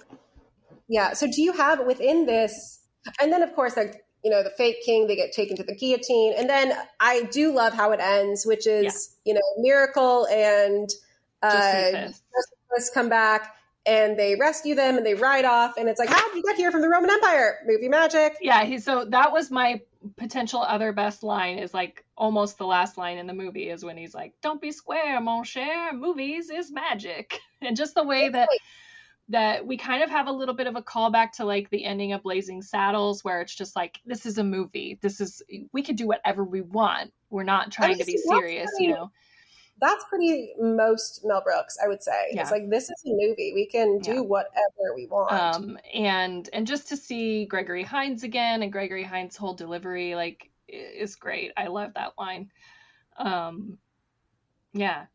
yeah. 0.87 1.13
So 1.13 1.25
do 1.25 1.41
you 1.41 1.51
have 1.53 1.83
within 1.83 2.27
this, 2.27 2.79
and 3.19 3.33
then 3.33 3.41
of 3.41 3.55
course, 3.55 3.75
like 3.75 4.05
you 4.23 4.29
know, 4.29 4.43
the 4.43 4.51
fake 4.51 4.83
king, 4.85 5.07
they 5.07 5.15
get 5.15 5.33
taken 5.33 5.57
to 5.57 5.63
the 5.63 5.73
guillotine, 5.73 6.35
and 6.37 6.47
then 6.47 6.73
I 6.99 7.23
do 7.31 7.51
love 7.51 7.73
how 7.73 7.91
it 7.91 7.99
ends, 7.99 8.45
which 8.45 8.67
is 8.67 9.15
you 9.25 9.33
know, 9.33 9.41
Miriam 9.57 10.25
and 10.31 10.87
uh. 11.41 11.91
Josephus 11.91 12.91
come 12.93 13.09
back. 13.09 13.55
And 13.85 14.17
they 14.17 14.35
rescue 14.35 14.75
them 14.75 14.97
and 14.97 15.05
they 15.05 15.13
ride 15.13 15.43
off. 15.43 15.75
And 15.77 15.89
it's 15.89 15.99
like, 15.99 16.09
how 16.09 16.25
did 16.27 16.35
you 16.37 16.43
get 16.43 16.55
here 16.55 16.71
from 16.71 16.81
the 16.81 16.87
Roman 16.89 17.09
Empire? 17.09 17.59
Movie 17.65 17.89
magic. 17.89 18.37
yeah, 18.41 18.63
he 18.63 18.79
so 18.79 19.05
that 19.05 19.31
was 19.33 19.51
my 19.51 19.81
potential 20.17 20.61
other 20.61 20.91
best 20.91 21.23
line 21.23 21.57
is 21.57 21.73
like 21.73 22.03
almost 22.17 22.57
the 22.57 22.65
last 22.65 22.97
line 22.97 23.17
in 23.17 23.27
the 23.27 23.33
movie 23.33 23.69
is 23.69 23.83
when 23.83 23.97
he's 23.97 24.13
like, 24.13 24.33
"Don't 24.41 24.61
be 24.61 24.71
square, 24.71 25.19
mon 25.21 25.43
cher. 25.43 25.93
Movies 25.93 26.49
is 26.49 26.71
magic," 26.71 27.39
and 27.61 27.75
just 27.75 27.95
the 27.95 28.03
way 28.03 28.29
that 28.29 28.49
that 29.29 29.65
we 29.65 29.77
kind 29.77 30.03
of 30.03 30.09
have 30.09 30.27
a 30.27 30.31
little 30.31 30.53
bit 30.53 30.67
of 30.67 30.75
a 30.75 30.81
callback 30.81 31.31
to 31.33 31.45
like 31.45 31.69
the 31.69 31.85
ending 31.85 32.11
of 32.13 32.23
Blazing 32.23 32.61
Saddles, 32.61 33.23
where 33.23 33.41
it's 33.41 33.55
just 33.55 33.75
like, 33.75 33.99
"This 34.05 34.25
is 34.25 34.37
a 34.37 34.43
movie. 34.43 34.99
This 35.01 35.21
is 35.21 35.41
we 35.71 35.81
could 35.83 35.95
do 35.95 36.07
whatever 36.07 36.43
we 36.43 36.61
want. 36.61 37.13
We're 37.29 37.43
not 37.43 37.71
trying 37.71 37.97
to 37.97 38.05
be 38.05 38.17
serious, 38.17 38.69
pretty- 38.71 38.85
you 38.85 38.93
know." 38.93 39.11
That's 39.83 40.03
pretty 40.09 40.53
most 40.59 41.21
Mel 41.25 41.41
Brooks, 41.43 41.77
I 41.83 41.87
would 41.87 42.01
say. 42.01 42.29
Yeah. 42.31 42.41
It's 42.41 42.51
like 42.51 42.69
this 42.69 42.85
is 42.85 43.03
a 43.05 43.09
movie. 43.09 43.51
We 43.53 43.67
can 43.67 43.99
do 43.99 44.13
Yeah. 44.13 44.19
whatever 44.21 44.95
we 44.95 45.07
want. 45.07 45.31
um 45.31 45.77
and 45.93 46.49
and 46.53 46.65
just 46.65 46.87
to 46.89 46.97
see 46.97 47.45
gregory 47.45 47.83
hines 47.83 48.23
again 48.23 48.63
and 48.63 48.71
gregory 48.71 49.03
hines 49.03 49.35
whole 49.37 49.53
delivery 49.53 50.15
like 50.15 50.49
is 50.67 51.15
great 51.15 51.51
i 51.57 51.67
love 51.67 51.91
that 51.95 52.13
line 52.17 52.49
um 53.17 53.77
yeah 54.73 55.05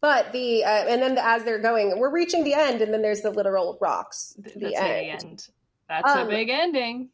but 0.00 0.32
the 0.32 0.62
uh, 0.64 0.68
and 0.88 1.02
then 1.02 1.18
as 1.18 1.42
they're 1.44 1.58
going, 1.58 1.98
we're 1.98 2.12
reaching 2.12 2.44
the 2.44 2.54
end, 2.54 2.82
and 2.82 2.92
then 2.94 3.02
there's 3.02 3.20
the 3.22 3.30
literal 3.30 3.76
rocks. 3.80 4.34
The 4.56 4.60
that's 4.60 4.78
end. 4.80 5.22
end 5.24 5.48
that's 5.88 6.14
a 6.14 6.20
Um, 6.22 6.28
big 6.28 6.50
ending 6.50 7.08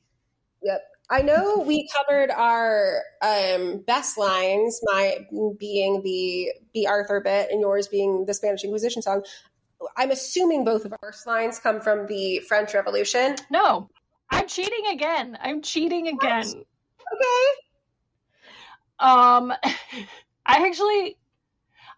Yep. 0.62 0.82
I 1.10 1.20
know 1.22 1.58
we 1.66 1.88
covered 1.96 2.30
our 2.30 3.02
um, 3.22 3.84
best 3.86 4.16
lines, 4.18 4.80
my 4.84 5.26
being 5.58 6.02
the 6.02 6.52
the 6.72 6.86
Arthur 6.86 7.20
bit 7.20 7.50
and 7.50 7.60
yours 7.60 7.88
being 7.88 8.24
the 8.26 8.34
Spanish 8.34 8.64
Inquisition 8.64 9.02
song. 9.02 9.22
I'm 9.96 10.10
assuming 10.10 10.64
both 10.64 10.84
of 10.86 10.94
our 11.02 11.12
lines 11.26 11.58
come 11.58 11.80
from 11.80 12.06
the 12.06 12.38
French 12.40 12.72
Revolution. 12.74 13.36
no 13.50 13.90
i'm 14.30 14.48
cheating 14.48 14.86
again 14.90 15.36
i'm 15.42 15.60
cheating 15.60 16.08
again 16.08 16.46
Okay. 16.46 17.50
um 18.98 19.52
i 20.46 20.66
actually 20.66 21.18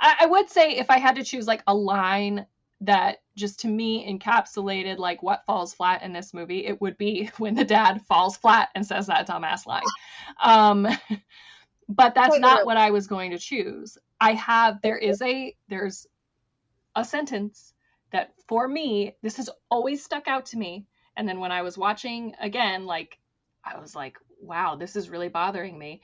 I, 0.00 0.16
I 0.22 0.26
would 0.26 0.50
say 0.50 0.72
if 0.76 0.90
i 0.90 0.98
had 0.98 1.16
to 1.16 1.22
choose 1.24 1.46
like 1.46 1.62
a 1.66 1.74
line 1.74 2.46
that 2.82 3.18
just 3.36 3.60
to 3.60 3.68
me 3.68 4.06
encapsulated 4.06 4.98
like 4.98 5.22
what 5.22 5.44
falls 5.46 5.72
flat 5.72 6.02
in 6.02 6.12
this 6.12 6.34
movie. 6.34 6.66
It 6.66 6.80
would 6.80 6.98
be 6.98 7.30
when 7.38 7.54
the 7.54 7.64
dad 7.64 8.02
falls 8.02 8.36
flat 8.36 8.68
and 8.74 8.86
says 8.86 9.06
that 9.06 9.26
dumbass 9.26 9.66
line 9.66 9.82
um 10.42 10.86
but 11.88 12.14
that's 12.14 12.38
not 12.38 12.66
what 12.66 12.76
i 12.76 12.90
was 12.90 13.06
going 13.06 13.30
to 13.30 13.38
choose. 13.38 13.96
I 14.20 14.32
have 14.32 14.80
there 14.82 14.98
is 14.98 15.22
a 15.22 15.54
there's 15.68 16.06
a 16.94 17.04
sentence 17.04 17.72
that 18.12 18.32
for 18.48 18.66
me 18.66 19.16
this 19.22 19.36
has 19.36 19.50
always 19.70 20.04
stuck 20.04 20.28
out 20.28 20.46
to 20.46 20.58
me. 20.58 20.86
And 21.16 21.28
then 21.28 21.40
when 21.40 21.52
i 21.52 21.62
was 21.62 21.78
watching 21.78 22.34
again 22.40 22.84
like 22.86 23.18
i 23.64 23.78
was 23.78 23.94
like 23.94 24.18
wow 24.40 24.76
this 24.76 24.96
is 24.96 25.10
really 25.10 25.28
bothering 25.28 25.78
me. 25.78 26.02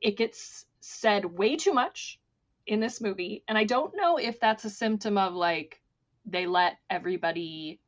It 0.00 0.16
gets 0.16 0.64
said 0.80 1.24
way 1.24 1.56
too 1.56 1.72
much 1.72 2.18
in 2.66 2.80
this 2.80 3.00
movie. 3.00 3.44
And 3.46 3.58
i 3.58 3.64
don't 3.64 3.94
know 3.94 4.16
if 4.16 4.40
that's 4.40 4.64
a 4.64 4.70
symptom 4.70 5.18
of 5.18 5.34
like 5.34 5.80
they 6.26 6.46
let 6.46 6.78
everybody 6.90 7.80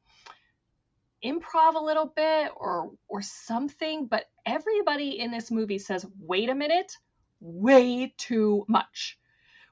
improv 1.24 1.74
a 1.74 1.84
little 1.84 2.12
bit 2.14 2.52
or 2.56 2.92
or 3.08 3.22
something 3.22 4.06
but 4.06 4.26
everybody 4.44 5.18
in 5.18 5.30
this 5.30 5.50
movie 5.50 5.78
says 5.78 6.06
wait 6.20 6.48
a 6.50 6.54
minute 6.54 6.92
way 7.40 8.14
too 8.16 8.64
much. 8.68 9.18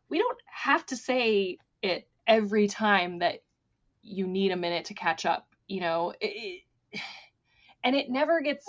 We 0.09 0.19
don't 0.19 0.39
have 0.47 0.85
to 0.87 0.97
say 0.97 1.59
it 1.83 2.09
every 2.27 2.69
time 2.69 3.21
that 3.21 3.43
you 4.03 4.27
need 4.27 4.53
a 4.53 4.57
minute 4.57 4.87
to 4.87 4.95
catch 4.95 5.27
up 5.27 5.49
you 5.67 5.81
know? 5.81 6.13
It, 6.21 6.27
it- 6.27 7.01
and 7.85 7.95
it 7.95 8.09
never 8.11 8.41
gets 8.41 8.67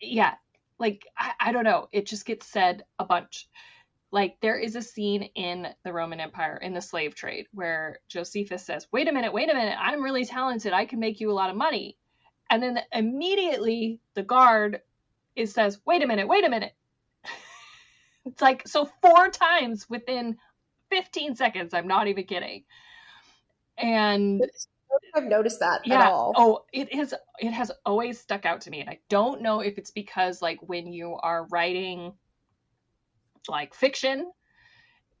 yeah 0.00 0.34
like 0.78 1.06
I, 1.18 1.32
I 1.40 1.52
don't 1.52 1.64
know. 1.64 1.88
It 1.92 2.06
just 2.06 2.26
gets 2.26 2.46
said 2.46 2.84
a 2.98 3.04
bunch 3.04 3.48
like 4.16 4.38
there 4.40 4.58
is 4.58 4.76
a 4.76 4.80
scene 4.82 5.24
in 5.34 5.68
the 5.84 5.92
roman 5.92 6.20
empire 6.20 6.56
in 6.56 6.72
the 6.72 6.80
slave 6.80 7.14
trade 7.14 7.46
where 7.52 7.98
josephus 8.08 8.64
says 8.64 8.88
wait 8.90 9.08
a 9.08 9.12
minute 9.12 9.30
wait 9.30 9.50
a 9.50 9.54
minute 9.54 9.76
i'm 9.78 10.02
really 10.02 10.24
talented 10.24 10.72
i 10.72 10.86
can 10.86 10.98
make 10.98 11.20
you 11.20 11.30
a 11.30 11.38
lot 11.40 11.50
of 11.50 11.56
money. 11.56 11.98
And 12.48 12.62
then 12.62 12.78
immediately 12.92 14.00
the 14.14 14.22
guard 14.22 14.80
is 15.34 15.52
says 15.52 15.78
wait 15.84 16.02
a 16.02 16.06
minute 16.06 16.26
wait 16.26 16.44
a 16.44 16.48
minute. 16.48 16.72
It's 18.24 18.42
like 18.42 18.66
so 18.66 18.90
four 19.02 19.28
times 19.28 19.88
within 19.88 20.36
15 20.90 21.36
seconds 21.36 21.74
i'm 21.74 21.86
not 21.86 22.08
even 22.08 22.24
kidding. 22.24 22.64
And 23.78 24.42
I've 25.14 25.24
noticed 25.24 25.60
that 25.60 25.82
yeah. 25.84 26.00
at 26.00 26.12
all. 26.12 26.32
oh 26.36 26.64
it 26.72 26.92
is 26.92 27.14
it 27.38 27.52
has 27.52 27.70
always 27.84 28.18
stuck 28.18 28.46
out 28.46 28.62
to 28.62 28.70
me 28.70 28.80
and 28.80 28.88
i 28.88 28.98
don't 29.10 29.42
know 29.42 29.60
if 29.60 29.76
it's 29.78 29.90
because 29.90 30.40
like 30.40 30.58
when 30.62 30.92
you 30.92 31.16
are 31.22 31.46
writing 31.50 32.14
like 33.48 33.74
fiction 33.74 34.30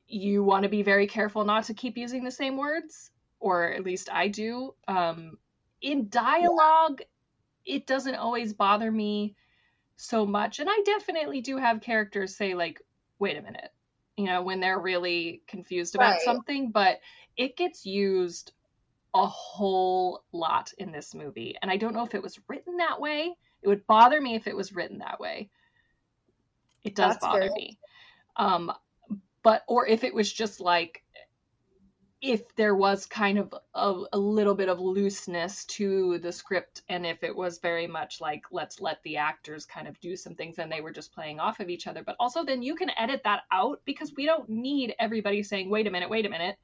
you 0.08 0.44
want 0.44 0.62
to 0.62 0.68
be 0.68 0.82
very 0.82 1.06
careful 1.06 1.44
not 1.44 1.64
to 1.64 1.74
keep 1.74 1.96
using 1.96 2.22
the 2.24 2.30
same 2.30 2.56
words 2.56 3.10
or 3.40 3.72
at 3.72 3.84
least 3.84 4.08
i 4.12 4.28
do. 4.28 4.74
Um 4.88 5.38
in 5.82 6.08
dialogue 6.08 7.02
it 7.64 7.86
doesn't 7.86 8.14
always 8.14 8.52
bother 8.54 8.90
me 8.90 9.34
so 9.96 10.24
much 10.26 10.58
and 10.58 10.68
i 10.70 10.82
definitely 10.84 11.40
do 11.40 11.56
have 11.56 11.80
characters 11.80 12.36
say 12.36 12.54
like 12.54 12.80
wait 13.18 13.36
a 13.36 13.42
minute 13.42 13.70
you 14.16 14.24
know 14.26 14.42
when 14.42 14.60
they're 14.60 14.78
really 14.78 15.42
confused 15.46 15.94
about 15.94 16.12
Right. 16.12 16.20
something 16.22 16.70
but 16.70 17.00
it 17.36 17.56
gets 17.56 17.84
used 17.84 18.52
a 19.14 19.26
whole 19.26 20.22
lot 20.32 20.72
in 20.78 20.92
this 20.92 21.14
movie 21.14 21.56
and 21.60 21.70
i 21.70 21.76
don't 21.76 21.94
know 21.94 22.04
if 22.04 22.14
it 22.14 22.22
was 22.22 22.38
written 22.48 22.76
that 22.78 23.00
way. 23.00 23.34
It 23.62 23.68
would 23.68 23.86
bother 23.86 24.20
me 24.20 24.34
if 24.36 24.46
it 24.46 24.54
was 24.56 24.72
written 24.74 24.98
that 24.98 25.18
way. 25.18 25.50
It 26.84 26.94
does 26.94 27.14
That's 27.14 27.24
bother 27.24 27.40
very- 27.40 27.50
me 27.54 27.78
um 28.38 28.72
but 29.42 29.62
or 29.68 29.86
if 29.86 30.04
it 30.04 30.14
was 30.14 30.32
just 30.32 30.60
like 30.60 31.02
if 32.22 32.54
there 32.56 32.74
was 32.74 33.06
kind 33.06 33.38
of 33.38 33.54
a, 33.74 34.02
a 34.12 34.18
little 34.18 34.54
bit 34.54 34.68
of 34.68 34.80
looseness 34.80 35.64
to 35.66 36.18
the 36.18 36.32
script 36.32 36.82
and 36.88 37.04
if 37.04 37.22
it 37.22 37.34
was 37.34 37.58
very 37.58 37.86
much 37.86 38.20
like 38.20 38.42
let's 38.50 38.80
let 38.80 39.02
the 39.02 39.18
actors 39.18 39.66
kind 39.66 39.86
of 39.86 40.00
do 40.00 40.16
some 40.16 40.34
things 40.34 40.58
and 40.58 40.72
they 40.72 40.80
were 40.80 40.92
just 40.92 41.12
playing 41.12 41.38
off 41.38 41.60
of 41.60 41.68
each 41.68 41.86
other. 41.86 42.02
But 42.02 42.16
also 42.18 42.44
then 42.44 42.62
you 42.62 42.74
can 42.74 42.90
edit 42.98 43.20
that 43.24 43.42
out 43.52 43.82
because 43.84 44.12
we 44.16 44.24
don't 44.24 44.48
need 44.48 44.94
everybody 44.98 45.42
saying 45.42 45.68
wait 45.68 45.86
a 45.86 45.90
minute 45.90 46.10
wait 46.10 46.26
a 46.26 46.30
minute. 46.30 46.56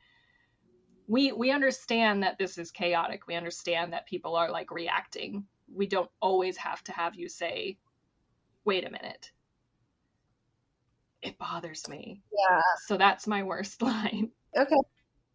We 1.06 1.32
we 1.32 1.50
understand 1.50 2.22
that 2.22 2.38
this 2.38 2.56
is 2.56 2.70
chaotic. 2.70 3.26
We 3.26 3.34
understand 3.34 3.92
that 3.92 4.06
people 4.06 4.36
are 4.36 4.50
like 4.50 4.70
reacting. 4.70 5.44
We 5.72 5.86
don't 5.86 6.10
always 6.20 6.56
have 6.56 6.82
to 6.84 6.92
have 6.92 7.14
you 7.14 7.28
say 7.28 7.76
wait 8.64 8.86
a 8.86 8.90
minute 8.90 9.30
it 11.22 11.38
bothers 11.38 11.88
me 11.88 12.20
Yeah. 12.32 12.60
so 12.86 12.96
that's 12.96 13.26
my 13.26 13.42
worst 13.42 13.80
line 13.90 14.30
Okay. 14.56 14.76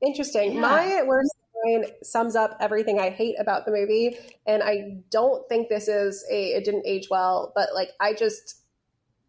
Interesting. 0.01 0.53
Yeah. 0.53 0.61
My 0.61 1.03
worst 1.03 1.35
line 1.65 1.85
sums 2.03 2.35
up 2.35 2.57
everything 2.59 2.99
I 2.99 3.09
hate 3.09 3.35
about 3.39 3.65
the 3.65 3.71
movie, 3.71 4.17
and 4.45 4.61
I 4.61 4.99
don't 5.09 5.47
think 5.49 5.69
this 5.69 5.87
is 5.87 6.23
a. 6.31 6.51
It 6.51 6.65
didn't 6.65 6.85
age 6.85 7.07
well, 7.09 7.51
but 7.55 7.69
like 7.73 7.89
I 7.99 8.13
just, 8.13 8.61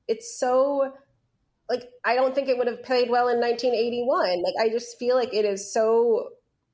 it's 0.07 0.39
so. 0.39 0.93
Like 1.71 1.85
I 2.05 2.15
don't 2.15 2.35
think 2.35 2.49
it 2.49 2.57
would 2.57 2.67
have 2.67 2.83
played 2.83 3.11
well 3.11 3.29
in 3.29 3.41
1981. 3.41 4.43
Like 4.43 4.55
I 4.61 4.69
just 4.71 4.99
feel 4.99 5.17
like 5.17 5.33
it 5.35 5.45
is 5.45 5.73
so 5.73 6.31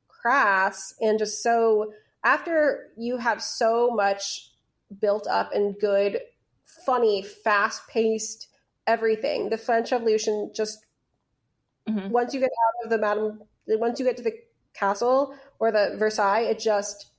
crass 0.08 0.94
and 1.00 1.18
just 1.18 1.42
so 1.42 1.92
after 2.24 2.90
you 2.96 3.18
have 3.18 3.42
so 3.42 3.90
much 3.90 4.50
built 5.00 5.26
up 5.28 5.52
and 5.52 5.76
good, 5.80 6.20
funny, 6.86 7.22
fast 7.22 7.86
paced 7.88 8.48
everything. 8.86 9.50
The 9.50 9.58
French 9.58 9.92
Revolution 9.92 10.50
just 10.54 10.84
Mhm. 11.88 12.10
once 12.10 12.32
you 12.34 12.40
get 12.40 12.50
out 12.50 12.84
of 12.84 12.90
the 12.90 12.98
Madame, 12.98 13.42
once 13.66 13.98
you 13.98 14.04
get 14.06 14.16
to 14.16 14.22
the 14.22 14.34
castle 14.72 15.34
or 15.58 15.70
the 15.70 15.94
Versailles, 15.98 16.40
it 16.40 16.58
just 16.58 17.10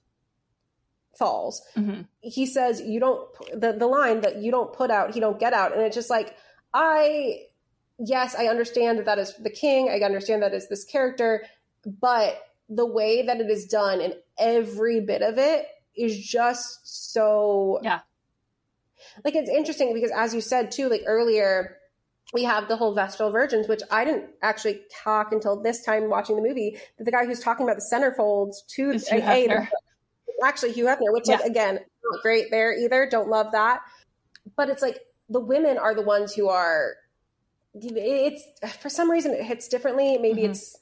falls. 1.18 1.62
hmm 1.76 2.02
He 2.22 2.46
says, 2.46 2.82
"You 2.82 3.00
don't." 3.00 3.30
The 3.54 3.74
the 3.74 3.88
line 3.88 4.22
that 4.22 4.38
you 4.38 4.52
don't 4.52 4.74
put 4.74 4.90
out, 4.92 5.14
he 5.14 5.20
don't 5.20 5.40
get 5.40 5.54
out, 5.54 5.74
and 5.74 5.82
it's 5.82 5.96
just 5.96 6.10
like 6.10 6.36
I. 6.74 7.48
Yes, 7.98 8.36
I 8.36 8.48
understand 8.48 8.98
that 9.00 9.06
that 9.06 9.20
is 9.20 9.34
the 9.36 9.50
king. 9.50 9.90
I 9.90 10.00
understand 10.04 10.44
that 10.44 10.54
is 10.54 10.68
this 10.68 10.84
character, 10.84 11.46
but 11.86 12.42
the 12.68 12.86
way 12.86 13.22
that 13.22 13.40
it 13.40 13.50
is 13.50 13.68
done 13.68 14.02
and 14.02 14.16
every 14.38 15.00
bit 15.00 15.22
of 15.22 15.38
it 15.38 15.68
is 15.96 16.18
just 16.18 16.80
so 17.14 17.80
Yeah. 17.84 18.02
Like 19.24 19.36
it's 19.36 19.50
interesting 19.50 19.94
because 19.94 20.12
as 20.12 20.34
you 20.34 20.42
said 20.42 20.72
too 20.72 20.90
like 20.90 21.02
earlier 21.08 21.78
we 22.34 22.44
have 22.44 22.68
the 22.68 22.76
whole 22.76 22.94
vestal 22.94 23.32
virgins 23.32 23.68
which 23.68 23.82
i 23.92 24.04
didn't 24.04 24.26
actually 24.42 24.82
talk 25.04 25.32
until 25.32 25.62
this 25.62 25.84
time 25.84 26.10
watching 26.10 26.36
the 26.36 26.42
movie 26.42 26.78
that 26.98 27.04
the 27.06 27.12
guy 27.12 27.26
who's 27.26 27.40
talking 27.40 27.66
about 27.66 27.78
the 27.78 27.86
centerfolds 27.94 28.56
to 28.68 28.92
Hugh 28.92 29.02
a- 29.12 29.48
a- 29.48 29.70
actually 30.44 30.74
hugh 30.74 30.86
hefner 30.86 31.14
which 31.14 31.28
like 31.28 31.42
again 31.42 31.80
not 32.12 32.22
great 32.22 32.52
there 32.52 32.72
either. 32.74 33.08
Don't 33.10 33.30
love 33.30 33.54
that. 33.54 33.82
But 34.56 34.70
it's 34.70 34.82
like 34.82 35.00
the 35.30 35.40
women 35.40 35.78
are 35.80 35.96
the 35.96 36.04
ones 36.04 36.34
who 36.34 36.50
are 36.50 36.94
it's 37.74 38.44
for 38.80 38.90
some 38.90 39.10
reason 39.10 39.34
it 39.34 39.44
hits 39.44 39.68
differently. 39.68 40.18
Maybe 40.18 40.42
Mhm. 40.44 40.50
it's 40.52 40.78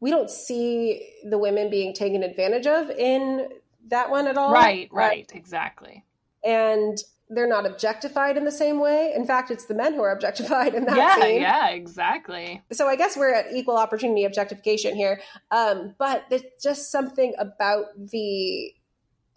we 0.00 0.10
don't 0.10 0.30
see 0.30 1.12
the 1.28 1.38
women 1.38 1.68
being 1.70 1.92
taken 1.94 2.22
advantage 2.22 2.66
of 2.66 2.90
in 2.90 3.48
that 3.88 4.10
one 4.10 4.26
at 4.26 4.36
all. 4.38 4.52
Right, 4.52 4.88
right, 4.92 5.30
exactly. 5.34 6.04
and 6.44 6.96
they're 7.28 7.48
not 7.48 7.66
objectified 7.66 8.36
in 8.36 8.44
the 8.44 8.52
same 8.52 8.78
way. 8.78 9.12
In 9.16 9.26
fact, 9.26 9.50
it's 9.50 9.66
the 9.66 9.74
men 9.74 9.94
who 9.94 10.02
are 10.02 10.12
objectified 10.12 10.74
in 10.74 10.84
that 10.84 10.92
way. 10.92 10.98
yeah, 10.98 11.20
scene. 11.20 11.40
yeah, 11.40 11.68
exactly. 11.70 12.62
So 12.72 12.86
I 12.86 12.96
guess 12.96 13.16
we're 13.16 13.34
at 13.34 13.52
equal 13.52 13.76
opportunity 13.76 14.24
objectification 14.24 14.94
here. 14.94 15.20
Um, 15.50 15.94
but 15.98 16.24
there's 16.30 16.42
just 16.62 16.90
something 16.92 17.34
about 17.38 17.86
the, 17.96 18.72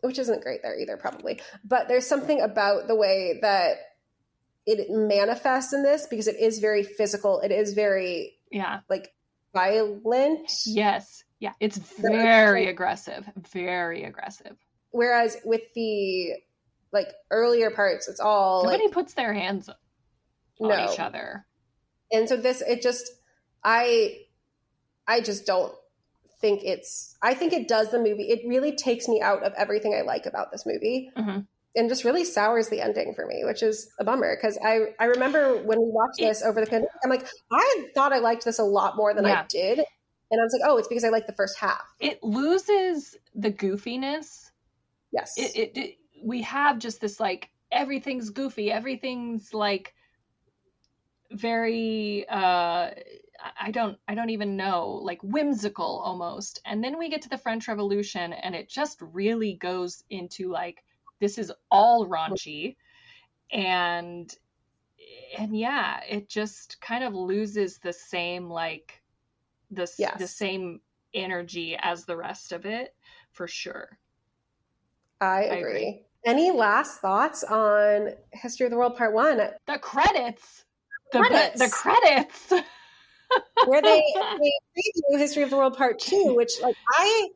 which 0.01 0.19
isn't 0.19 0.43
great 0.43 0.61
there 0.61 0.79
either, 0.79 0.97
probably. 0.97 1.41
But 1.63 1.87
there's 1.87 2.05
something 2.05 2.39
about 2.41 2.87
the 2.87 2.95
way 2.95 3.39
that 3.41 3.77
it 4.67 4.87
manifests 4.91 5.73
in 5.73 5.81
this 5.81 6.05
because 6.07 6.27
it 6.27 6.39
is 6.39 6.59
very 6.59 6.83
physical. 6.83 7.39
It 7.39 7.51
is 7.51 7.73
very 7.73 8.37
Yeah. 8.51 8.81
like 8.87 9.11
violent. 9.51 10.51
Yes. 10.65 11.23
Yeah. 11.39 11.53
It's 11.59 11.77
very 11.77 12.67
aggressive. 12.67 13.27
Very 13.51 14.03
aggressive. 14.03 14.55
Whereas 14.91 15.37
with 15.43 15.61
the 15.73 16.33
like 16.91 17.07
earlier 17.31 17.69
parts, 17.71 18.07
it's 18.07 18.19
all 18.19 18.63
Nobody 18.63 18.85
like 18.85 18.93
puts 18.93 19.13
their 19.13 19.33
hands 19.33 19.69
on 19.69 19.75
no. 20.69 20.91
each 20.91 20.99
other. 20.99 21.45
and 22.11 22.27
so 22.27 22.35
this 22.35 22.61
it 22.61 22.81
just 22.81 23.09
i 23.63 24.17
i 25.07 25.21
just 25.21 25.45
don't 25.45 25.73
think 26.41 26.61
it's 26.63 27.15
i 27.21 27.33
think 27.33 27.53
it 27.53 27.67
does 27.67 27.91
the 27.91 27.97
movie 27.99 28.23
it 28.29 28.41
really 28.47 28.75
takes 28.75 29.07
me 29.07 29.21
out 29.21 29.43
of 29.43 29.53
everything 29.53 29.93
i 29.93 30.01
like 30.01 30.25
about 30.25 30.51
this 30.51 30.65
movie 30.65 31.11
Mhm. 31.17 31.45
and 31.75 31.87
just 31.89 32.03
really 32.03 32.23
sours 32.25 32.67
the 32.69 32.81
ending 32.81 33.13
for 33.13 33.25
me 33.25 33.43
which 33.45 33.61
is 33.63 33.89
a 33.99 34.03
bummer 34.03 34.35
because 34.35 34.57
i 34.65 34.87
i 34.99 35.05
remember 35.05 35.57
when 35.63 35.77
we 35.79 35.85
watched 35.89 36.19
It- 36.19 36.25
this 36.27 36.41
over 36.41 36.59
the 36.61 36.67
pandemic 36.67 36.89
i'm 37.03 37.09
like 37.09 37.27
i 37.51 37.85
thought 37.93 38.11
i 38.11 38.19
liked 38.19 38.43
this 38.45 38.59
a 38.59 38.63
lot 38.63 38.95
more 38.97 39.13
than 39.13 39.25
i 39.25 39.45
did 39.47 39.79
and 40.31 40.41
i 40.41 40.43
was 40.43 40.51
like 40.59 40.69
oh 40.69 40.77
it's 40.77 40.87
because 40.87 41.03
i 41.03 41.09
liked 41.09 41.27
the 41.27 41.33
first 41.33 41.57
half 41.59 41.83
It 41.99 42.23
loses 42.23 43.17
the 43.35 43.51
goofiness. 43.51 44.49
yes 45.11 45.33
It, 45.37 45.55
it, 45.55 45.77
it 45.77 45.95
we 46.23 46.41
have 46.43 46.79
just 46.79 47.01
this 47.01 47.19
like 47.19 47.51
everything's 47.71 48.29
goofy, 48.29 48.71
everything's 48.71 49.53
like 49.53 49.95
very 51.31 52.25
uh 52.29 52.91
I- 53.57 53.71
don't 53.71 53.97
I 54.07 54.15
don't 54.15 54.31
even 54.31 54.57
know, 54.57 54.89
like 55.03 55.21
whimsical 55.23 56.01
almost. 56.03 56.61
And 56.65 56.83
then 56.83 56.97
we 56.97 57.09
get 57.09 57.21
to 57.23 57.29
the 57.29 57.37
French 57.37 57.67
Revolution 57.67 58.33
and 58.33 58.55
it 58.55 58.67
just 58.69 59.01
really 59.01 59.53
goes 59.55 60.03
into 60.09 60.49
like 60.49 60.83
this 61.19 61.37
is 61.37 61.51
all 61.71 62.07
raunchy 62.07 62.75
and 63.51 64.33
and 65.37 65.57
yeah, 65.57 66.01
it 66.03 66.29
just 66.29 66.81
kind 66.81 67.03
of 67.03 67.13
loses 67.15 67.79
the 67.79 67.93
same 67.93 68.49
like 68.49 69.01
the 69.71 69.83
s- 69.83 70.09
the 70.15 70.27
same 70.27 70.81
energy 71.13 71.75
as 71.77 72.05
the 72.05 72.17
rest 72.17 72.51
of 72.53 72.65
it 72.65 72.95
for 73.31 73.47
sure. 73.47 73.99
i 75.21 75.43
I 75.49 75.55
agree. 75.57 76.05
Any 76.25 76.51
last 76.51 76.99
thoughts 76.99 77.43
on 77.43 78.09
history 78.33 78.65
of 78.65 78.71
the 78.71 78.77
world 78.77 78.97
part 78.97 79.13
one 79.13 79.37
The 79.65 79.79
credits. 79.79 80.65
The 81.11 81.19
Credits. 81.19 81.59
the 81.59 81.69
credits. 81.69 82.51
where 83.67 83.81
they, 83.81 84.03
they 84.15 84.51
preview 84.77 85.17
History 85.19 85.43
of 85.43 85.49
the 85.49 85.57
World 85.57 85.75
Part 85.77 85.99
Two, 85.99 86.33
which 86.35 86.51
like 86.61 86.75
I 86.97 87.29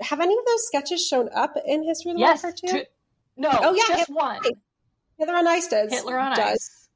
have 0.00 0.20
any 0.20 0.34
of 0.36 0.44
those 0.46 0.66
sketches 0.66 1.06
shown 1.06 1.28
up 1.34 1.54
in 1.66 1.82
History 1.84 2.10
of 2.12 2.16
the 2.16 2.20
yes. 2.20 2.42
World 2.42 2.56
Part 2.62 2.72
Two? 2.74 2.82
no, 3.36 3.48
Oh, 3.50 3.74
yeah, 3.74 3.82
just 3.88 4.08
Hitler 4.08 4.14
one. 4.14 4.40
Hitler 5.18 5.34
on 5.34 5.46
Ice 5.46 5.68
does. 5.68 5.90
Hitler 5.92 6.18
on 6.18 6.34
does. 6.36 6.48
Ice. 6.52 6.88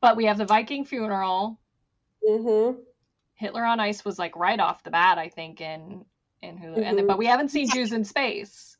But 0.00 0.16
we 0.16 0.24
have 0.26 0.38
the 0.38 0.46
Viking 0.46 0.84
funeral. 0.84 1.58
Mm-hmm. 2.28 2.80
Hitler 3.34 3.64
on 3.64 3.80
Ice 3.80 4.04
was 4.04 4.18
like 4.18 4.36
right 4.36 4.58
off 4.60 4.82
the 4.82 4.90
bat, 4.90 5.16
I 5.18 5.28
think, 5.28 5.60
in 5.60 6.04
in 6.42 6.58
Hulu. 6.58 6.76
And 6.82 6.98
then, 6.98 7.04
Mhm. 7.04 7.08
but 7.08 7.18
we 7.18 7.26
haven't 7.26 7.50
seen 7.50 7.68
Jews 7.70 7.92
in 7.92 8.04
Space. 8.04 8.76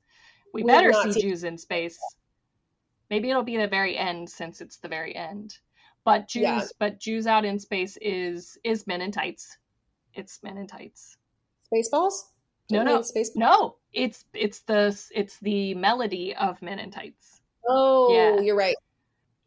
We, 0.52 0.62
We 0.62 0.68
better 0.72 0.92
see 0.92 1.20
Jews 1.20 1.44
in 1.44 1.58
Space. 1.58 1.98
Maybe 3.08 3.30
it'll 3.30 3.42
be 3.42 3.56
the 3.56 3.66
very 3.68 3.96
end 3.96 4.30
since 4.30 4.60
it's 4.60 4.78
the 4.78 4.88
very 4.88 5.14
end. 5.14 5.58
But 6.04 6.28
Jews, 6.28 6.42
Yeah. 6.44 6.66
but 6.78 6.98
Jews 7.00 7.26
out 7.26 7.44
in 7.44 7.58
space 7.58 7.98
is 8.00 8.58
is 8.64 8.86
Men 8.86 9.00
in 9.02 9.12
Tights. 9.12 9.58
It's 10.14 10.42
Men 10.42 10.56
in 10.56 10.66
Tights. 10.66 11.16
Spaceballs? 11.72 12.14
No, 12.70 12.82
no, 12.82 13.00
Spaceballs? 13.00 13.36
no. 13.36 13.76
It's 13.92 14.24
it's 14.32 14.60
the 14.60 14.98
it's 15.14 15.38
the 15.40 15.74
melody 15.74 16.34
of 16.34 16.62
Men 16.62 16.78
in 16.78 16.90
Tights. 16.90 17.40
Oh, 17.68 18.08
Yeah. 18.12 18.40
you're 18.40 18.56
right. 18.56 18.76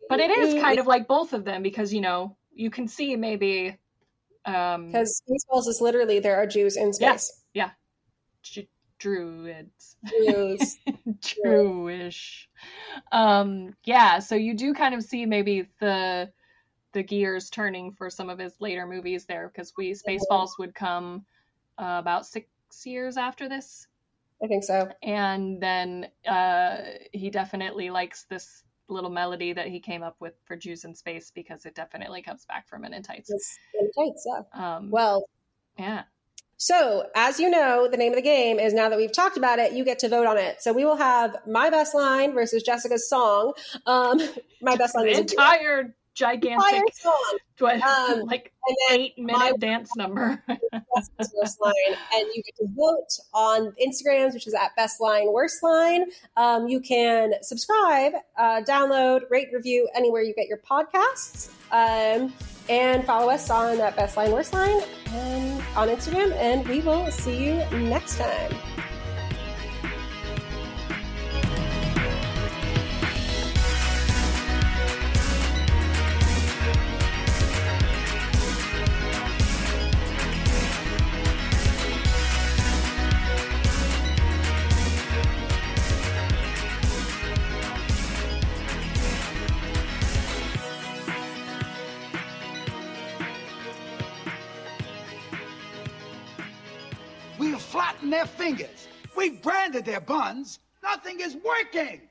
But 0.09 0.19
it 0.19 0.29
is 0.29 0.53
Mm, 0.53 0.61
kind 0.61 0.79
of 0.79 0.87
like 0.87 1.07
both 1.07 1.33
of 1.33 1.43
them 1.45 1.63
because 1.63 1.93
you 1.93 2.01
know 2.01 2.37
you 2.53 2.69
can 2.69 2.87
see 2.87 3.15
maybe 3.15 3.77
um 4.45 4.87
because 4.87 5.21
Spaceballs 5.27 5.67
is 5.67 5.79
literally 5.81 6.19
there 6.19 6.35
are 6.35 6.45
Jews 6.45 6.75
in 6.77 6.93
space. 6.93 7.41
Yeah. 7.53 7.71
space. 8.43 8.67
Druids. 9.03 9.97
Jews. 10.09 10.77
Jewish. 11.19 12.49
Um, 13.11 13.73
yeah, 13.83 14.19
so 14.19 14.35
you 14.35 14.53
do 14.53 14.73
kind 14.73 14.95
of 14.95 15.03
see 15.03 15.25
maybe 15.25 15.67
the 15.81 16.31
the 16.93 17.03
gears 17.03 17.49
turning 17.49 17.91
for 17.91 18.09
some 18.09 18.29
of 18.29 18.39
his 18.39 18.53
later 18.61 18.87
movies 18.87 19.25
there 19.25 19.51
because 19.53 19.73
we 19.75 19.91
Spaceballs 19.91 20.51
would 20.59 20.73
come 20.73 21.25
uh, 21.77 21.97
about 21.99 22.25
six 22.25 22.47
years 22.85 23.17
after 23.17 23.49
this, 23.49 23.87
I 24.41 24.47
think 24.47 24.63
so. 24.63 24.89
and 25.01 25.61
then 25.61 26.07
uh, 26.25 26.77
he 27.11 27.29
definitely 27.29 27.89
likes 27.89 28.23
this 28.29 28.63
little 28.87 29.09
melody 29.09 29.51
that 29.53 29.67
he 29.67 29.79
came 29.79 30.03
up 30.03 30.15
with 30.19 30.35
for 30.45 30.55
Jews 30.55 30.85
in 30.85 30.95
Space 30.95 31.31
because 31.33 31.65
it 31.65 31.75
definitely 31.75 32.21
comes 32.21 32.45
back 32.45 32.67
from 32.69 32.83
Men 32.83 32.93
in 32.93 33.03
Tights. 33.03 33.29
It's 33.29 33.57
in 33.79 33.91
tights, 33.91 34.25
yeah. 34.25 34.75
Um, 34.75 34.89
Well, 34.91 35.27
yeah, 35.77 36.03
So, 36.57 37.07
as 37.15 37.39
you 37.39 37.49
know, 37.49 37.87
the 37.89 37.97
name 37.97 38.11
of 38.11 38.15
the 38.15 38.21
game 38.21 38.59
is 38.59 38.73
now 38.73 38.87
that 38.89 38.97
we've 38.97 39.11
talked 39.11 39.37
about 39.37 39.59
it, 39.59 39.73
you 39.73 39.83
get 39.83 39.99
to 39.99 40.09
vote 40.09 40.27
on 40.27 40.37
it. 40.37 40.61
So, 40.61 40.71
we 40.71 40.85
will 40.85 40.95
have 40.95 41.35
my 41.45 41.69
best 41.69 41.93
line 41.93 42.33
versus 42.33 42.63
Jessica's 42.63 43.09
song. 43.09 43.53
Um, 43.85 44.21
my 44.61 44.75
best 44.75 44.95
line 44.95 45.07
is 45.09 45.19
entire 45.19 45.93
entire 46.13 46.39
gigantic, 46.41 46.93
song. 46.93 47.37
what, 47.59 47.81
Um, 47.81 48.21
like 48.21 48.51
eight 48.91 49.17
minute 49.17 49.59
dance 49.59 49.95
number. 49.95 50.41
Worst 50.95 51.61
line, 51.61 51.73
and 52.15 52.27
you 52.33 52.43
get 52.43 52.55
to 52.57 52.67
vote 52.75 53.07
on 53.33 53.73
Instagrams, 53.83 54.33
which 54.33 54.47
is 54.47 54.53
at 54.53 54.75
best 54.75 55.01
line 55.01 55.31
worst 55.31 55.63
line. 55.63 56.05
Um, 56.37 56.67
you 56.67 56.79
can 56.79 57.33
subscribe, 57.41 58.13
uh, 58.37 58.61
download, 58.61 59.21
rate, 59.29 59.47
review 59.51 59.89
anywhere 59.95 60.21
you 60.21 60.33
get 60.33 60.47
your 60.47 60.59
podcasts, 60.59 61.49
um, 61.71 62.33
and 62.69 63.03
follow 63.05 63.29
us 63.29 63.49
on 63.49 63.77
that 63.77 63.95
best 63.95 64.17
line 64.17 64.31
worst 64.31 64.53
line 64.53 64.81
and 65.07 65.61
on 65.75 65.89
Instagram. 65.89 66.31
And 66.33 66.67
we 66.67 66.79
will 66.81 67.09
see 67.11 67.45
you 67.45 67.55
next 67.71 68.17
time. 68.17 68.72
Fingers. 98.43 98.87
We've 99.15 99.41
branded 99.41 99.85
their 99.85 100.01
buns. 100.01 100.59
Nothing 100.81 101.21
is 101.21 101.35
working. 101.35 102.01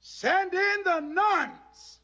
Send 0.00 0.54
in 0.54 0.82
the 0.84 1.00
nuns. 1.00 1.96